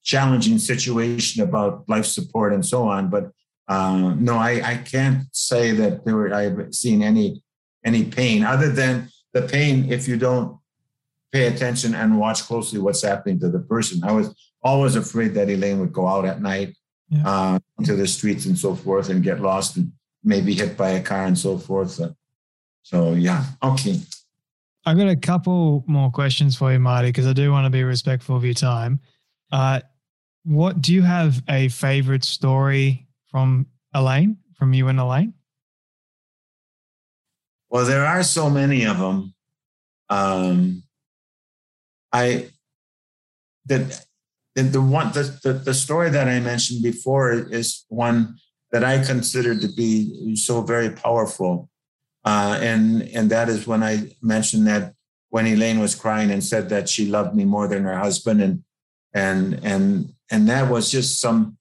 challenging 0.03 0.57
situation 0.57 1.41
about 1.41 1.87
life 1.87 2.05
support 2.05 2.51
and 2.51 2.65
so 2.65 2.83
on. 2.89 3.09
But 3.09 3.31
uh, 3.67 4.15
no, 4.17 4.37
I, 4.37 4.61
I 4.63 4.77
can't 4.77 5.23
say 5.31 5.71
that 5.71 6.05
there 6.05 6.15
were, 6.15 6.33
I've 6.33 6.73
seen 6.73 7.03
any 7.03 7.43
any 7.83 8.03
pain 8.03 8.43
other 8.43 8.69
than 8.69 9.09
the 9.33 9.43
pain 9.43 9.91
if 9.91 10.07
you 10.07 10.17
don't 10.17 10.59
pay 11.31 11.47
attention 11.47 11.95
and 11.95 12.19
watch 12.19 12.43
closely 12.43 12.79
what's 12.79 13.01
happening 13.01 13.39
to 13.39 13.49
the 13.49 13.59
person. 13.59 14.03
I 14.03 14.11
was 14.11 14.35
always 14.61 14.95
afraid 14.95 15.33
that 15.35 15.49
Elaine 15.49 15.79
would 15.79 15.93
go 15.93 16.07
out 16.07 16.25
at 16.25 16.41
night 16.41 16.75
yeah. 17.09 17.23
uh, 17.25 17.59
into 17.79 17.95
the 17.95 18.07
streets 18.07 18.45
and 18.45 18.57
so 18.57 18.75
forth 18.75 19.09
and 19.09 19.23
get 19.23 19.41
lost 19.41 19.77
and 19.77 19.91
maybe 20.23 20.53
hit 20.53 20.75
by 20.75 20.89
a 20.91 21.01
car 21.01 21.25
and 21.25 21.37
so 21.37 21.57
forth. 21.57 21.91
So, 21.91 22.15
so 22.83 23.13
yeah, 23.13 23.45
okay. 23.63 23.99
I've 24.85 24.97
got 24.97 25.09
a 25.09 25.15
couple 25.15 25.83
more 25.87 26.11
questions 26.11 26.55
for 26.55 26.71
you, 26.71 26.79
Marty, 26.79 27.09
because 27.09 27.27
I 27.27 27.33
do 27.33 27.51
want 27.51 27.65
to 27.65 27.69
be 27.69 27.83
respectful 27.83 28.35
of 28.35 28.45
your 28.45 28.53
time. 28.53 28.99
Uh, 29.51 29.81
what 30.43 30.81
do 30.81 30.93
you 30.93 31.01
have 31.01 31.43
a 31.49 31.67
favorite 31.69 32.23
story 32.23 33.06
from 33.29 33.67
Elaine, 33.93 34.37
from 34.57 34.73
you 34.73 34.87
and 34.87 34.99
Elaine? 34.99 35.33
Well, 37.69 37.85
there 37.85 38.05
are 38.05 38.23
so 38.23 38.49
many 38.49 38.85
of 38.85 38.97
them. 38.97 39.33
Um, 40.09 40.83
I 42.13 42.49
that 43.65 44.05
the, 44.55 44.63
the 44.63 44.81
one 44.81 45.11
the, 45.11 45.37
the, 45.43 45.53
the 45.53 45.73
story 45.73 46.09
that 46.09 46.27
I 46.27 46.39
mentioned 46.39 46.81
before 46.81 47.31
is 47.33 47.85
one 47.89 48.37
that 48.71 48.83
I 48.83 49.03
consider 49.03 49.59
to 49.59 49.67
be 49.67 50.35
so 50.35 50.61
very 50.61 50.89
powerful, 50.89 51.69
uh, 52.23 52.57
and 52.61 53.03
and 53.13 53.29
that 53.29 53.49
is 53.49 53.67
when 53.67 53.83
I 53.83 54.11
mentioned 54.21 54.65
that 54.67 54.93
when 55.29 55.45
Elaine 55.45 55.79
was 55.79 55.95
crying 55.95 56.31
and 56.31 56.43
said 56.43 56.69
that 56.69 56.87
she 56.87 57.05
loved 57.05 57.35
me 57.35 57.43
more 57.43 57.67
than 57.67 57.83
her 57.83 57.97
husband, 57.97 58.41
and 58.41 58.63
and 59.13 59.59
and 59.63 60.13
and 60.31 60.47
that 60.47 60.71
was 60.71 60.89
just 60.89 61.19
some 61.19 61.57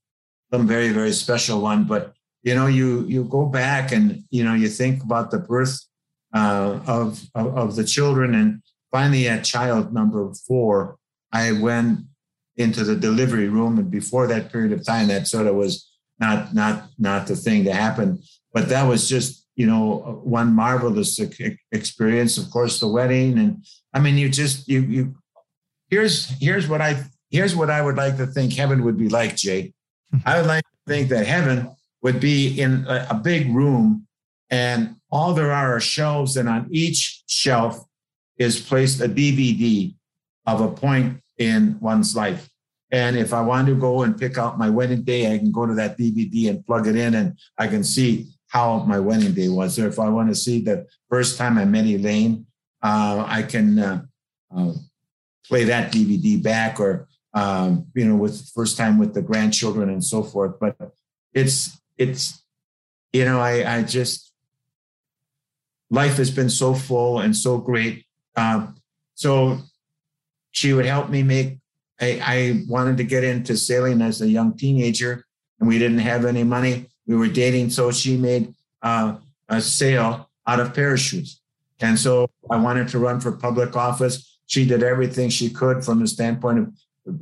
some 0.53 0.67
very 0.67 0.91
very 0.91 1.13
special 1.13 1.61
one 1.61 1.85
but 1.85 2.15
you 2.43 2.55
know 2.55 2.67
you 2.67 3.05
you 3.07 3.25
go 3.25 3.47
back 3.47 3.93
and 3.93 4.23
you 4.31 4.45
know 4.45 4.55
you 4.55 4.69
think 4.69 5.03
about 5.03 5.31
the 5.31 5.39
birth 5.39 5.81
uh, 6.35 6.79
of, 6.87 7.23
of, 7.35 7.57
of 7.57 7.77
the 7.77 7.85
children 7.85 8.35
and 8.35 8.63
finally 8.91 9.29
at 9.29 9.45
child 9.45 9.93
number 9.93 10.33
four 10.47 10.99
I 11.33 11.53
went 11.53 12.01
into 12.57 12.85
the 12.85 12.97
delivery 12.97 13.49
room, 13.49 13.79
and 13.79 13.91
before 13.91 14.27
that 14.27 14.51
period 14.51 14.73
of 14.73 14.85
time, 14.85 15.09
that 15.09 15.27
sort 15.27 15.47
of 15.47 15.55
was 15.55 15.91
not 16.19 16.55
not 16.55 16.89
not 16.99 17.27
the 17.27 17.37
thing 17.37 17.65
to 17.65 17.75
happen. 17.75 18.23
But 18.53 18.69
that 18.71 18.85
was 18.85 19.09
just 19.09 19.47
you 19.57 19.67
know 19.67 20.21
one 20.25 20.55
marvelous 20.55 21.21
experience. 21.73 22.39
Of 22.39 22.51
course, 22.51 22.81
the 22.81 22.89
wedding, 22.89 23.39
and 23.39 23.65
I 23.93 24.01
mean, 24.01 24.17
you 24.17 24.29
just 24.29 24.69
you 24.69 24.81
you. 24.81 25.15
Here's 25.91 26.27
here's 26.41 26.67
what 26.67 26.81
I 26.81 27.05
here's 27.31 27.55
what 27.55 27.71
I 27.71 27.83
would 27.83 27.97
like 27.97 28.17
to 28.17 28.27
think 28.27 28.55
heaven 28.55 28.83
would 28.85 28.99
be 28.99 29.09
like, 29.09 29.37
Jay. 29.37 29.73
I 30.25 30.39
would 30.39 30.47
like 30.47 30.65
to 30.65 30.79
think 30.87 31.09
that 31.11 31.27
heaven 31.27 31.75
would 32.03 32.21
be 32.21 32.61
in 32.61 32.87
a, 32.89 33.09
a 33.11 33.15
big 33.15 33.55
room, 33.55 34.07
and 34.51 34.97
all 35.11 35.35
there 35.35 35.53
are 35.53 35.77
are 35.77 35.81
shelves, 35.81 36.37
and 36.37 36.49
on 36.49 36.69
each 36.71 37.23
shelf 37.27 37.85
is 38.39 38.61
placed 38.61 39.01
a 39.01 39.09
DVD 39.09 39.95
of 40.47 40.61
a 40.61 40.69
point 40.69 41.21
in 41.39 41.79
one's 41.81 42.15
life. 42.15 42.49
And 42.93 43.17
if 43.17 43.33
I 43.35 43.41
want 43.41 43.67
to 43.67 43.75
go 43.75 44.03
and 44.03 44.19
pick 44.19 44.39
out 44.39 44.59
my 44.59 44.71
wedding 44.71 45.03
day, 45.03 45.33
I 45.33 45.39
can 45.39 45.51
go 45.51 45.67
to 45.67 45.75
that 45.75 45.99
DVD 45.99 46.51
and 46.51 46.65
plug 46.65 46.87
it 46.87 46.97
in 46.97 47.15
and 47.15 47.37
I 47.59 47.67
can 47.67 47.83
see 47.83 48.29
how 48.49 48.85
my 48.85 49.01
wedding 49.01 49.33
day 49.33 49.49
was. 49.49 49.79
Or 49.79 49.89
if 49.89 49.99
I 49.99 50.09
want 50.09 50.29
to 50.29 50.35
see 50.35 50.61
the 50.61 50.87
first 51.11 51.37
time 51.37 51.59
I 51.59 51.65
met 51.65 51.85
Elaine, 51.85 52.47
uh, 52.83 53.25
I 53.27 53.43
can 53.43 53.79
uh, 53.79 54.03
uh, 54.57 54.73
play 55.47 55.65
that 55.65 55.93
DVD 55.93 56.41
back 56.41 56.79
or, 56.79 57.06
um, 57.37 57.87
you 57.95 58.07
know, 58.07 58.17
with 58.17 58.51
first 58.55 58.79
time 58.79 58.99
with 58.99 59.13
the 59.13 59.21
grandchildren 59.21 59.91
and 59.91 60.03
so 60.03 60.23
forth. 60.23 60.59
But 60.59 60.75
it's, 61.35 61.79
it's, 61.99 62.43
you 63.13 63.27
know, 63.27 63.39
I, 63.39 63.77
I 63.77 63.83
just, 63.83 64.33
life 65.91 66.17
has 66.17 66.31
been 66.31 66.49
so 66.49 66.75
full 66.75 67.21
and 67.21 67.37
so 67.37 67.59
great. 67.59 68.07
Um, 68.37 68.77
so 69.15 69.59
she 70.51 70.73
would 70.73 70.87
help 70.87 71.11
me 71.11 71.23
make 71.23 71.59
I, 72.01 72.21
I, 72.23 72.65
wanted 72.69 72.99
to 72.99 73.05
get 73.05 73.25
into 73.25 73.57
sailing 73.57 74.03
as 74.03 74.21
a 74.21 74.29
young 74.29 74.57
teenager 74.57 75.25
and 75.59 75.69
we 75.69 75.79
didn't 75.79 76.01
have 76.01 76.25
any 76.25 76.45
money. 76.45 76.91
We 77.07 77.17
were 77.17 77.29
dating, 77.29 77.71
so 77.71 77.91
she 77.91 78.17
made 78.17 78.55
uh, 78.83 79.17
a 79.49 79.61
sail 79.61 80.29
out 80.47 80.61
of 80.61 80.75
parachutes. 80.75 81.41
And 81.81 81.99
so 81.99 82.29
I 82.51 82.57
wanted 82.57 82.89
to 82.89 82.99
run 82.99 83.21
for 83.21 83.33
public 83.33 83.77
office. 83.77 84.39
She 84.47 84.67
did 84.67 84.83
everything 84.83 85.31
she 85.31 85.49
could 85.49 85.85
from 85.85 86.01
the 86.01 86.07
standpoint 86.07 86.59
of 86.59 86.73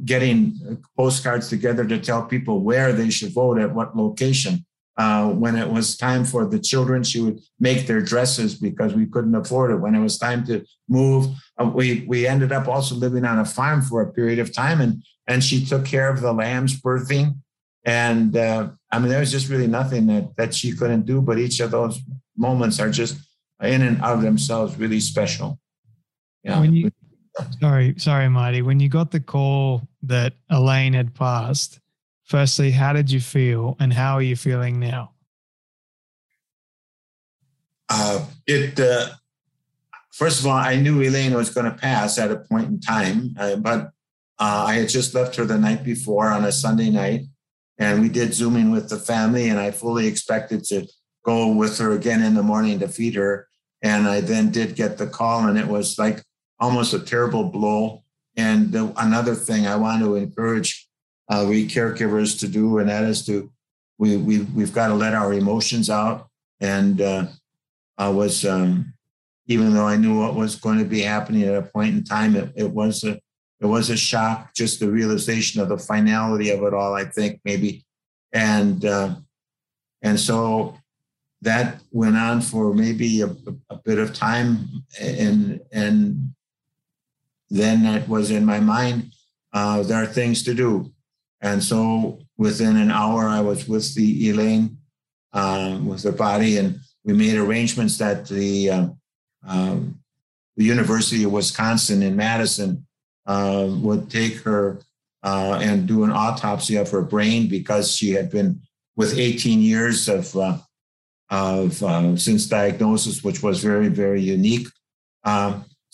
getting 0.05 0.83
postcards 0.97 1.49
together 1.49 1.85
to 1.85 1.99
tell 1.99 2.25
people 2.25 2.61
where 2.61 2.93
they 2.93 3.11
should 3.11 3.33
vote 3.33 3.59
at 3.59 3.75
what 3.75 3.97
location. 3.97 4.65
Uh, 4.97 5.29
when 5.29 5.57
it 5.57 5.69
was 5.69 5.97
time 5.97 6.25
for 6.25 6.47
the 6.47 6.59
children, 6.59 7.03
she 7.03 7.21
would 7.21 7.41
make 7.59 7.87
their 7.87 8.01
dresses 8.01 8.55
because 8.55 8.95
we 8.95 9.07
couldn't 9.07 9.35
afford 9.35 9.73
it. 9.73 9.77
When 9.77 9.95
it 9.95 10.01
was 10.01 10.19
time 10.19 10.47
to 10.47 10.65
move, 10.89 11.27
uh, 11.61 11.65
we 11.65 12.05
we 12.07 12.29
ended 12.29 12.53
up 12.53 12.69
also 12.69 12.95
living 12.95 13.25
on 13.25 13.41
a 13.41 13.45
farm 13.45 13.83
for 13.83 14.03
a 14.03 14.13
period 14.13 14.39
of 14.39 14.53
time, 14.53 14.81
and 14.81 15.03
and 15.27 15.43
she 15.43 15.65
took 15.65 15.85
care 15.85 16.09
of 16.11 16.21
the 16.21 16.33
lambs 16.33 16.81
birthing. 16.81 17.39
And 17.85 18.37
uh, 18.37 18.71
I 18.93 18.99
mean, 19.01 19.09
there 19.09 19.19
was 19.19 19.33
just 19.33 19.49
really 19.49 19.67
nothing 19.67 20.07
that 20.07 20.37
that 20.37 20.55
she 20.55 20.77
couldn't 20.77 21.07
do. 21.07 21.21
But 21.21 21.41
each 21.41 21.59
of 21.59 21.73
those 21.73 22.01
moments 22.37 22.79
are 22.79 22.91
just 22.91 23.19
in 23.63 23.83
and 23.83 24.01
of 24.01 24.23
themselves 24.23 24.77
really 24.77 25.01
special. 25.01 25.59
Yeah. 26.45 26.61
When 26.61 26.73
you, 26.73 26.91
sorry, 27.61 27.95
sorry, 27.99 28.29
Marty. 28.29 28.63
When 28.63 28.81
you 28.81 28.89
got 28.89 29.11
the 29.11 29.21
call 29.21 29.89
that 30.03 30.35
Elaine 30.51 30.93
had 30.93 31.15
passed, 31.15 31.81
firstly, 32.25 32.71
how 32.71 32.93
did 32.93 33.11
you 33.11 33.21
feel, 33.21 33.77
and 33.81 33.93
how 33.93 34.15
are 34.15 34.23
you 34.23 34.37
feeling 34.37 34.79
now? 34.79 35.13
Uh, 37.89 38.25
it 38.47 38.79
uh, 38.81 39.09
first 40.13 40.41
of 40.41 40.47
all, 40.47 40.53
I 40.53 40.77
knew 40.77 41.03
Elaine 41.03 41.35
was 41.35 41.51
going 41.51 41.71
to 41.71 41.77
pass 41.77 42.19
at 42.19 42.31
a 42.31 42.37
point 42.37 42.69
in 42.69 42.81
time, 42.81 43.35
uh, 43.39 43.57
but 43.57 43.91
uh, 44.39 44.65
I 44.67 44.75
had 44.75 44.89
just 44.89 45.15
left 45.15 45.37
her 45.37 45.45
the 45.45 45.59
night 45.59 45.85
before 45.85 46.29
on 46.29 46.45
a 46.45 46.53
Sunday 46.53 46.91
night, 46.91 47.23
and 47.79 48.01
we 48.01 48.09
did 48.09 48.35
Zooming 48.35 48.71
with 48.71 48.89
the 48.89 48.97
family, 48.97 49.49
and 49.49 49.59
I 49.59 49.71
fully 49.71 50.07
expected 50.07 50.65
to 50.65 50.87
go 51.25 51.49
with 51.49 51.79
her 51.79 51.93
again 51.93 52.23
in 52.23 52.35
the 52.35 52.43
morning 52.43 52.79
to 52.79 52.89
feed 52.89 53.15
her. 53.15 53.49
And 53.83 54.09
I 54.09 54.21
then 54.21 54.51
did 54.51 54.77
get 54.77 54.97
the 54.97 55.07
call, 55.07 55.47
and 55.47 55.59
it 55.59 55.67
was 55.67 55.99
like 55.99 56.23
almost 56.61 56.95
a 56.95 57.01
terrible 57.01 57.45
blow. 57.45 58.03
And 58.37 58.73
the, 58.73 58.93
another 58.97 59.35
thing 59.35 59.67
I 59.67 59.77
want 59.77 60.03
to 60.03 60.17
encourage 60.17 60.89
uh, 61.29 61.47
we 61.49 61.67
caregivers 61.67 62.39
to 62.41 62.49
do, 62.49 62.79
and 62.79 62.89
that 62.89 63.05
is 63.05 63.25
to 63.27 63.51
we 63.99 64.17
we 64.17 64.41
we've 64.41 64.73
got 64.73 64.89
to 64.89 64.95
let 64.95 65.15
our 65.15 65.33
emotions 65.33 65.89
out. 65.89 66.29
And 66.61 67.01
uh, 67.01 67.27
I 67.97 68.09
was 68.09 68.45
um, 68.45 68.93
even 69.47 69.75
though 69.75 69.87
I 69.87 69.97
knew 69.97 70.19
what 70.19 70.35
was 70.35 70.57
going 70.57 70.79
to 70.79 70.85
be 70.85 71.01
happening 71.01 71.43
at 71.43 71.55
a 71.55 71.63
point 71.63 71.95
in 71.95 72.05
time, 72.05 72.37
it, 72.37 72.53
it 72.57 72.71
was 72.71 73.05
a 73.05 73.21
it 73.61 73.67
was 73.67 73.89
a 73.89 73.97
shock, 73.97 74.53
just 74.55 74.81
the 74.81 74.91
realization 74.91 75.61
of 75.61 75.69
the 75.69 75.79
finality 75.79 76.51
of 76.51 76.63
it 76.63 76.75
all. 76.75 76.95
I 76.95 77.05
think 77.05 77.41
maybe, 77.45 77.85
and 78.33 78.85
uh, 78.85 79.15
and 80.03 80.19
so 80.19 80.77
that 81.43 81.81
went 81.91 82.17
on 82.17 82.41
for 82.41 82.75
maybe 82.75 83.23
a, 83.23 83.29
a 83.71 83.77
bit 83.85 83.99
of 83.99 84.13
time, 84.13 84.69
and 85.01 85.61
and 85.73 86.34
then 87.51 87.85
it 87.87 88.09
was 88.09 88.31
in 88.31 88.45
my 88.45 88.61
mind. 88.61 89.13
Uh, 89.53 89.83
there 89.83 90.03
are 90.03 90.07
things 90.07 90.43
to 90.43 90.55
do 90.55 90.93
and 91.45 91.63
so 91.63 92.19
within 92.39 92.79
an 92.79 92.91
hour, 92.91 93.29
I 93.29 93.43
was 93.43 93.69
with 93.69 93.95
the 93.95 94.31
Elaine, 94.31 94.79
um, 95.35 95.87
with 95.87 96.03
her 96.05 96.13
body, 96.13 96.57
and 96.57 96.81
we 97.05 97.13
made 97.13 97.37
arrangements 97.37 97.99
that 97.99 98.27
the 98.27 98.71
uh, 98.71 98.87
um, 99.47 100.01
the 100.57 100.65
University 100.65 101.23
of 101.25 101.33
Wisconsin 101.33 102.03
in 102.03 102.17
Madison 102.17 102.87
uh, 103.27 103.67
would 103.69 104.11
take 104.11 104.39
her 104.39 104.81
uh, 105.23 105.59
and 105.61 105.87
do 105.87 106.05
an 106.05 106.13
autopsy 106.13 106.77
of 106.77 106.91
her 106.91 107.03
brain 107.03 107.47
because 107.47 107.95
she 107.95 108.13
had 108.13 108.31
been 108.31 108.61
with 108.97 109.19
18 109.19 109.61
years 109.61 110.09
of 110.09 110.35
uh, 110.35 110.57
of 111.29 111.75
since 112.19 112.47
diagnosis, 112.47 113.23
which 113.23 113.43
was 113.43 113.63
very 113.63 113.89
very 113.89 114.23
unique. 114.23 114.69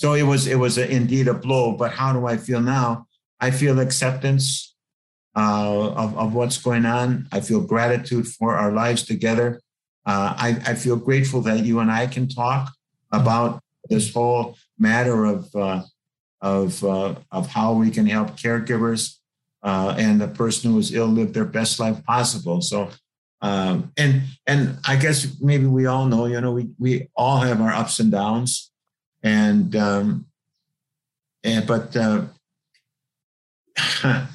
So 0.00 0.14
it 0.14 0.22
was 0.22 0.46
it 0.46 0.58
was 0.58 0.78
a, 0.78 0.90
indeed 0.90 1.28
a 1.28 1.34
blow. 1.34 1.72
But 1.72 1.92
how 1.92 2.14
do 2.14 2.24
I 2.24 2.38
feel 2.38 2.62
now? 2.62 3.06
I 3.38 3.50
feel 3.50 3.78
acceptance 3.78 4.74
uh, 5.36 5.90
of, 5.90 6.16
of 6.16 6.32
what's 6.32 6.56
going 6.56 6.86
on. 6.86 7.28
I 7.32 7.40
feel 7.40 7.60
gratitude 7.60 8.26
for 8.26 8.56
our 8.56 8.72
lives 8.72 9.02
together. 9.02 9.60
Uh, 10.06 10.32
I, 10.38 10.48
I, 10.66 10.74
feel 10.74 10.96
grateful 10.96 11.42
that 11.42 11.66
you 11.66 11.80
and 11.80 11.90
I 11.90 12.06
can 12.06 12.28
talk 12.28 12.72
about 13.12 13.62
this 13.90 14.10
whole 14.14 14.56
matter 14.78 15.26
of 15.26 15.54
uh, 15.54 15.82
of 16.40 16.82
uh, 16.82 17.16
of 17.30 17.48
how 17.48 17.74
we 17.74 17.90
can 17.90 18.06
help 18.06 18.30
caregivers 18.40 19.16
uh, 19.62 19.94
and 19.98 20.18
the 20.18 20.28
person 20.28 20.72
who 20.72 20.78
is 20.78 20.94
ill 20.94 21.08
live 21.08 21.34
their 21.34 21.44
best 21.44 21.78
life 21.78 22.02
possible. 22.06 22.62
So, 22.62 22.88
um, 23.42 23.92
and 23.98 24.22
and 24.46 24.78
I 24.88 24.96
guess 24.96 25.26
maybe 25.42 25.66
we 25.66 25.84
all 25.84 26.06
know, 26.06 26.24
you 26.24 26.40
know, 26.40 26.52
we 26.52 26.70
we 26.78 27.10
all 27.14 27.40
have 27.40 27.60
our 27.60 27.74
ups 27.74 28.00
and 28.00 28.10
downs, 28.10 28.69
and 29.22 29.74
um, 29.76 30.26
and 31.44 31.66
but. 31.66 31.96
Uh, 31.96 32.24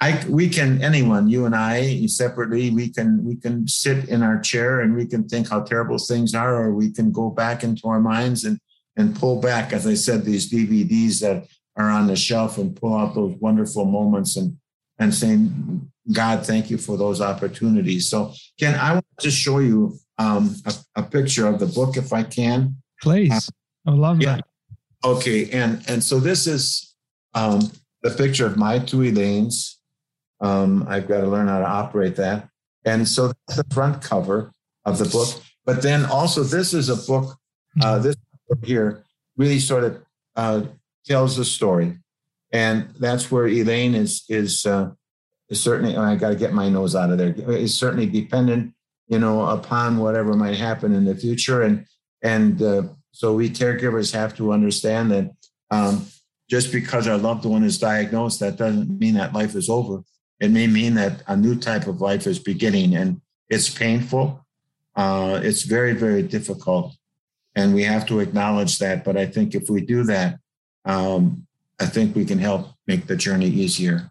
I 0.00 0.24
we 0.28 0.48
can 0.48 0.82
anyone 0.82 1.28
you 1.28 1.44
and 1.44 1.54
I 1.54 2.06
separately 2.06 2.70
we 2.70 2.88
can 2.88 3.24
we 3.24 3.36
can 3.36 3.66
sit 3.66 4.08
in 4.08 4.22
our 4.22 4.38
chair 4.38 4.80
and 4.80 4.94
we 4.94 5.06
can 5.06 5.28
think 5.28 5.48
how 5.48 5.62
terrible 5.62 5.98
things 5.98 6.34
are 6.34 6.54
or 6.54 6.72
we 6.72 6.92
can 6.92 7.10
go 7.10 7.30
back 7.30 7.64
into 7.64 7.88
our 7.88 8.00
minds 8.00 8.44
and 8.44 8.60
and 8.96 9.16
pull 9.16 9.40
back 9.40 9.72
as 9.72 9.86
I 9.86 9.94
said 9.94 10.24
these 10.24 10.50
DVDs 10.50 11.20
that 11.20 11.48
are 11.76 11.90
on 11.90 12.06
the 12.06 12.16
shelf 12.16 12.58
and 12.58 12.76
pull 12.76 12.96
out 12.96 13.14
those 13.14 13.34
wonderful 13.40 13.86
moments 13.86 14.36
and 14.36 14.56
and 15.00 15.12
saying 15.12 15.90
God 16.12 16.46
thank 16.46 16.70
you 16.70 16.78
for 16.78 16.96
those 16.96 17.20
opportunities. 17.20 18.08
So 18.08 18.32
Ken 18.58 18.76
I 18.76 18.94
want 18.94 19.06
to 19.20 19.30
show 19.30 19.58
you 19.58 19.98
um, 20.18 20.54
a, 20.64 20.74
a, 20.96 21.02
picture 21.02 21.46
of 21.46 21.60
the 21.60 21.66
book 21.66 21.96
if 21.96 22.12
I 22.12 22.24
can. 22.24 22.76
Please. 23.00 23.30
Uh, 23.30 23.40
I 23.88 23.92
love 23.92 24.20
yeah. 24.20 24.36
that. 24.36 24.44
Okay 25.04 25.50
and 25.50 25.82
and 25.88 26.02
so 26.02 26.20
this 26.20 26.46
is 26.46 26.94
um, 27.34 27.70
the 28.02 28.10
picture 28.10 28.46
of 28.46 28.56
my 28.56 28.78
two 28.78 29.02
Elaines 29.02 29.78
um, 30.40 30.86
I've 30.88 31.08
got 31.08 31.20
to 31.20 31.26
learn 31.26 31.48
how 31.48 31.60
to 31.60 31.66
operate 31.66 32.16
that. 32.16 32.48
And 32.84 33.06
so 33.08 33.28
that's 33.28 33.56
the 33.56 33.74
front 33.74 34.02
cover 34.02 34.52
of 34.84 34.98
the 34.98 35.04
book. 35.06 35.28
But 35.64 35.82
then 35.82 36.04
also, 36.06 36.42
this 36.42 36.72
is 36.72 36.88
a 36.88 36.96
book, 36.96 37.36
uh, 37.82 37.98
this 37.98 38.16
book 38.48 38.64
here 38.64 39.04
really 39.36 39.58
sort 39.58 39.84
of 39.84 40.02
uh, 40.36 40.62
tells 41.04 41.36
the 41.36 41.44
story. 41.44 41.98
And 42.52 42.88
that's 42.98 43.30
where 43.30 43.46
Elaine 43.46 43.94
is, 43.94 44.24
is, 44.28 44.64
uh, 44.64 44.90
is 45.50 45.60
certainly, 45.60 45.96
I 45.96 46.16
got 46.16 46.30
to 46.30 46.36
get 46.36 46.54
my 46.54 46.68
nose 46.68 46.94
out 46.94 47.10
of 47.10 47.18
there, 47.18 47.34
is 47.50 47.78
certainly 47.78 48.06
dependent, 48.06 48.72
you 49.08 49.18
know, 49.18 49.42
upon 49.42 49.98
whatever 49.98 50.32
might 50.34 50.56
happen 50.56 50.94
in 50.94 51.04
the 51.04 51.14
future. 51.14 51.62
And, 51.62 51.84
and 52.22 52.62
uh, 52.62 52.82
so 53.12 53.34
we 53.34 53.50
caregivers 53.50 54.12
have 54.12 54.36
to 54.36 54.52
understand 54.52 55.10
that 55.10 55.30
um, 55.70 56.06
just 56.48 56.72
because 56.72 57.06
our 57.06 57.18
loved 57.18 57.44
one 57.44 57.64
is 57.64 57.78
diagnosed, 57.78 58.40
that 58.40 58.56
doesn't 58.56 58.98
mean 58.98 59.14
that 59.14 59.34
life 59.34 59.54
is 59.54 59.68
over 59.68 60.02
it 60.40 60.50
may 60.50 60.66
mean 60.66 60.94
that 60.94 61.22
a 61.26 61.36
new 61.36 61.56
type 61.56 61.86
of 61.86 62.00
life 62.00 62.26
is 62.26 62.38
beginning 62.38 62.94
and 62.94 63.20
it's 63.48 63.68
painful. 63.68 64.44
Uh, 64.94 65.40
it's 65.42 65.62
very, 65.62 65.94
very 65.94 66.22
difficult. 66.22 66.94
And 67.54 67.74
we 67.74 67.82
have 67.84 68.06
to 68.06 68.20
acknowledge 68.20 68.78
that. 68.78 69.04
But 69.04 69.16
I 69.16 69.26
think 69.26 69.54
if 69.54 69.68
we 69.68 69.80
do 69.80 70.04
that, 70.04 70.38
um, 70.84 71.46
I 71.80 71.86
think 71.86 72.14
we 72.14 72.24
can 72.24 72.38
help 72.38 72.68
make 72.86 73.06
the 73.06 73.16
journey 73.16 73.46
easier. 73.46 74.10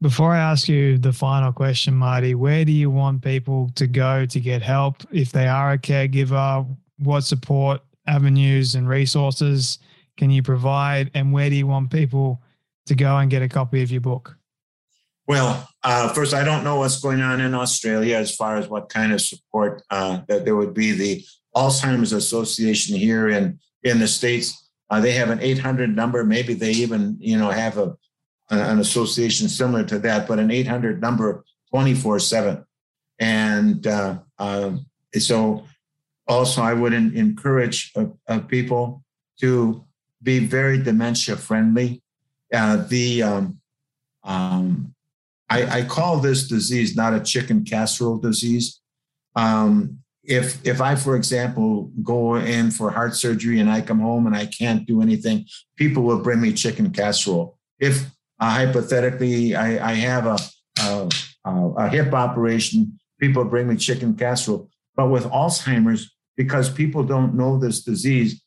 Before 0.00 0.32
I 0.32 0.38
ask 0.38 0.68
you 0.68 0.98
the 0.98 1.12
final 1.12 1.52
question, 1.52 1.94
Marty, 1.94 2.36
where 2.36 2.64
do 2.64 2.70
you 2.70 2.88
want 2.88 3.22
people 3.22 3.70
to 3.74 3.88
go 3.88 4.26
to 4.26 4.40
get 4.40 4.62
help 4.62 5.02
if 5.10 5.32
they 5.32 5.48
are 5.48 5.72
a 5.72 5.78
caregiver? 5.78 6.64
What 6.98 7.22
support 7.22 7.80
avenues 8.06 8.74
and 8.74 8.88
resources 8.88 9.78
can 10.16 10.30
you 10.30 10.42
provide? 10.42 11.10
And 11.14 11.32
where 11.32 11.50
do 11.50 11.56
you 11.56 11.66
want 11.66 11.90
people 11.90 12.42
to 12.86 12.94
go 12.94 13.16
and 13.16 13.30
get 13.30 13.42
a 13.42 13.48
copy 13.48 13.82
of 13.82 13.90
your 13.90 14.00
book? 14.00 14.36
Well, 15.26 15.68
uh, 15.84 16.08
first, 16.14 16.32
I 16.32 16.42
don't 16.42 16.64
know 16.64 16.76
what's 16.76 17.00
going 17.00 17.20
on 17.20 17.40
in 17.40 17.54
Australia 17.54 18.16
as 18.16 18.34
far 18.34 18.56
as 18.56 18.66
what 18.68 18.88
kind 18.88 19.12
of 19.12 19.20
support 19.20 19.82
uh, 19.90 20.20
that 20.26 20.44
there 20.44 20.56
would 20.56 20.72
be. 20.72 20.92
The 20.92 21.24
Alzheimer's 21.54 22.12
Association 22.12 22.96
here 22.96 23.28
in 23.28 23.58
in 23.82 23.98
the 23.98 24.08
states, 24.08 24.70
uh, 24.90 25.00
they 25.00 25.12
have 25.12 25.30
an 25.30 25.40
800 25.40 25.94
number. 25.94 26.24
Maybe 26.24 26.54
they 26.54 26.72
even 26.72 27.16
you 27.20 27.36
know 27.38 27.50
have 27.50 27.76
a 27.76 27.94
an 28.50 28.78
association 28.78 29.48
similar 29.48 29.84
to 29.84 29.98
that, 29.98 30.26
but 30.26 30.38
an 30.38 30.50
800 30.50 31.00
number 31.00 31.44
24 31.70 32.18
seven. 32.20 32.64
And 33.18 33.86
uh, 33.86 34.18
uh, 34.38 34.72
so, 35.18 35.64
also, 36.28 36.62
I 36.62 36.74
would 36.74 36.92
encourage 36.92 37.92
uh, 37.96 38.40
people 38.40 39.02
to 39.40 39.84
be 40.22 40.40
very 40.40 40.82
dementia 40.82 41.36
friendly. 41.36 42.02
the 42.50 43.22
um, 43.22 43.60
um, 44.24 44.94
I, 45.48 45.78
I, 45.78 45.82
call 45.84 46.18
this 46.18 46.46
disease 46.46 46.94
not 46.94 47.14
a 47.14 47.20
chicken 47.20 47.64
casserole 47.64 48.18
disease. 48.18 48.80
Um, 49.36 50.00
if 50.22 50.64
if 50.66 50.82
I, 50.82 50.94
for 50.94 51.16
example, 51.16 51.90
go 52.02 52.36
in 52.36 52.70
for 52.70 52.90
heart 52.90 53.14
surgery 53.14 53.60
and 53.60 53.70
I 53.70 53.80
come 53.80 54.00
home 54.00 54.26
and 54.26 54.36
I 54.36 54.46
can't 54.46 54.86
do 54.86 55.00
anything, 55.00 55.46
people 55.76 56.02
will 56.02 56.22
bring 56.22 56.40
me 56.40 56.52
chicken 56.52 56.90
casserole. 56.90 57.56
If 57.78 58.04
uh, 58.38 58.50
hypothetically 58.50 59.56
I, 59.56 59.92
I 59.92 59.94
have 59.94 60.26
a, 60.26 60.38
a, 60.80 61.08
a 61.78 61.88
hip 61.88 62.12
operation, 62.12 62.98
people 63.18 63.44
bring 63.44 63.68
me 63.68 63.76
chicken 63.76 64.14
casserole. 64.14 64.68
But 64.94 65.08
with 65.08 65.24
Alzheimer's, 65.24 66.14
because 66.38 66.70
people 66.70 67.02
don't 67.02 67.34
know 67.34 67.58
this 67.58 67.82
disease, 67.82 68.40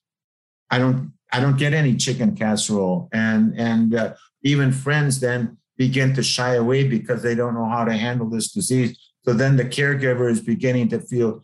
I 0.71 0.79
don't 0.79 1.13
I 1.33 1.39
don't 1.39 1.57
get 1.57 1.73
any 1.73 1.95
chicken 1.95 2.35
casserole, 2.35 3.09
and 3.11 3.53
and 3.59 3.93
uh, 3.93 4.13
even 4.41 4.71
friends 4.71 5.19
then 5.19 5.57
begin 5.77 6.13
to 6.15 6.23
shy 6.23 6.55
away 6.55 6.87
because 6.87 7.21
they 7.21 7.35
don't 7.35 7.53
know 7.53 7.69
how 7.69 7.83
to 7.85 7.93
handle 7.93 8.29
this 8.29 8.51
disease. 8.51 8.97
So 9.25 9.33
then 9.33 9.57
the 9.57 9.65
caregiver 9.65 10.31
is 10.31 10.39
beginning 10.39 10.89
to 10.89 10.99
feel 10.99 11.43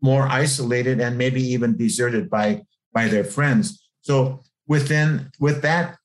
more 0.00 0.26
isolated 0.28 1.00
and 1.00 1.18
maybe 1.18 1.42
even 1.42 1.76
deserted 1.76 2.30
by 2.30 2.62
by 2.92 3.08
their 3.08 3.24
friends. 3.24 3.64
So 4.00 4.40
within 4.68 5.32
with 5.40 5.60
that 5.62 5.98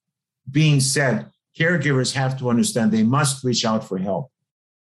being 0.50 0.80
said, 0.80 1.28
caregivers 1.58 2.14
have 2.14 2.40
to 2.40 2.50
understand 2.50 2.92
they 2.92 3.04
must 3.04 3.44
reach 3.44 3.64
out 3.66 3.88
for 3.88 4.00
help. 4.00 4.32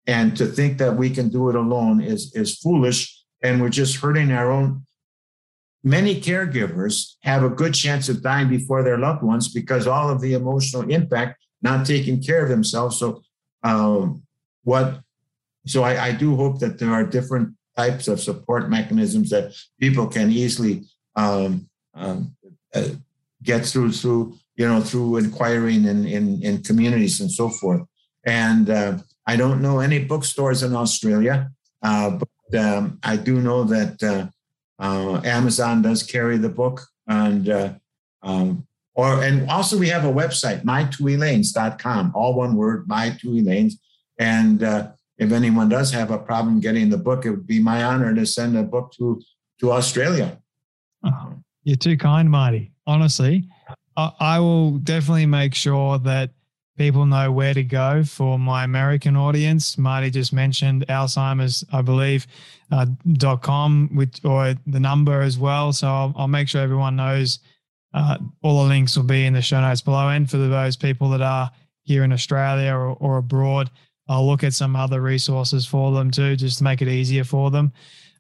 And 0.07 0.37
to 0.37 0.47
think 0.47 0.79
that 0.79 0.97
we 0.97 1.11
can 1.11 1.29
do 1.29 1.49
it 1.49 1.55
alone 1.55 2.01
is 2.01 2.35
is 2.35 2.59
foolish 2.59 3.24
and 3.45 3.61
we're 3.61 3.69
just 3.69 3.97
hurting 3.97 4.33
our 4.33 4.51
own 4.51 4.85
many 5.85 6.19
caregivers 6.19 7.15
have 7.21 7.45
a 7.45 7.51
good 7.51 7.75
chance 7.75 8.09
of 8.09 8.23
dying 8.23 8.49
before 8.49 8.83
their 8.83 8.99
loved 8.99 9.23
ones 9.23 9.49
because 9.49 9.87
all 9.87 10.11
of 10.11 10.21
the 10.21 10.33
emotional 10.33 10.91
impact 10.91 11.45
not 11.63 11.87
taking 11.87 12.23
care 12.23 12.43
of 12.43 12.49
themselves. 12.49 12.99
So, 12.99 13.23
um, 13.63 14.23
what? 14.65 15.01
So 15.67 15.83
I, 15.83 16.07
I 16.07 16.13
do 16.13 16.37
hope 16.37 16.59
that 16.61 16.79
there 16.79 16.91
are 16.91 17.05
different 17.05 17.55
types 17.77 18.09
of 18.09 18.21
support 18.21 18.71
mechanisms 18.71 19.31
that 19.31 19.53
people 19.79 20.07
can 20.07 20.31
easily 20.31 20.85
um, 21.17 21.69
um, 21.95 22.35
uh, 22.75 22.89
get 23.43 23.65
through 23.67 23.93
through 23.93 24.37
you 24.57 24.67
know 24.67 24.81
through 24.81 25.19
inquiring 25.19 25.85
in 25.85 26.07
in, 26.07 26.43
in 26.43 26.63
communities 26.63 27.21
and 27.21 27.31
so 27.31 27.51
forth. 27.51 27.83
And 28.25 28.71
uh, 28.71 28.99
I 29.27 29.37
don't 29.37 29.61
know 29.61 29.81
any 29.81 30.03
bookstores 30.03 30.63
in 30.63 30.75
Australia, 30.75 31.51
uh, 31.83 32.11
but 32.11 32.29
um, 32.55 32.99
I 33.03 33.17
do 33.17 33.41
know 33.41 33.65
that 33.65 34.03
uh, 34.03 34.27
uh, 34.83 35.21
Amazon 35.25 35.83
does 35.83 36.03
carry 36.03 36.39
the 36.39 36.49
book, 36.49 36.83
and 37.07 37.49
uh, 37.49 37.75
um, 38.23 38.67
or 38.95 39.23
and 39.23 39.49
also 39.51 39.79
we 39.79 39.89
have 39.89 40.05
a 40.05 40.13
website, 40.13 40.65
mytwoelaines.com, 40.65 42.13
all 42.15 42.35
one 42.35 42.57
word, 42.57 42.89
mytwoelaines. 42.89 43.75
And 44.19 44.63
uh, 44.63 44.93
if 45.19 45.33
anyone 45.33 45.69
does 45.69 45.91
have 45.93 46.11
a 46.11 46.19
problem 46.19 46.61
getting 46.61 46.91
the 46.91 46.99
book, 46.99 47.27
it 47.27 47.31
would 47.31 47.47
be 47.47 47.61
my 47.61 47.85
honor 47.85 48.15
to 48.15 48.27
send 48.27 48.57
a 48.57 48.63
book 48.63 48.93
to 48.99 49.21
to 49.61 49.73
Australia. 49.73 50.39
Oh, 51.05 51.35
you're 51.63 51.77
too 51.77 51.97
kind, 51.97 52.31
Marty. 52.31 52.73
Honestly, 52.87 53.49
I, 53.97 54.11
I 54.21 54.41
will 54.41 54.79
definitely 54.79 55.27
make 55.27 55.55
sure 55.55 55.99
that 56.01 56.31
people 56.77 57.07
know 57.07 57.31
where 57.31 57.55
to 57.55 57.62
go 57.62 58.03
for 58.05 58.39
my 58.39 58.64
American 58.64 59.16
audience. 59.16 59.79
Marty 59.79 60.11
just 60.11 60.33
mentioned 60.33 60.85
Alzheimer's, 60.89 61.64
I 61.72 61.83
believe, 61.83 62.27
uh, 62.72 62.87
dot 63.12 63.43
com, 63.43 63.91
which 63.95 64.25
or 64.25 64.55
the 64.66 64.81
number 64.81 65.20
as 65.22 65.39
well. 65.39 65.72
So 65.72 65.87
I'll, 65.87 66.14
I'll 66.16 66.29
make 66.29 66.49
sure 66.49 66.62
everyone 66.62 66.97
knows 66.97 67.39
uh, 67.93 68.18
all 68.43 68.62
the 68.62 68.68
links 68.68 68.97
will 68.97 69.05
be 69.05 69.25
in 69.27 69.35
the 69.35 69.43
show 69.43 69.61
notes 69.61 69.83
below. 69.83 70.09
And 70.09 70.29
for 70.29 70.37
those 70.37 70.77
people 70.77 71.09
that 71.11 71.22
are 71.22 71.51
here 71.83 72.03
in 72.03 72.12
Australia 72.12 72.72
or, 72.72 72.97
or 73.01 73.18
abroad, 73.18 73.70
I'll 74.09 74.27
look 74.27 74.43
at 74.43 74.53
some 74.53 74.75
other 74.77 75.01
resources 75.01 75.64
for 75.64 75.93
them 75.93 76.11
too, 76.11 76.37
just 76.37 76.59
to 76.59 76.64
make 76.64 76.83
it 76.83 76.89
easier 76.89 77.25
for 77.25 77.51
them. 77.51 77.72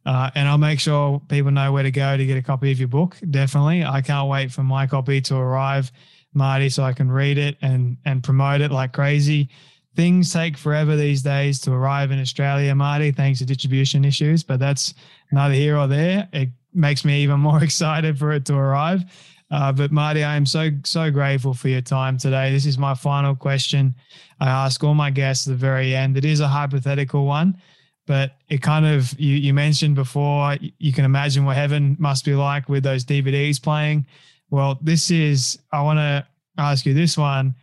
Uh, 0.06 0.30
and 0.34 0.48
I'll 0.48 0.58
make 0.58 0.80
sure 0.80 1.20
people 1.28 1.50
know 1.50 1.72
where 1.72 1.82
to 1.82 1.90
go 1.90 2.16
to 2.16 2.26
get 2.26 2.36
a 2.36 2.42
copy 2.42 2.70
of 2.70 2.78
your 2.78 2.88
book. 2.88 3.16
Definitely. 3.30 3.84
I 3.84 4.00
can't 4.02 4.28
wait 4.28 4.52
for 4.52 4.62
my 4.62 4.86
copy 4.86 5.20
to 5.22 5.36
arrive, 5.36 5.90
Marty, 6.34 6.68
so 6.68 6.82
I 6.82 6.92
can 6.92 7.10
read 7.10 7.38
it 7.38 7.56
and, 7.62 7.96
and 8.04 8.22
promote 8.22 8.60
it 8.60 8.70
like 8.70 8.92
crazy. 8.92 9.48
Things 9.96 10.32
take 10.32 10.56
forever 10.56 10.96
these 10.96 11.22
days 11.22 11.60
to 11.60 11.72
arrive 11.72 12.10
in 12.10 12.20
Australia, 12.20 12.74
Marty, 12.74 13.12
thanks 13.12 13.38
to 13.38 13.46
distribution 13.46 14.04
issues, 14.04 14.42
but 14.42 14.58
that's 14.58 14.94
neither 15.30 15.54
here 15.54 15.76
or 15.76 15.86
there. 15.86 16.28
It 16.32 16.48
makes 16.72 17.04
me 17.04 17.22
even 17.22 17.40
more 17.40 17.62
excited 17.68 18.18
for 18.18 18.32
it 18.32 18.44
to 18.46 18.54
arrive. 18.54 19.04
Uh, 19.50 19.70
but 19.70 19.92
Marty, 19.92 20.24
I 20.24 20.34
am 20.36 20.46
so 20.46 20.70
so 20.84 21.10
grateful 21.10 21.54
for 21.54 21.68
your 21.68 21.80
time 21.80 22.18
today. 22.18 22.50
This 22.50 22.66
is 22.66 22.76
my 22.76 22.94
final 22.94 23.36
question. 23.36 23.94
I 24.40 24.48
ask 24.48 24.82
all 24.82 24.94
my 24.94 25.10
guests 25.10 25.46
at 25.46 25.52
the 25.52 25.56
very 25.56 25.94
end. 25.94 26.16
It 26.16 26.24
is 26.24 26.40
a 26.40 26.48
hypothetical 26.48 27.24
one, 27.24 27.60
but 28.06 28.32
it 28.48 28.62
kind 28.62 28.86
of 28.86 29.18
you 29.20 29.36
you 29.36 29.54
mentioned 29.54 29.94
before. 29.94 30.56
You 30.78 30.92
can 30.92 31.04
imagine 31.04 31.44
what 31.44 31.56
heaven 31.56 31.96
must 32.00 32.24
be 32.24 32.34
like 32.34 32.68
with 32.68 32.82
those 32.82 33.04
DVDs 33.04 33.62
playing. 33.62 34.06
Well, 34.50 34.78
this 34.80 35.10
is. 35.10 35.58
I 35.72 35.82
want 35.82 35.98
to 35.98 36.26
ask 36.58 36.86
you 36.86 36.94
this 36.94 37.16
one. 37.16 37.54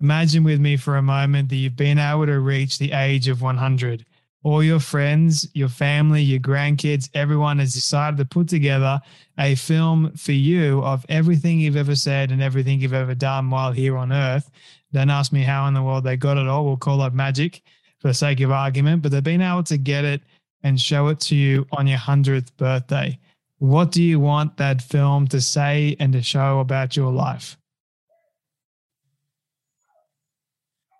Imagine 0.00 0.44
with 0.44 0.60
me 0.60 0.76
for 0.76 0.96
a 0.96 1.02
moment 1.02 1.48
that 1.48 1.56
you've 1.56 1.76
been 1.76 1.98
able 1.98 2.26
to 2.26 2.40
reach 2.40 2.78
the 2.78 2.92
age 2.92 3.28
of 3.28 3.40
100 3.40 4.04
all 4.46 4.62
your 4.62 4.78
friends, 4.78 5.48
your 5.54 5.68
family, 5.68 6.22
your 6.22 6.38
grandkids, 6.38 7.10
everyone 7.14 7.58
has 7.58 7.74
decided 7.74 8.16
to 8.16 8.24
put 8.24 8.46
together 8.46 9.00
a 9.40 9.56
film 9.56 10.12
for 10.12 10.30
you 10.30 10.84
of 10.84 11.04
everything 11.08 11.58
you've 11.58 11.74
ever 11.74 11.96
said 11.96 12.30
and 12.30 12.40
everything 12.40 12.80
you've 12.80 12.94
ever 12.94 13.16
done 13.16 13.50
while 13.50 13.72
here 13.72 13.96
on 13.96 14.12
earth. 14.12 14.48
Don't 14.92 15.10
ask 15.10 15.32
me 15.32 15.42
how 15.42 15.66
in 15.66 15.74
the 15.74 15.82
world 15.82 16.04
they 16.04 16.16
got 16.16 16.36
it 16.36 16.46
all. 16.46 16.64
We'll 16.64 16.76
call 16.76 17.02
it 17.02 17.12
magic 17.12 17.60
for 17.98 18.06
the 18.06 18.14
sake 18.14 18.38
of 18.38 18.52
argument, 18.52 19.02
but 19.02 19.10
they've 19.10 19.20
been 19.20 19.42
able 19.42 19.64
to 19.64 19.76
get 19.76 20.04
it 20.04 20.22
and 20.62 20.80
show 20.80 21.08
it 21.08 21.18
to 21.22 21.34
you 21.34 21.66
on 21.72 21.88
your 21.88 21.98
100th 21.98 22.56
birthday. 22.56 23.18
What 23.58 23.90
do 23.90 24.02
you 24.02 24.20
want 24.20 24.58
that 24.58 24.82
film 24.82 25.28
to 25.28 25.40
say 25.40 25.96
and 25.98 26.12
to 26.12 26.22
show 26.22 26.60
about 26.60 26.96
your 26.96 27.12
life? 27.12 27.56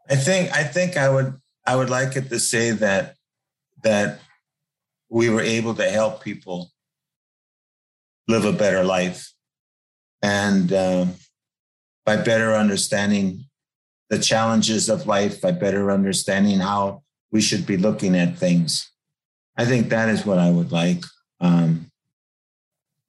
I 0.09 0.17
think 0.17 0.53
I 0.53 0.65
think 0.65 0.97
I 0.97 1.11
would 1.11 1.35
I 1.67 1.77
would 1.77 1.91
like 1.91 2.17
it 2.17 2.29
to 2.31 2.39
say 2.39 2.71
that 2.71 3.17
that 3.83 4.21
we 5.09 5.29
were 5.31 5.43
able 5.43 5.75
to 5.75 5.91
help 5.91 6.23
people 6.23 6.71
live 8.29 8.45
a 8.45 8.53
better 8.53 8.85
life. 8.85 9.33
And 10.23 10.73
uh, 10.73 11.07
by 12.05 12.17
better 12.17 12.55
understanding 12.55 13.45
the 14.09 14.19
challenges 14.19 14.89
of 14.89 15.07
life, 15.07 15.41
by 15.41 15.53
better 15.53 15.91
understanding 15.91 16.61
how 16.61 17.03
we 17.31 17.41
should 17.41 17.67
be 17.67 17.77
looking 17.77 18.17
at 18.17 18.39
things. 18.39 18.91
I 19.57 19.65
think 19.65 19.89
that 19.89 20.09
is 20.09 20.25
what 20.25 20.39
I 20.39 20.51
would 20.51 20.73
like. 20.73 21.03
Um, 21.41 21.86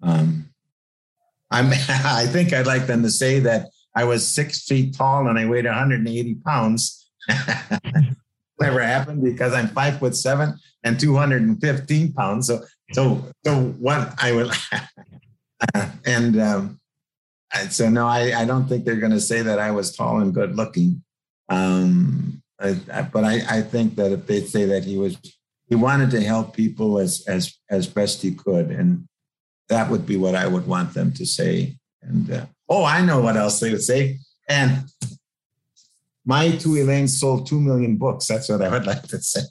um, 0.02 0.50
I'm, 1.52 1.68
I 1.90 2.26
think 2.28 2.54
I'd 2.54 2.68
like 2.68 2.88
them 2.88 3.04
to 3.04 3.10
say 3.10 3.40
that 3.40 3.70
I 3.96 4.04
was 4.04 4.28
six 4.28 4.64
feet 4.64 4.96
tall 4.96 5.28
and 5.28 5.40
I 5.40 5.48
weighed 5.48 5.66
180 5.66 6.36
pounds. 6.46 7.10
Never 8.60 8.82
happened 8.82 9.24
because 9.24 9.54
I'm 9.54 9.68
five 9.70 10.00
foot 10.00 10.16
seven 10.16 10.56
and 10.84 11.00
215 11.00 12.14
pounds. 12.14 12.48
So, 12.48 12.64
so, 12.94 13.24
so 13.46 13.62
what 13.80 14.14
I 14.22 14.32
will, 14.32 14.52
and 16.06 16.40
um, 16.40 16.80
so 17.70 17.90
no, 17.90 18.08
I, 18.08 18.42
I 18.42 18.46
don't 18.46 18.68
think 18.68 18.86
they're 18.86 18.96
going 18.96 19.12
to 19.12 19.20
say 19.20 19.42
that 19.42 19.60
I 19.60 19.72
was 19.72 19.96
tall 19.96 20.20
and 20.20 20.34
good 20.34 20.56
looking. 20.56 21.04
Um, 21.50 22.42
I, 22.60 22.80
I, 22.92 23.02
but 23.04 23.24
I, 23.24 23.42
I 23.50 23.62
think 23.62 23.96
that 23.96 24.12
if 24.12 24.28
they 24.28 24.42
say 24.42 24.66
that 24.66 24.84
he 24.84 24.98
was, 24.98 25.18
he 25.68 25.76
wanted 25.76 26.12
to 26.12 26.22
help 26.22 26.56
people 26.56 27.00
as 27.00 27.24
as 27.28 27.58
as 27.70 27.88
best 27.88 28.22
he 28.22 28.34
could, 28.34 28.72
and 28.72 29.08
that 29.70 29.90
would 29.90 30.06
be 30.06 30.18
what 30.18 30.36
I 30.36 30.48
would 30.48 30.68
want 30.68 30.94
them 30.94 31.12
to 31.14 31.26
say. 31.26 31.76
And 32.02 32.32
uh, 32.32 32.46
oh, 32.70 32.86
I 32.86 33.02
know 33.02 33.20
what 33.20 33.38
else 33.38 33.60
they 33.60 33.72
would 33.72 33.84
say. 33.84 34.18
And 34.50 34.86
my 36.26 36.52
two 36.52 36.76
Elaines 36.76 37.20
sold 37.20 37.48
two 37.48 37.60
million 37.60 37.98
books. 37.98 38.28
That's 38.28 38.50
what 38.50 38.62
I 38.62 38.70
would 38.70 38.86
like 38.92 39.04
to 39.04 39.22
say. 39.22 39.42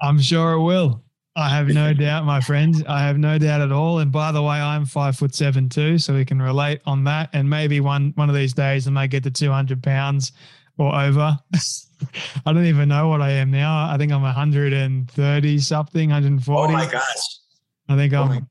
I'm 0.00 0.20
sure 0.20 0.52
it 0.52 0.62
will. 0.62 1.02
I 1.36 1.48
have 1.48 1.68
no 1.68 1.92
doubt, 1.94 2.24
my 2.24 2.40
friend. 2.40 2.84
I 2.88 3.02
have 3.06 3.18
no 3.18 3.38
doubt 3.38 3.60
at 3.60 3.72
all. 3.72 3.98
And 3.98 4.12
by 4.12 4.32
the 4.32 4.42
way, 4.42 4.60
I'm 4.60 4.86
five 4.86 5.16
foot 5.16 5.34
seven 5.34 5.68
too, 5.68 5.98
so 5.98 6.14
we 6.14 6.24
can 6.24 6.40
relate 6.40 6.80
on 6.86 7.04
that. 7.04 7.30
And 7.32 7.48
maybe 7.48 7.80
one 7.80 8.12
one 8.14 8.28
of 8.28 8.34
these 8.34 8.52
days 8.52 8.86
I 8.86 8.90
might 8.90 9.10
get 9.10 9.22
to 9.24 9.30
200 9.30 9.82
pounds 9.82 10.32
or 10.78 10.94
over. 10.94 11.38
I 12.46 12.52
don't 12.52 12.66
even 12.66 12.88
know 12.88 13.08
what 13.08 13.20
I 13.22 13.30
am 13.30 13.50
now. 13.50 13.88
I 13.90 13.96
think 13.96 14.12
I'm 14.12 14.22
130 14.22 15.58
something, 15.58 16.10
140. 16.10 16.72
Oh 16.72 16.76
my 16.76 16.90
gosh! 16.90 17.38
I 17.88 17.96
think 17.96 18.12
Oh 18.12 18.22
I'm, 18.22 18.48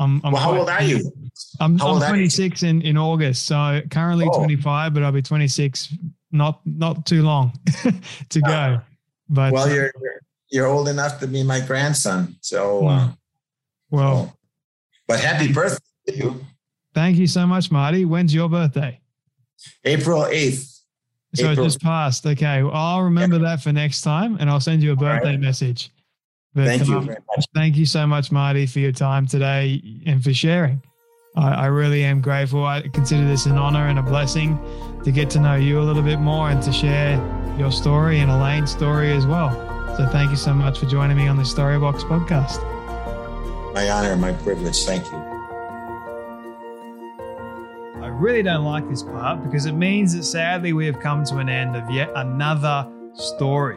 I'm 0.00 0.20
well, 0.22 0.36
how 0.36 0.56
old 0.56 0.68
are 0.68 0.82
you? 0.82 1.12
I'm, 1.60 1.80
I'm 1.80 2.00
26 2.00 2.62
in, 2.62 2.80
in 2.82 2.96
August. 2.96 3.46
So 3.46 3.82
currently 3.90 4.26
oh. 4.28 4.38
25, 4.38 4.94
but 4.94 5.02
I'll 5.02 5.12
be 5.12 5.22
26 5.22 5.94
not 6.32 6.60
not 6.64 7.04
too 7.06 7.22
long 7.22 7.52
to 8.30 8.40
go. 8.40 8.50
Uh, 8.50 8.80
but 9.28 9.52
well, 9.52 9.70
you're 9.70 9.92
you're 10.48 10.66
old 10.66 10.88
enough 10.88 11.20
to 11.20 11.26
be 11.26 11.42
my 11.42 11.60
grandson. 11.60 12.36
So, 12.40 12.86
uh, 12.86 13.06
hmm. 13.06 13.12
well, 13.90 14.26
so, 14.26 14.32
but 15.06 15.20
happy 15.20 15.52
birthday 15.52 15.84
to 16.08 16.16
you. 16.16 16.44
Thank 16.94 17.18
you 17.18 17.26
so 17.26 17.46
much, 17.46 17.70
Marty. 17.70 18.04
When's 18.04 18.34
your 18.34 18.48
birthday? 18.48 19.00
April 19.84 20.22
8th. 20.22 20.80
So 21.34 21.50
April. 21.50 21.64
it 21.64 21.68
just 21.68 21.80
passed. 21.80 22.26
Okay. 22.26 22.62
Well, 22.62 22.74
I'll 22.74 23.02
remember 23.02 23.36
yeah. 23.36 23.42
that 23.50 23.62
for 23.62 23.72
next 23.72 24.02
time 24.02 24.38
and 24.40 24.50
I'll 24.50 24.60
send 24.60 24.82
you 24.82 24.92
a 24.92 24.96
birthday 24.96 25.30
right. 25.30 25.40
message. 25.40 25.92
But, 26.54 26.66
thank 26.66 26.88
you 26.88 26.96
um, 26.96 27.06
very 27.06 27.18
much. 27.36 27.46
Thank 27.54 27.76
you 27.76 27.86
so 27.86 28.06
much, 28.06 28.32
Marty, 28.32 28.66
for 28.66 28.80
your 28.80 28.92
time 28.92 29.26
today 29.26 29.80
and 30.06 30.22
for 30.22 30.34
sharing. 30.34 30.82
I, 31.36 31.52
I 31.52 31.66
really 31.66 32.02
am 32.04 32.20
grateful. 32.20 32.64
I 32.64 32.82
consider 32.88 33.26
this 33.26 33.46
an 33.46 33.56
honor 33.56 33.86
and 33.86 33.98
a 33.98 34.02
blessing 34.02 34.58
to 35.04 35.12
get 35.12 35.30
to 35.30 35.40
know 35.40 35.54
you 35.54 35.80
a 35.80 35.84
little 35.84 36.02
bit 36.02 36.18
more 36.18 36.50
and 36.50 36.62
to 36.62 36.72
share 36.72 37.16
your 37.58 37.70
story 37.70 38.20
and 38.20 38.30
Elaine's 38.30 38.72
story 38.72 39.12
as 39.12 39.26
well. 39.26 39.50
So 39.96 40.06
thank 40.06 40.30
you 40.30 40.36
so 40.36 40.52
much 40.52 40.78
for 40.78 40.86
joining 40.86 41.16
me 41.16 41.28
on 41.28 41.36
the 41.36 41.42
Storybox 41.42 42.00
podcast. 42.00 42.62
My 43.74 43.88
honor, 43.88 44.16
my 44.16 44.32
privilege. 44.32 44.84
Thank 44.84 45.04
you. 45.10 45.18
I 48.02 48.08
really 48.08 48.42
don't 48.42 48.64
like 48.64 48.88
this 48.88 49.02
part 49.02 49.42
because 49.44 49.66
it 49.66 49.72
means 49.72 50.14
that 50.16 50.24
sadly 50.24 50.72
we 50.72 50.86
have 50.86 50.98
come 51.00 51.24
to 51.26 51.36
an 51.38 51.48
end 51.48 51.76
of 51.76 51.88
yet 51.90 52.10
another 52.16 52.90
story. 53.14 53.76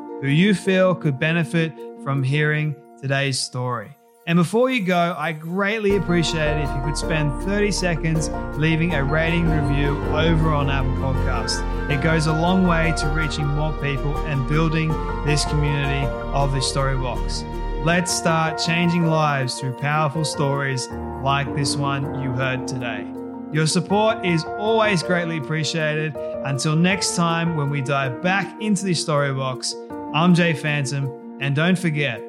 who 0.21 0.27
you 0.27 0.53
feel 0.53 0.95
could 0.95 1.19
benefit 1.19 1.73
from 2.03 2.23
hearing 2.23 2.75
today's 3.01 3.39
story. 3.39 3.97
And 4.27 4.37
before 4.37 4.69
you 4.69 4.85
go, 4.85 5.15
I 5.17 5.31
greatly 5.31 5.95
appreciate 5.97 6.57
it 6.57 6.63
if 6.63 6.75
you 6.75 6.83
could 6.83 6.95
spend 6.95 7.43
30 7.43 7.71
seconds 7.71 8.29
leaving 8.55 8.93
a 8.93 9.03
rating 9.03 9.49
review 9.49 9.97
over 10.13 10.51
on 10.51 10.69
Apple 10.69 10.91
Podcasts. 10.91 11.59
It 11.89 12.01
goes 12.01 12.27
a 12.27 12.33
long 12.33 12.67
way 12.67 12.93
to 12.97 13.07
reaching 13.09 13.47
more 13.47 13.73
people 13.81 14.15
and 14.27 14.47
building 14.47 14.89
this 15.25 15.43
community 15.45 16.05
of 16.33 16.51
the 16.51 16.59
Storybox. 16.59 17.83
Let's 17.83 18.15
start 18.15 18.59
changing 18.59 19.07
lives 19.07 19.59
through 19.59 19.73
powerful 19.79 20.23
stories 20.23 20.87
like 21.23 21.53
this 21.55 21.75
one 21.75 22.21
you 22.21 22.29
heard 22.29 22.67
today. 22.67 23.07
Your 23.51 23.65
support 23.65 24.23
is 24.23 24.45
always 24.45 25.01
greatly 25.01 25.37
appreciated. 25.37 26.15
Until 26.45 26.75
next 26.75 27.15
time, 27.15 27.57
when 27.57 27.71
we 27.71 27.81
dive 27.81 28.21
back 28.21 28.61
into 28.61 28.85
the 28.85 28.91
Storybox, 28.91 29.73
I'm 30.13 30.35
Jay 30.35 30.51
Phantom, 30.51 31.37
and 31.39 31.55
don't 31.55 31.79
forget, 31.79 32.21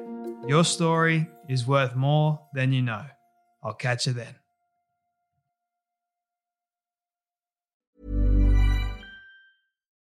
your 0.47 0.63
story 0.63 1.27
is 1.49 1.67
worth 1.67 1.95
more 1.95 2.39
than 2.53 2.71
you 2.71 2.81
know. 2.81 3.03
I'll 3.61 3.73
catch 3.73 4.07
you 4.07 4.13
then. 4.13 4.35